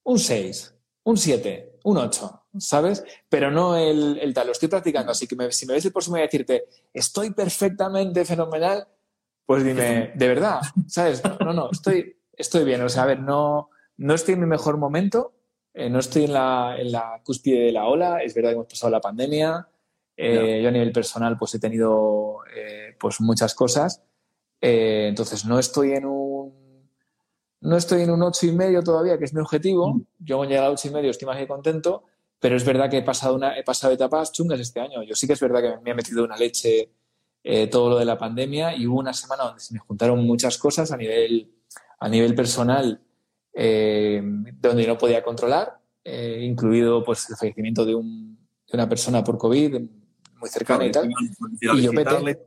Un 0.04 0.18
6, 0.18 0.74
un 1.04 1.16
7, 1.16 1.80
un 1.84 1.98
8, 1.98 2.42
¿sabes? 2.58 3.04
Pero 3.28 3.50
no 3.50 3.76
el, 3.76 4.18
el 4.20 4.32
tal, 4.32 4.46
lo 4.46 4.52
estoy 4.52 4.68
practicando. 4.68 5.12
Así 5.12 5.26
que 5.26 5.36
me, 5.36 5.52
si 5.52 5.66
me 5.66 5.74
ves 5.74 5.84
el 5.84 5.92
próximo 5.92 6.16
y 6.16 6.22
decirte, 6.22 6.64
estoy 6.92 7.30
perfectamente 7.30 8.24
fenomenal, 8.24 8.86
pues 9.44 9.64
dime, 9.64 10.12
¿de 10.14 10.28
verdad? 10.28 10.60
¿Sabes? 10.88 11.22
No, 11.40 11.52
no, 11.52 11.70
estoy, 11.70 12.16
estoy 12.32 12.64
bien. 12.64 12.82
O 12.82 12.88
sea, 12.88 13.04
a 13.04 13.06
ver, 13.06 13.20
no, 13.20 13.70
no 13.98 14.14
estoy 14.14 14.34
en 14.34 14.40
mi 14.40 14.46
mejor 14.46 14.76
momento, 14.76 15.34
eh, 15.72 15.90
no 15.90 15.98
estoy 15.98 16.24
en 16.24 16.32
la, 16.32 16.76
en 16.78 16.92
la 16.92 17.20
cúspide 17.24 17.66
de 17.66 17.72
la 17.72 17.86
ola. 17.86 18.22
Es 18.22 18.34
verdad 18.34 18.50
que 18.50 18.54
hemos 18.54 18.66
pasado 18.66 18.90
la 18.90 19.00
pandemia. 19.00 19.68
Eh, 20.16 20.60
yo 20.62 20.68
a 20.68 20.72
nivel 20.72 20.92
personal 20.92 21.36
pues 21.36 21.54
he 21.54 21.58
tenido 21.58 22.38
eh, 22.54 22.96
pues 22.98 23.20
muchas 23.20 23.54
cosas. 23.54 24.02
Eh, 24.60 25.06
entonces 25.08 25.44
no 25.44 25.58
estoy 25.58 25.92
en 25.92 26.06
un 26.06 26.66
no 27.60 27.76
estoy 27.76 28.02
en 28.02 28.10
un 28.10 28.22
ocho 28.22 28.46
y 28.46 28.52
medio 28.52 28.82
todavía, 28.82 29.18
que 29.18 29.24
es 29.24 29.34
mi 29.34 29.40
objetivo. 29.40 30.00
Yo 30.18 30.38
con 30.38 30.48
llegar 30.48 30.64
a 30.64 30.70
ocho 30.70 30.88
y 30.88 30.92
medio 30.92 31.10
estoy 31.10 31.26
más 31.26 31.36
que 31.36 31.48
contento, 31.48 32.04
pero 32.38 32.56
es 32.56 32.64
verdad 32.64 32.88
que 32.88 32.98
he 32.98 33.02
pasado, 33.02 33.34
una, 33.34 33.58
he 33.58 33.64
pasado 33.64 33.92
etapas 33.92 34.32
chungas 34.32 34.60
este 34.60 34.80
año. 34.80 35.02
Yo 35.02 35.14
sí 35.14 35.26
que 35.26 35.32
es 35.32 35.40
verdad 35.40 35.60
que 35.60 35.80
me 35.82 35.90
ha 35.90 35.94
metido 35.94 36.24
una 36.24 36.36
leche 36.36 36.90
eh, 37.42 37.66
todo 37.66 37.90
lo 37.90 37.98
de 37.98 38.04
la 38.04 38.18
pandemia 38.18 38.76
y 38.76 38.86
hubo 38.86 38.98
una 38.98 39.12
semana 39.12 39.44
donde 39.44 39.60
se 39.60 39.74
me 39.74 39.80
juntaron 39.80 40.24
muchas 40.24 40.58
cosas 40.58 40.92
a 40.92 40.96
nivel, 40.96 41.54
a 41.98 42.08
nivel 42.08 42.34
personal 42.34 43.00
eh, 43.58 44.22
donde 44.60 44.86
no 44.86 44.98
podía 44.98 45.22
controlar, 45.22 45.78
eh, 46.04 46.40
incluido 46.42 47.02
pues, 47.02 47.30
el 47.30 47.36
fallecimiento 47.36 47.86
de, 47.86 47.94
un, 47.94 48.36
de, 48.36 48.74
una 48.74 48.86
persona 48.86 49.24
por 49.24 49.38
COVID 49.38 49.80
muy 50.38 50.50
cercana 50.50 50.84
y 50.84 50.92
tal. 50.92 51.10
Y 51.62 51.82
yo 51.82 51.90
peté. 51.92 52.38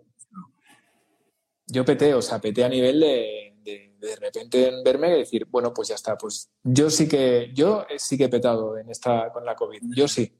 Yo 1.65 1.85
peté, 1.85 2.13
o 2.13 2.21
sea, 2.21 2.39
peté 2.39 2.63
a 2.63 2.69
nivel 2.69 2.99
de, 2.99 3.55
de, 3.63 3.95
de 3.99 4.15
repente 4.17 4.67
en 4.67 4.83
verme 4.83 5.15
y 5.15 5.19
decir, 5.19 5.47
bueno, 5.49 5.73
pues 5.73 5.87
ya 5.87 5.95
está, 5.95 6.15
pues 6.15 6.49
yo 6.63 6.89
sí 6.89 7.07
que, 7.07 7.51
yo 7.53 7.85
sí 7.97 8.17
que 8.17 8.25
he 8.25 8.29
petado 8.29 8.77
en 8.77 8.89
esta, 8.89 9.31
con 9.31 9.45
la 9.45 9.55
COVID, 9.55 9.81
yo 9.95 10.07
sí, 10.07 10.31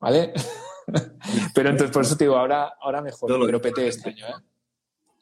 ¿vale? 0.00 0.32
pero 1.54 1.70
entonces 1.70 1.92
por 1.92 2.02
eso 2.02 2.16
te 2.16 2.24
digo, 2.24 2.36
ahora, 2.36 2.74
ahora 2.80 3.00
mejor, 3.00 3.30
pero 3.46 3.60
peté 3.60 3.86
este 3.88 4.10
año, 4.10 4.26
¿eh? 4.26 4.42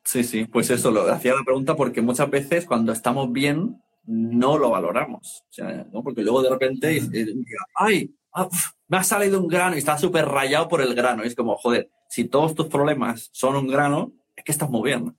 Sí, 0.03 0.24
sí, 0.24 0.46
pues 0.46 0.70
eso, 0.70 0.90
lo 0.90 1.03
hacía 1.12 1.34
la 1.34 1.44
pregunta 1.44 1.76
porque 1.76 2.01
muchas 2.01 2.30
veces 2.30 2.64
cuando 2.64 2.92
estamos 2.92 3.30
bien 3.30 3.82
no 4.05 4.59
lo 4.59 4.70
valoramos. 4.70 5.42
O 5.48 5.53
sea, 5.53 5.86
¿no? 5.92 6.03
Porque 6.03 6.22
luego 6.22 6.42
de 6.42 6.51
repente, 6.51 6.96
eh, 6.96 7.34
ay, 7.76 8.14
ah, 8.34 8.48
me 8.88 8.96
ha 8.98 9.05
salido 9.05 9.40
un 9.40 9.48
grano 9.48 9.76
y 9.76 9.78
estás 9.78 10.01
súper 10.01 10.26
rayado 10.26 10.68
por 10.68 10.80
el 10.80 10.94
grano. 10.94 11.24
Y 11.24 11.28
es 11.28 11.34
como, 11.34 11.57
joder, 11.57 11.90
si 12.09 12.24
todos 12.24 12.55
tus 12.55 12.66
problemas 12.66 13.28
son 13.32 13.57
un 13.57 13.66
grano, 13.68 14.12
es 14.36 14.44
que 14.44 14.53
estás 14.53 14.70
muy 14.70 14.82
bien. 14.90 15.16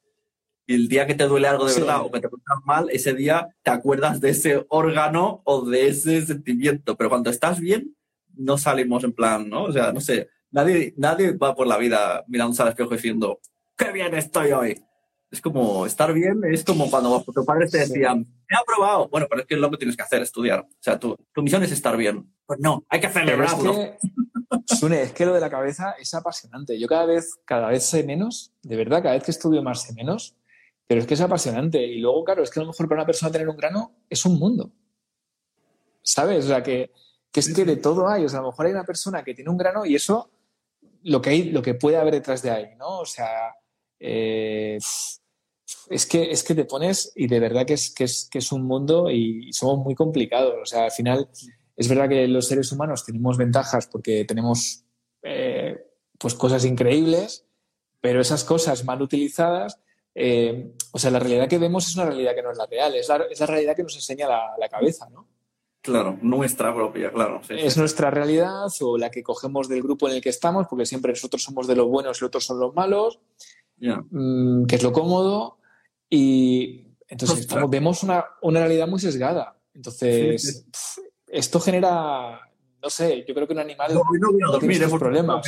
Y 0.67 0.75
el 0.75 0.87
día 0.87 1.05
que 1.07 1.15
te 1.15 1.25
duele 1.25 1.47
algo 1.47 1.65
de 1.65 1.73
Sí. 1.73 1.79
verdad 1.81 2.01
o 2.01 2.11
que 2.11 2.19
te 2.19 2.27
encuentras 2.27 2.59
mal, 2.65 2.89
ese 2.91 3.13
día 3.13 3.47
te 3.63 3.71
acuerdas 3.71 4.21
de 4.21 4.29
ese 4.29 4.65
órgano 4.69 5.41
o 5.45 5.65
de 5.65 5.87
ese 5.87 6.25
sentimiento. 6.25 6.95
Pero 6.95 7.09
cuando 7.09 7.29
estás 7.29 7.59
bien, 7.59 7.95
no 8.35 8.57
salimos 8.57 9.03
en 9.03 9.13
plan, 9.13 9.49
¿no? 9.49 9.63
O 9.63 9.71
sea, 9.71 9.91
no 9.91 9.99
sé, 10.01 10.29
nadie, 10.51 10.93
nadie 10.97 11.33
va 11.33 11.55
por 11.55 11.67
la 11.67 11.77
vida 11.77 12.23
mirándose 12.27 12.61
al 12.61 12.69
espejo 12.69 12.91
diciendo, 12.91 13.39
qué 13.77 13.91
bien 13.91 14.13
estoy 14.13 14.51
hoy. 14.51 14.81
Es 15.31 15.39
como, 15.39 15.85
estar 15.85 16.11
bien 16.13 16.41
es 16.43 16.65
como 16.65 16.91
cuando 16.91 17.23
tus 17.23 17.45
padres 17.45 17.71
te 17.71 17.77
decían, 17.79 18.19
me 18.19 18.57
ha 18.57 18.59
aprobado. 18.59 19.07
Bueno, 19.07 19.27
pero 19.29 19.41
es 19.41 19.47
que 19.47 19.55
es 19.55 19.61
lo 19.61 19.71
que 19.71 19.77
tienes 19.77 19.95
que 19.95 20.03
hacer, 20.03 20.21
estudiar. 20.21 20.59
O 20.59 20.77
sea, 20.81 20.99
tu, 20.99 21.15
tu 21.33 21.41
misión 21.41 21.63
es 21.63 21.71
estar 21.71 21.95
bien. 21.95 22.29
Pues 22.45 22.59
no, 22.59 22.83
hay 22.89 22.99
que 22.99 23.07
Pero 23.07 23.43
es 23.43 23.51
celebrarlo. 23.51 23.73
que, 23.73 23.97
Sune, 24.75 25.01
es 25.03 25.13
que 25.13 25.25
lo 25.25 25.33
de 25.33 25.39
la 25.39 25.49
cabeza 25.49 25.95
es 25.97 26.13
apasionante. 26.13 26.77
Yo 26.77 26.87
cada 26.87 27.05
vez, 27.05 27.39
cada 27.45 27.69
vez 27.69 27.85
sé 27.85 28.03
menos, 28.03 28.53
de 28.61 28.75
verdad, 28.75 29.01
cada 29.01 29.15
vez 29.15 29.23
que 29.23 29.31
estudio 29.31 29.63
más 29.63 29.83
sé 29.83 29.93
menos, 29.93 30.35
pero 30.85 30.99
es 30.99 31.07
que 31.07 31.13
es 31.13 31.21
apasionante. 31.21 31.81
Y 31.81 31.99
luego, 31.99 32.25
claro, 32.25 32.43
es 32.43 32.49
que 32.49 32.59
a 32.59 32.63
lo 32.63 32.67
mejor 32.67 32.89
para 32.89 33.01
una 33.01 33.05
persona 33.05 33.31
tener 33.31 33.47
un 33.47 33.55
grano 33.55 33.95
es 34.09 34.25
un 34.25 34.37
mundo. 34.37 34.73
¿Sabes? 36.01 36.43
O 36.43 36.47
sea, 36.49 36.61
que, 36.61 36.91
que 37.31 37.39
es 37.39 37.53
que 37.53 37.63
de 37.63 37.77
todo 37.77 38.09
hay. 38.09 38.25
O 38.25 38.29
sea, 38.29 38.39
a 38.39 38.41
lo 38.41 38.49
mejor 38.49 38.65
hay 38.65 38.73
una 38.73 38.83
persona 38.83 39.23
que 39.23 39.33
tiene 39.33 39.49
un 39.49 39.57
grano 39.57 39.85
y 39.85 39.95
eso, 39.95 40.29
lo 41.03 41.21
que, 41.21 41.29
hay, 41.29 41.43
lo 41.51 41.61
que 41.61 41.75
puede 41.75 41.95
haber 41.95 42.15
detrás 42.15 42.41
de 42.41 42.51
ahí, 42.51 42.75
¿no? 42.77 42.99
O 42.99 43.05
sea, 43.05 43.55
eh, 43.97 44.77
es, 45.89 46.05
que, 46.05 46.31
es 46.31 46.43
que 46.43 46.55
te 46.55 46.65
pones 46.65 47.11
y 47.15 47.27
de 47.27 47.39
verdad 47.39 47.65
que 47.65 47.73
es, 47.73 47.93
que 47.93 48.05
es, 48.05 48.27
que 48.31 48.39
es 48.39 48.51
un 48.51 48.63
mundo 48.63 49.09
y 49.09 49.51
somos 49.53 49.79
muy 49.79 49.95
complicados. 49.95 50.55
O 50.61 50.65
sea, 50.65 50.85
al 50.85 50.91
final 50.91 51.29
es 51.75 51.87
verdad 51.87 52.09
que 52.09 52.27
los 52.27 52.47
seres 52.47 52.71
humanos 52.71 53.05
tenemos 53.05 53.37
ventajas 53.37 53.87
porque 53.87 54.25
tenemos 54.25 54.83
eh, 55.23 55.83
pues 56.17 56.35
cosas 56.35 56.65
increíbles, 56.65 57.45
pero 57.99 58.21
esas 58.21 58.43
cosas 58.43 58.85
mal 58.85 59.01
utilizadas, 59.01 59.79
eh, 60.13 60.73
o 60.91 60.99
sea, 60.99 61.11
la 61.11 61.19
realidad 61.19 61.47
que 61.47 61.57
vemos 61.57 61.87
es 61.87 61.95
una 61.95 62.05
realidad 62.05 62.35
que 62.35 62.43
no 62.43 62.51
es 62.51 62.57
la 62.57 62.65
real, 62.65 62.95
es 62.95 63.07
la, 63.07 63.17
es 63.29 63.39
la 63.39 63.45
realidad 63.45 63.75
que 63.75 63.83
nos 63.83 63.95
enseña 63.95 64.27
la, 64.27 64.53
la 64.59 64.69
cabeza, 64.69 65.09
¿no? 65.09 65.27
Claro, 65.81 66.19
nuestra 66.21 66.75
propia, 66.75 67.11
claro. 67.11 67.41
Sí, 67.47 67.55
es 67.57 67.73
sí. 67.73 67.79
nuestra 67.79 68.11
realidad 68.11 68.67
o 68.81 68.99
la 68.99 69.09
que 69.09 69.23
cogemos 69.23 69.67
del 69.67 69.81
grupo 69.81 70.07
en 70.07 70.15
el 70.15 70.21
que 70.21 70.29
estamos, 70.29 70.67
porque 70.67 70.85
siempre 70.85 71.11
nosotros 71.11 71.41
somos 71.41 71.65
de 71.65 71.75
los 71.75 71.87
buenos 71.87 72.17
y 72.17 72.21
los 72.21 72.27
otros 72.27 72.45
son 72.45 72.59
los 72.59 72.75
malos. 72.75 73.19
mm, 73.79 74.65
que 74.65 74.75
es 74.75 74.83
lo 74.83 74.91
cómodo, 74.91 75.57
y 76.13 76.85
entonces 77.07 77.47
vemos 77.69 78.03
una, 78.03 78.25
realidad 78.43 78.87
muy 78.87 78.99
sesgada. 78.99 79.55
Entonces, 79.73 80.67
esto 81.27 81.59
genera, 81.61 82.41
no 82.83 82.89
sé, 82.89 83.23
yo 83.25 83.33
creo 83.33 83.47
que 83.47 83.53
un 83.53 83.59
animal 83.59 83.93
no, 83.93 84.03
voy 84.03 84.41
a 84.43 84.51
dormir, 84.51 84.77
tiene 84.77 84.99
problemas. 84.99 85.47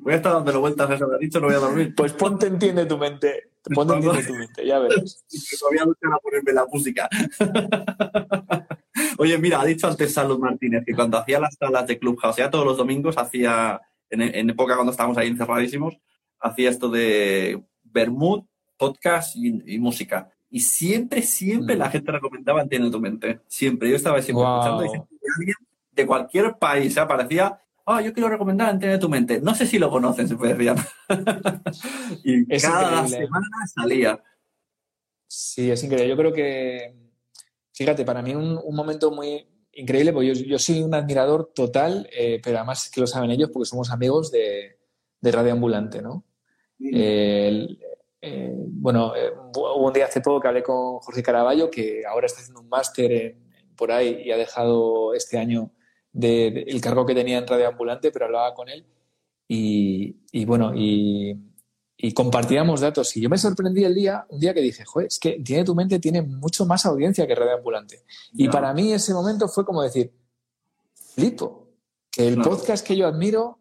Voy 0.00 0.14
a, 0.14 0.16
estar, 0.16 0.32
dando 0.32 0.60
vueltas 0.60 0.88
a 0.88 0.94
eso 0.94 1.10
que 1.10 1.26
dicho, 1.26 1.40
no 1.40 1.48
voy 1.48 1.56
a 1.56 1.58
dormir. 1.58 1.94
Pues 1.94 2.14
ponte 2.14 2.46
entiende 2.46 2.86
tu 2.86 2.96
mente, 2.96 3.50
ponte 3.74 3.94
entiende 3.94 4.24
tu 4.24 4.32
mente, 4.32 4.66
ya 4.66 4.78
ves. 4.78 5.24
Todavía 5.60 5.84
no 5.84 6.14
a 6.14 6.18
ponerme 6.18 6.52
la 6.54 6.64
música. 6.64 7.10
Oye, 9.18 9.36
mira, 9.36 9.60
ha 9.60 9.66
dicho 9.66 9.86
antes 9.86 10.14
Salud 10.14 10.38
Martínez 10.38 10.84
que 10.86 10.94
cuando 10.94 11.18
hacía 11.18 11.38
las 11.38 11.54
salas 11.54 11.86
de 11.86 11.98
Clubhouse, 11.98 12.36
sea, 12.36 12.50
todos 12.50 12.64
los 12.64 12.78
domingos 12.78 13.18
hacía, 13.18 13.78
en, 14.08 14.48
época 14.48 14.74
cuando 14.74 14.92
estábamos 14.92 15.18
ahí 15.18 15.28
encerradísimos, 15.28 15.98
hacía 16.40 16.70
esto 16.70 16.88
de 16.88 17.62
Bermud, 17.82 18.44
podcast 18.82 19.36
y, 19.36 19.78
música. 19.78 20.28
Y 20.50 20.58
siempre, 20.58 21.22
siempre 21.22 21.76
la 21.76 21.86
mm. 21.86 21.92
gente 21.92 22.12
recomendaba 22.12 22.62
Entiende 22.62 22.90
tu 22.90 23.00
mente. 23.00 23.40
Siempre. 23.46 23.88
Yo 23.88 23.96
estaba 23.96 24.20
siempre 24.20 24.44
escuchando 24.44 24.84
y 24.84 24.88
siempre 24.88 25.16
alguien 25.38 25.56
de 25.92 26.06
cualquier 26.06 26.58
país 26.58 26.98
aparecía, 26.98 27.60
ah, 27.86 28.00
yo 28.00 28.12
quiero 28.12 28.28
recomendar 28.28 28.72
Entiende 28.72 28.98
tu 28.98 29.08
mente. 29.08 29.40
No 29.40 29.54
sé 29.54 29.66
si 29.66 29.78
lo 29.78 29.88
conocen, 29.88 30.26
se 30.26 30.34
puede 30.34 30.54
decir. 30.54 30.74
y 32.24 32.58
cada 32.60 33.06
semana 33.06 33.66
salía. 33.72 34.20
Sí, 35.28 35.70
es 35.70 35.84
increíble. 35.84 36.08
Yo 36.08 36.16
creo 36.16 36.32
que 36.32 36.94
fíjate, 37.72 38.04
para 38.04 38.20
mí 38.20 38.34
un, 38.34 38.60
un 38.62 38.74
momento 38.74 39.10
muy 39.10 39.46
increíble, 39.72 40.12
porque 40.12 40.34
yo, 40.34 40.34
yo 40.34 40.58
soy 40.58 40.82
un 40.82 40.94
admirador 40.94 41.52
total, 41.54 42.08
eh, 42.12 42.40
pero 42.42 42.58
además 42.58 42.90
que 42.90 43.00
lo 43.00 43.06
saben 43.06 43.30
ellos 43.30 43.50
porque 43.52 43.68
somos 43.68 43.90
amigos 43.90 44.30
de, 44.30 44.76
de 45.20 45.32
Radio 45.32 45.52
Ambulante, 45.52 46.02
¿no? 46.02 46.24
Eh, 46.80 47.78
bueno, 48.68 49.14
eh, 49.16 49.32
hubo 49.54 49.86
un 49.86 49.92
día 49.92 50.06
hace 50.06 50.20
poco 50.20 50.40
que 50.40 50.48
hablé 50.48 50.62
con 50.62 50.98
Jorge 50.98 51.22
Caraballo, 51.22 51.70
que 51.70 52.04
ahora 52.06 52.26
está 52.26 52.40
haciendo 52.40 52.60
un 52.60 52.68
máster 52.68 53.36
por 53.76 53.90
ahí 53.90 54.22
y 54.24 54.30
ha 54.30 54.36
dejado 54.36 55.14
este 55.14 55.38
año 55.38 55.70
el 56.14 56.80
cargo 56.80 57.06
que 57.06 57.14
tenía 57.14 57.38
en 57.38 57.46
Radio 57.46 57.68
Ambulante, 57.68 58.10
pero 58.12 58.26
hablaba 58.26 58.54
con 58.54 58.68
él. 58.68 58.86
Y, 59.48 60.16
y 60.30 60.44
bueno, 60.44 60.72
y 60.74 61.36
y 62.04 62.12
compartíamos 62.12 62.80
datos. 62.80 63.16
Y 63.16 63.20
yo 63.20 63.30
me 63.30 63.38
sorprendí 63.38 63.84
el 63.84 63.94
día, 63.94 64.26
un 64.28 64.40
día 64.40 64.52
que 64.52 64.60
dije, 64.60 64.84
joder, 64.84 65.06
es 65.06 65.20
que 65.20 65.38
Tiene 65.38 65.62
tu 65.62 65.72
mente 65.72 66.00
tiene 66.00 66.20
mucho 66.20 66.66
más 66.66 66.84
audiencia 66.84 67.28
que 67.28 67.34
Radio 67.36 67.54
Ambulante. 67.54 68.02
Y 68.32 68.48
para 68.48 68.74
mí 68.74 68.92
ese 68.92 69.14
momento 69.14 69.46
fue 69.46 69.64
como 69.64 69.82
decir, 69.82 70.12
flipo, 71.14 71.68
que 72.10 72.26
el 72.26 72.42
podcast 72.42 72.84
que 72.84 72.96
yo 72.96 73.06
admiro, 73.06 73.60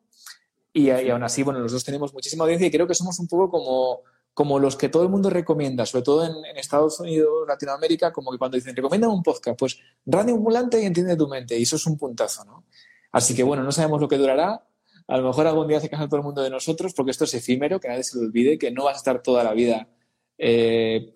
y, 0.74 0.90
aún 0.90 1.22
así, 1.22 1.44
bueno, 1.44 1.60
los 1.60 1.72
dos 1.72 1.84
tenemos 1.84 2.14
muchísima 2.16 2.46
audiencia 2.46 2.66
y 2.66 2.72
creo 2.72 2.88
que 2.88 2.96
somos 2.96 3.20
un 3.20 3.28
poco 3.28 3.52
como, 3.52 4.02
como 4.34 4.60
los 4.60 4.78
que 4.78 4.90
todo 4.90 5.04
el 5.04 5.10
mundo 5.10 5.30
recomienda, 5.30 5.86
sobre 5.86 6.04
todo 6.04 6.26
en, 6.26 6.58
Estados 6.58 7.00
Unidos, 7.00 7.48
Latinoamérica, 7.48 8.12
como 8.12 8.32
que 8.32 8.38
cuando 8.38 8.56
dicen, 8.56 8.76
recomienda 8.76 9.10
un 9.10 9.24
podcast, 9.24 9.60
pues 9.60 9.80
Radio 10.06 10.36
Ambulante 10.36 10.82
y 10.82 10.86
Entiende 10.86 11.16
tu 11.16 11.28
mente, 11.28 11.58
y 11.58 11.64
eso 11.64 11.76
es 11.76 11.86
un 11.86 11.98
puntazo, 11.98 12.46
¿no? 12.46 12.66
Así 13.12 13.36
que 13.36 13.44
bueno, 13.44 13.64
no 13.64 13.72
sabemos 13.72 14.00
lo 14.00 14.08
que 14.08 14.18
durará, 14.18 14.66
a 15.08 15.18
lo 15.18 15.28
mejor 15.28 15.48
algún 15.48 15.68
día 15.68 15.78
hace 15.78 15.90
caso 15.90 16.08
todo 16.08 16.18
el 16.18 16.24
mundo 16.24 16.42
de 16.42 16.50
nosotros, 16.50 16.94
porque 16.94 17.12
esto 17.12 17.26
es 17.26 17.34
efímero, 17.34 17.80
que 17.80 17.90
nadie 17.90 18.04
se 18.04 18.18
lo 18.18 18.24
olvide, 18.24 18.58
que 18.58 18.72
no 18.72 18.86
vas 18.86 18.96
a 18.96 18.98
estar 18.98 19.22
toda 19.22 19.44
la 19.44 19.54
vida. 19.54 19.90
Eh, 20.38 21.14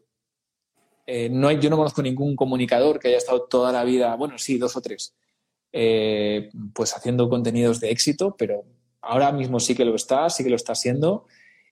eh, 1.08 1.30
no 1.30 1.48
hay, 1.48 1.60
yo 1.60 1.70
no 1.70 1.78
conozco 1.78 2.02
ningún 2.02 2.36
comunicador 2.36 3.00
que 3.00 3.08
haya 3.08 3.18
estado 3.18 3.44
toda 3.44 3.72
la 3.72 3.84
vida, 3.84 4.16
bueno, 4.16 4.38
sí, 4.38 4.58
dos 4.58 4.76
o 4.76 4.82
tres, 4.82 5.16
eh, 5.72 6.50
pues 6.74 6.96
haciendo 6.96 7.30
contenidos 7.30 7.80
de 7.80 7.92
éxito, 7.92 8.36
pero 8.38 8.66
ahora 9.02 9.32
mismo 9.32 9.60
sí 9.60 9.76
que 9.76 9.86
lo 9.86 9.96
está, 9.96 10.30
sí 10.30 10.44
que 10.44 10.50
lo 10.50 10.56
está 10.56 10.74
haciendo 10.74 11.26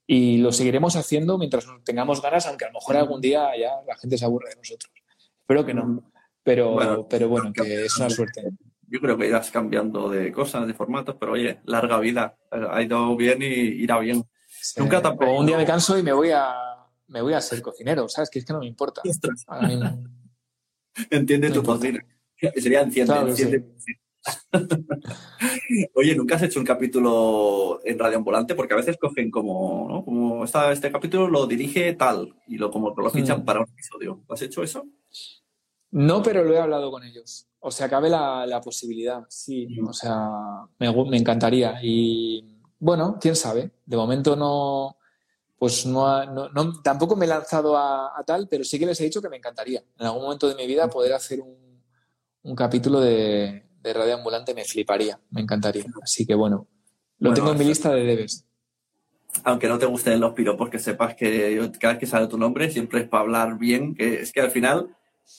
y 0.05 0.37
lo 0.37 0.51
seguiremos 0.51 0.95
haciendo 0.95 1.37
mientras 1.37 1.65
tengamos 1.83 2.21
ganas, 2.21 2.45
aunque 2.47 2.65
a 2.65 2.69
lo 2.69 2.73
mejor 2.73 2.97
algún 2.97 3.21
día 3.21 3.49
ya 3.57 3.71
la 3.87 3.95
gente 3.97 4.17
se 4.17 4.25
aburre 4.25 4.49
de 4.49 4.55
nosotros. 4.57 4.91
Espero 5.39 5.65
que 5.65 5.73
no, 5.73 6.11
pero 6.43 7.07
pero 7.09 7.29
bueno 7.29 7.51
que 7.53 7.85
es 7.85 7.97
una 7.97 8.09
suerte 8.09 8.51
yo 8.93 9.01
creo 9.01 9.17
que 9.17 9.27
irás 9.27 9.49
cambiando 9.49 10.07
de 10.07 10.31
cosas, 10.31 10.67
de 10.67 10.75
formatos, 10.75 11.15
pero 11.19 11.31
oye, 11.31 11.59
larga 11.65 11.99
vida. 11.99 12.37
Ha 12.51 12.79
ido 12.83 13.17
bien 13.17 13.41
y 13.41 13.45
irá 13.45 13.97
bien. 13.97 14.23
Nunca 14.77 15.01
tampoco. 15.01 15.39
Un 15.39 15.47
día 15.47 15.57
me 15.57 15.65
canso 15.65 15.97
y 15.97 16.03
me 16.03 16.13
voy 16.13 16.29
a 16.29 16.53
me 17.07 17.23
voy 17.23 17.33
a 17.33 17.41
ser 17.41 17.59
cocinero, 17.63 18.07
¿sabes? 18.07 18.29
Que 18.29 18.37
es 18.37 18.45
que 18.45 18.53
no 18.53 18.59
me 18.59 18.67
importa. 18.67 19.01
Entiende 21.09 21.49
tu 21.49 21.63
cocina. 21.63 22.05
Sería 22.55 22.81
enciende, 22.81 23.65
Oye, 25.95 26.15
¿nunca 26.15 26.35
has 26.35 26.43
hecho 26.43 26.59
un 26.59 26.65
capítulo 26.65 27.81
en 27.83 27.99
Radio 27.99 28.17
Ambulante? 28.17 28.55
Porque 28.55 28.73
a 28.73 28.77
veces 28.77 28.97
cogen 28.97 29.29
como, 29.31 29.87
¿no? 29.89 30.05
Como 30.05 30.45
este 30.45 30.91
capítulo 30.91 31.27
lo 31.27 31.47
dirige 31.47 31.93
tal 31.93 32.35
y 32.47 32.57
lo 32.57 32.71
como 32.71 32.93
lo 32.95 33.09
fichan 33.09 33.41
mm. 33.41 33.45
para 33.45 33.59
un 33.59 33.69
episodio. 33.69 34.23
¿Has 34.29 34.41
hecho 34.41 34.63
eso? 34.63 34.85
No, 35.91 36.23
pero 36.23 36.43
lo 36.43 36.53
he 36.53 36.59
hablado 36.59 36.89
con 36.89 37.03
ellos. 37.03 37.47
O 37.59 37.71
sea, 37.71 37.87
cabe 37.87 38.09
la, 38.09 38.59
posibilidad, 38.63 39.23
sí. 39.29 39.67
O 39.87 39.93
sea, 39.93 40.27
me, 40.79 41.17
encantaría. 41.17 41.79
Y 41.81 42.59
bueno, 42.79 43.17
quién 43.21 43.35
sabe. 43.35 43.71
De 43.85 43.95
momento 43.95 44.35
no, 44.35 44.97
pues 45.57 45.85
no, 45.85 46.25
no, 46.25 46.81
tampoco 46.81 47.15
me 47.15 47.25
he 47.25 47.29
lanzado 47.29 47.77
a, 47.77 48.21
tal, 48.25 48.47
pero 48.49 48.63
sí 48.63 48.77
que 48.77 48.85
les 48.85 48.99
he 48.99 49.05
dicho 49.05 49.21
que 49.21 49.29
me 49.29 49.37
encantaría. 49.37 49.81
En 49.97 50.05
algún 50.07 50.23
momento 50.23 50.49
de 50.49 50.55
mi 50.55 50.67
vida 50.67 50.89
poder 50.89 51.13
hacer 51.13 51.39
un, 51.39 52.55
capítulo 52.55 52.99
de, 52.99 53.65
de, 53.83 53.93
Radio 53.93 54.15
Ambulante 54.15 54.53
me 54.53 54.63
fliparía, 54.63 55.19
me 55.31 55.41
encantaría. 55.41 55.85
Así 56.01 56.25
que 56.25 56.35
bueno, 56.35 56.67
lo 57.19 57.33
tengo 57.33 57.51
en 57.51 57.57
mi 57.57 57.65
lista 57.65 57.91
de 57.93 58.03
debes. 58.03 58.45
Aunque 59.43 59.67
no 59.67 59.79
te 59.79 59.87
gusten 59.87 60.19
los 60.19 60.33
piropos, 60.33 60.69
que 60.69 60.79
sepas 60.79 61.15
que 61.15 61.71
cada 61.79 61.93
vez 61.93 61.99
que 61.99 62.05
sale 62.05 62.27
tu 62.27 62.37
nombre 62.37 62.69
siempre 62.69 63.01
es 63.01 63.07
para 63.07 63.21
hablar 63.21 63.57
bien, 63.57 63.95
que 63.95 64.21
es 64.21 64.31
que 64.31 64.41
al 64.41 64.51
final 64.51 64.95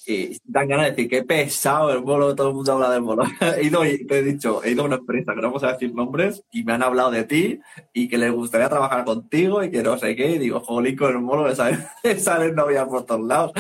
y 0.07 0.38
dan 0.45 0.68
ganas 0.68 0.86
de 0.86 0.90
decir 0.90 1.09
que 1.09 1.22
pesado 1.22 1.90
el 1.90 2.01
bolo, 2.01 2.34
todo 2.34 2.49
el 2.49 2.55
mundo 2.55 2.72
habla 2.72 2.90
del 2.90 3.03
bolo. 3.03 3.24
he 3.57 3.64
ido, 3.64 3.80
te 3.80 4.18
he 4.18 4.22
dicho, 4.22 4.62
he 4.62 4.72
ido 4.72 4.82
a 4.82 4.86
una 4.86 4.97
empresa 4.97 5.34
que 5.34 5.40
no 5.40 5.49
vamos 5.49 5.64
a 5.64 5.72
decir 5.72 5.95
nombres 5.95 6.42
y 6.53 6.62
me 6.64 6.72
han 6.72 6.82
hablado 6.82 7.11
de 7.11 7.24
ti 7.24 7.61
y 7.92 8.09
que 8.09 8.18
les 8.18 8.32
gustaría 8.32 8.68
trabajar 8.68 9.05
contigo 9.05 9.62
y 9.62 9.70
que 9.70 9.82
no 9.82 9.97
sé 9.99 10.14
qué. 10.14 10.32
Y 10.32 10.38
digo, 10.38 10.61
jolín, 10.61 10.97
con 10.97 11.11
el 11.11 11.22
bolo 11.22 11.45
me 11.45 11.55
sale, 11.55 11.78
sale 12.18 12.53
novia 12.53 12.86
por 12.86 13.05
todos 13.05 13.26
lados. 13.26 13.53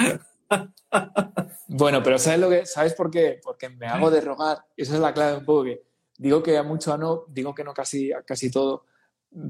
Bueno, 1.68 2.02
pero 2.02 2.18
¿sabes 2.18 2.40
lo 2.40 2.50
que 2.50 2.66
sabes 2.66 2.94
por 2.94 3.10
qué? 3.10 3.40
Porque 3.42 3.68
me 3.68 3.86
hago 3.86 4.10
de 4.10 4.20
rogar. 4.20 4.64
Esa 4.76 4.94
es 4.94 5.00
la 5.00 5.14
clave 5.14 5.38
un 5.38 5.44
poco 5.44 5.64
que 5.64 5.82
digo 6.18 6.42
que 6.42 6.56
a 6.56 6.62
mucho 6.62 6.96
no, 6.96 7.24
digo 7.28 7.54
que 7.54 7.64
no 7.64 7.74
casi 7.74 8.12
a 8.12 8.22
casi 8.22 8.50
todo, 8.50 8.84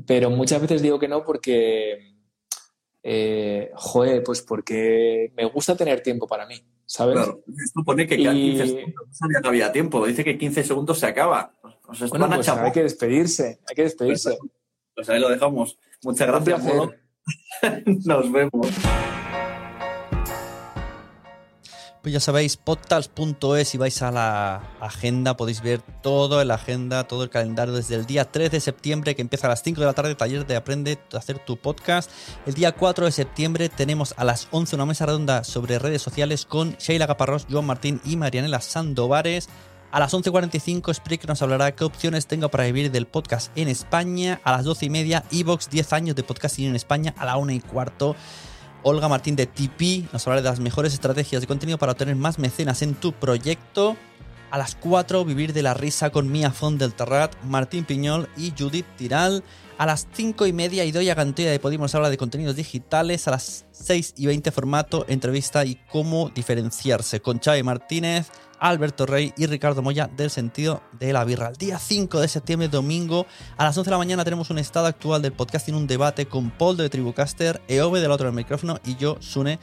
pero 0.06 0.30
muchas 0.30 0.60
veces 0.60 0.82
digo 0.82 0.98
que 0.98 1.08
no 1.08 1.24
porque 1.24 2.14
eh, 3.02 3.70
joder, 3.74 4.22
pues 4.22 4.40
porque 4.40 5.30
me 5.36 5.44
gusta 5.44 5.76
tener 5.76 6.02
tiempo 6.02 6.26
para 6.26 6.46
mí, 6.46 6.64
¿sabes? 6.86 7.16
Claro, 7.16 7.44
esto 7.46 7.82
pone 7.84 8.06
que 8.06 8.16
15 8.16 8.66
segundos 8.66 9.06
no 9.06 9.14
sabía 9.14 9.40
que 9.42 9.48
había 9.48 9.72
tiempo, 9.72 10.06
dice 10.06 10.24
que 10.24 10.38
15 10.38 10.64
segundos 10.64 10.98
se 10.98 11.06
acaba. 11.06 11.54
bueno, 12.08 12.30
pues 12.30 12.48
hay 12.48 12.72
que 12.72 12.82
despedirse, 12.82 13.60
hay 13.68 13.74
que 13.74 13.82
despedirse. 13.82 14.38
Pues, 14.38 14.50
pues 14.94 15.08
ahí 15.10 15.20
lo 15.20 15.28
dejamos. 15.28 15.78
Muchas 16.02 16.28
gracias, 16.28 16.62
Nos 18.06 18.32
vemos. 18.32 18.68
Pues 22.04 22.12
ya 22.12 22.20
sabéis, 22.20 22.58
podtals.es, 22.58 23.66
si 23.66 23.78
vais 23.78 24.02
a 24.02 24.10
la 24.10 24.56
agenda 24.78 25.38
podéis 25.38 25.62
ver 25.62 25.80
todo 26.02 26.44
la 26.44 26.56
agenda, 26.56 27.04
todo 27.04 27.24
el 27.24 27.30
calendario 27.30 27.72
desde 27.72 27.94
el 27.94 28.04
día 28.04 28.30
3 28.30 28.50
de 28.50 28.60
septiembre 28.60 29.14
que 29.14 29.22
empieza 29.22 29.46
a 29.46 29.48
las 29.48 29.62
5 29.62 29.80
de 29.80 29.86
la 29.86 29.94
tarde, 29.94 30.14
taller 30.14 30.46
de 30.46 30.54
Aprende 30.54 30.98
a 31.14 31.16
hacer 31.16 31.38
tu 31.38 31.56
podcast. 31.56 32.10
El 32.44 32.52
día 32.52 32.72
4 32.72 33.06
de 33.06 33.10
septiembre 33.10 33.70
tenemos 33.70 34.12
a 34.18 34.24
las 34.24 34.48
11 34.50 34.76
una 34.76 34.84
mesa 34.84 35.06
redonda 35.06 35.44
sobre 35.44 35.78
redes 35.78 36.02
sociales 36.02 36.44
con 36.44 36.72
Sheila 36.72 37.06
Caparrós, 37.06 37.46
Joan 37.50 37.64
Martín 37.64 38.02
y 38.04 38.16
Marianela 38.18 38.60
Sandovares. 38.60 39.48
A 39.90 39.98
las 39.98 40.12
11.45 40.12 40.92
Spreaker 40.92 41.30
nos 41.30 41.40
hablará 41.40 41.74
qué 41.74 41.84
opciones 41.84 42.26
tengo 42.26 42.50
para 42.50 42.64
vivir 42.64 42.90
del 42.90 43.06
podcast 43.06 43.50
en 43.56 43.68
España. 43.68 44.42
A 44.44 44.52
las 44.52 44.64
12 44.64 44.84
y 44.84 44.90
media 44.90 45.24
Evox 45.32 45.70
10 45.70 45.94
años 45.94 46.16
de 46.16 46.22
podcasting 46.22 46.66
en 46.66 46.76
España. 46.76 47.14
A 47.16 47.24
la 47.24 47.38
1 47.38 47.52
y 47.52 47.60
cuarto 47.60 48.14
Olga 48.86 49.08
Martín 49.08 49.34
de 49.34 49.46
TP 49.46 50.12
nos 50.12 50.26
hablará 50.26 50.42
de 50.42 50.50
las 50.50 50.60
mejores 50.60 50.92
estrategias 50.92 51.40
de 51.40 51.46
contenido 51.46 51.78
para 51.78 51.92
obtener 51.92 52.16
más 52.16 52.38
mecenas 52.38 52.82
en 52.82 52.94
tu 52.94 53.12
proyecto. 53.12 53.96
A 54.50 54.58
las 54.58 54.76
4, 54.76 55.24
Vivir 55.24 55.54
de 55.54 55.62
la 55.62 55.72
Risa 55.72 56.10
con 56.10 56.30
Mia 56.30 56.50
Font 56.50 56.78
del 56.78 56.92
Terrat, 56.92 57.34
Martín 57.44 57.86
Piñol 57.86 58.28
y 58.36 58.52
Judith 58.56 58.84
Tiral. 58.96 59.42
A 59.76 59.86
las 59.86 60.06
5 60.12 60.46
y 60.46 60.52
media, 60.52 60.84
Idoia 60.84 61.16
Gantoya 61.16 61.50
de 61.50 61.58
Podimos 61.58 61.94
habla 61.96 62.08
de 62.08 62.16
contenidos 62.16 62.54
digitales. 62.54 63.26
A 63.26 63.32
las 63.32 63.64
6 63.72 64.14
y 64.18 64.26
20, 64.26 64.52
formato, 64.52 65.04
entrevista 65.08 65.64
y 65.64 65.80
cómo 65.90 66.30
diferenciarse 66.32 67.20
con 67.20 67.40
Chávez 67.40 67.64
Martínez. 67.64 68.30
Alberto 68.60 69.04
Rey 69.04 69.34
y 69.36 69.46
Ricardo 69.46 69.82
Moya 69.82 70.08
del 70.16 70.30
sentido 70.30 70.80
de 70.98 71.12
la 71.12 71.24
birra. 71.24 71.48
El 71.48 71.56
día 71.56 71.78
5 71.78 72.20
de 72.20 72.28
septiembre, 72.28 72.68
domingo, 72.68 73.26
a 73.56 73.64
las 73.64 73.76
11 73.76 73.88
de 73.88 73.90
la 73.90 73.98
mañana 73.98 74.24
tenemos 74.24 74.48
un 74.50 74.58
estado 74.58 74.86
actual 74.86 75.20
del 75.20 75.32
podcast 75.32 75.68
en 75.68 75.74
un 75.74 75.86
debate 75.86 76.26
con 76.26 76.50
Paul 76.50 76.76
de 76.76 76.88
Tribucaster, 76.88 77.60
Eove 77.68 78.00
del 78.00 78.12
otro 78.12 78.26
del 78.26 78.34
micrófono 78.34 78.78
y 78.84 78.96
yo, 78.96 79.16
Sune. 79.20 79.58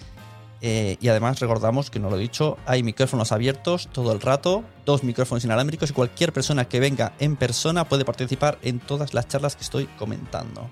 Eh, 0.64 0.97
y 1.01 1.07
además 1.07 1.39
recordamos 1.39 1.89
que 1.89 1.99
no 1.99 2.09
lo 2.09 2.18
he 2.18 2.22
dicho, 2.22 2.57
hay 2.68 2.84
micrófonos 2.84 3.32
abiertos 3.32 3.89
todo 3.91 4.12
el 4.12 4.22
rato, 4.22 4.64
dos 4.86 5.03
micrófonos 5.03 5.43
inalámbricos 5.43 5.89
y 5.89 5.93
cualquier 5.93 6.34
persona 6.34 6.66
que 6.66 6.80
venga 6.80 7.14
en 7.20 7.36
persona 7.36 7.89
puede 7.89 8.05
participar 8.05 8.59
en 8.62 8.80
todas 8.80 9.16
las 9.16 9.28
charlas 9.28 9.55
que 9.55 9.64
estoy 9.64 9.88
comentando. 9.97 10.70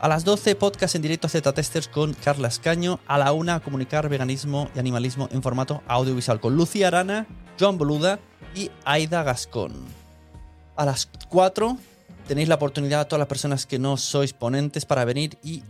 A 0.00 0.06
las 0.06 0.24
12, 0.24 0.54
podcast 0.54 0.94
en 0.94 1.02
directo 1.02 1.28
Z 1.28 1.52
Testers 1.52 1.88
con 1.88 2.14
Carla 2.14 2.46
Escaño. 2.46 3.00
A 3.08 3.18
la 3.18 3.32
1, 3.32 3.60
comunicar 3.64 4.08
veganismo 4.08 4.70
y 4.76 4.78
animalismo 4.78 5.28
en 5.32 5.42
formato 5.42 5.82
audiovisual 5.88 6.38
con 6.38 6.54
Lucía 6.54 6.86
Arana, 6.86 7.26
Joan 7.58 7.78
Boluda 7.78 8.20
y 8.54 8.70
Aida 8.84 9.24
Gascón. 9.24 9.72
A 10.76 10.84
las 10.84 11.10
4, 11.28 11.76
tenéis 12.28 12.48
la 12.48 12.56
oportunidad 12.56 13.00
a 13.00 13.04
todas 13.08 13.20
las 13.20 13.28
personas 13.28 13.64
que 13.64 13.78
no 13.78 13.96
sois 13.96 14.34
ponentes 14.34 14.84
para 14.84 15.06
venir 15.06 15.38
y 15.42 15.62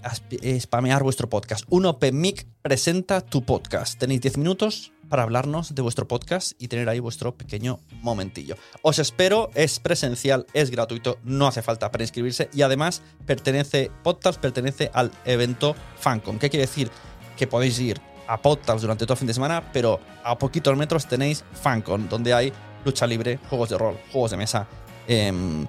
spamear 0.58 1.04
vuestro 1.04 1.28
podcast. 1.28 1.64
Un 1.70 1.86
Open 1.86 2.20
Mic 2.20 2.48
presenta 2.62 3.20
tu 3.20 3.44
podcast. 3.44 3.96
Tenéis 3.96 4.20
10 4.22 4.38
minutos 4.38 4.92
para 5.08 5.22
hablarnos 5.22 5.76
de 5.76 5.82
vuestro 5.82 6.08
podcast 6.08 6.60
y 6.60 6.66
tener 6.66 6.88
ahí 6.88 6.98
vuestro 6.98 7.32
pequeño 7.32 7.78
momentillo. 8.02 8.56
Os 8.82 8.98
espero, 8.98 9.50
es 9.54 9.78
presencial, 9.78 10.46
es 10.52 10.70
gratuito, 10.70 11.18
no 11.22 11.46
hace 11.46 11.62
falta 11.62 11.92
para 11.92 12.02
inscribirse 12.02 12.50
y 12.52 12.62
además 12.62 13.02
pertenece, 13.24 13.92
podcast 14.02 14.40
pertenece 14.40 14.90
al 14.92 15.12
evento 15.24 15.76
Fancon. 15.96 16.40
¿Qué 16.40 16.50
quiere 16.50 16.66
decir? 16.66 16.90
Que 17.36 17.46
podéis 17.46 17.78
ir 17.78 18.00
a 18.26 18.42
podcast 18.42 18.80
durante 18.80 19.06
todo 19.06 19.14
el 19.14 19.18
fin 19.18 19.28
de 19.28 19.34
semana, 19.34 19.70
pero 19.72 20.00
a 20.24 20.36
poquitos 20.36 20.76
metros 20.76 21.06
tenéis 21.06 21.44
Fancon, 21.52 22.08
donde 22.08 22.34
hay 22.34 22.52
lucha 22.84 23.06
libre, 23.06 23.38
juegos 23.48 23.68
de 23.68 23.78
rol, 23.78 23.96
juegos 24.10 24.32
de 24.32 24.36
mesa, 24.36 24.66
em, 25.06 25.68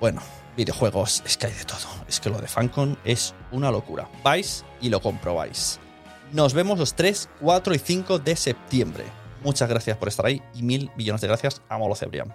bueno, 0.00 0.22
videojuegos, 0.56 1.22
es 1.26 1.36
que 1.36 1.46
hay 1.46 1.52
de 1.52 1.64
todo. 1.64 1.78
Es 2.08 2.20
que 2.20 2.30
lo 2.30 2.38
de 2.40 2.48
Fancon 2.48 2.98
es 3.04 3.34
una 3.52 3.70
locura. 3.70 4.08
Vais 4.22 4.64
y 4.80 4.88
lo 4.88 5.00
comprobáis. 5.00 5.80
Nos 6.32 6.54
vemos 6.54 6.78
los 6.78 6.94
3, 6.94 7.30
4 7.40 7.74
y 7.74 7.78
5 7.78 8.18
de 8.18 8.36
septiembre. 8.36 9.04
Muchas 9.42 9.68
gracias 9.68 9.96
por 9.96 10.08
estar 10.08 10.26
ahí 10.26 10.42
y 10.54 10.62
mil 10.62 10.90
millones 10.96 11.20
de 11.20 11.28
gracias 11.28 11.62
a 11.68 11.78
Molo 11.78 11.94
Cebrián. 11.94 12.34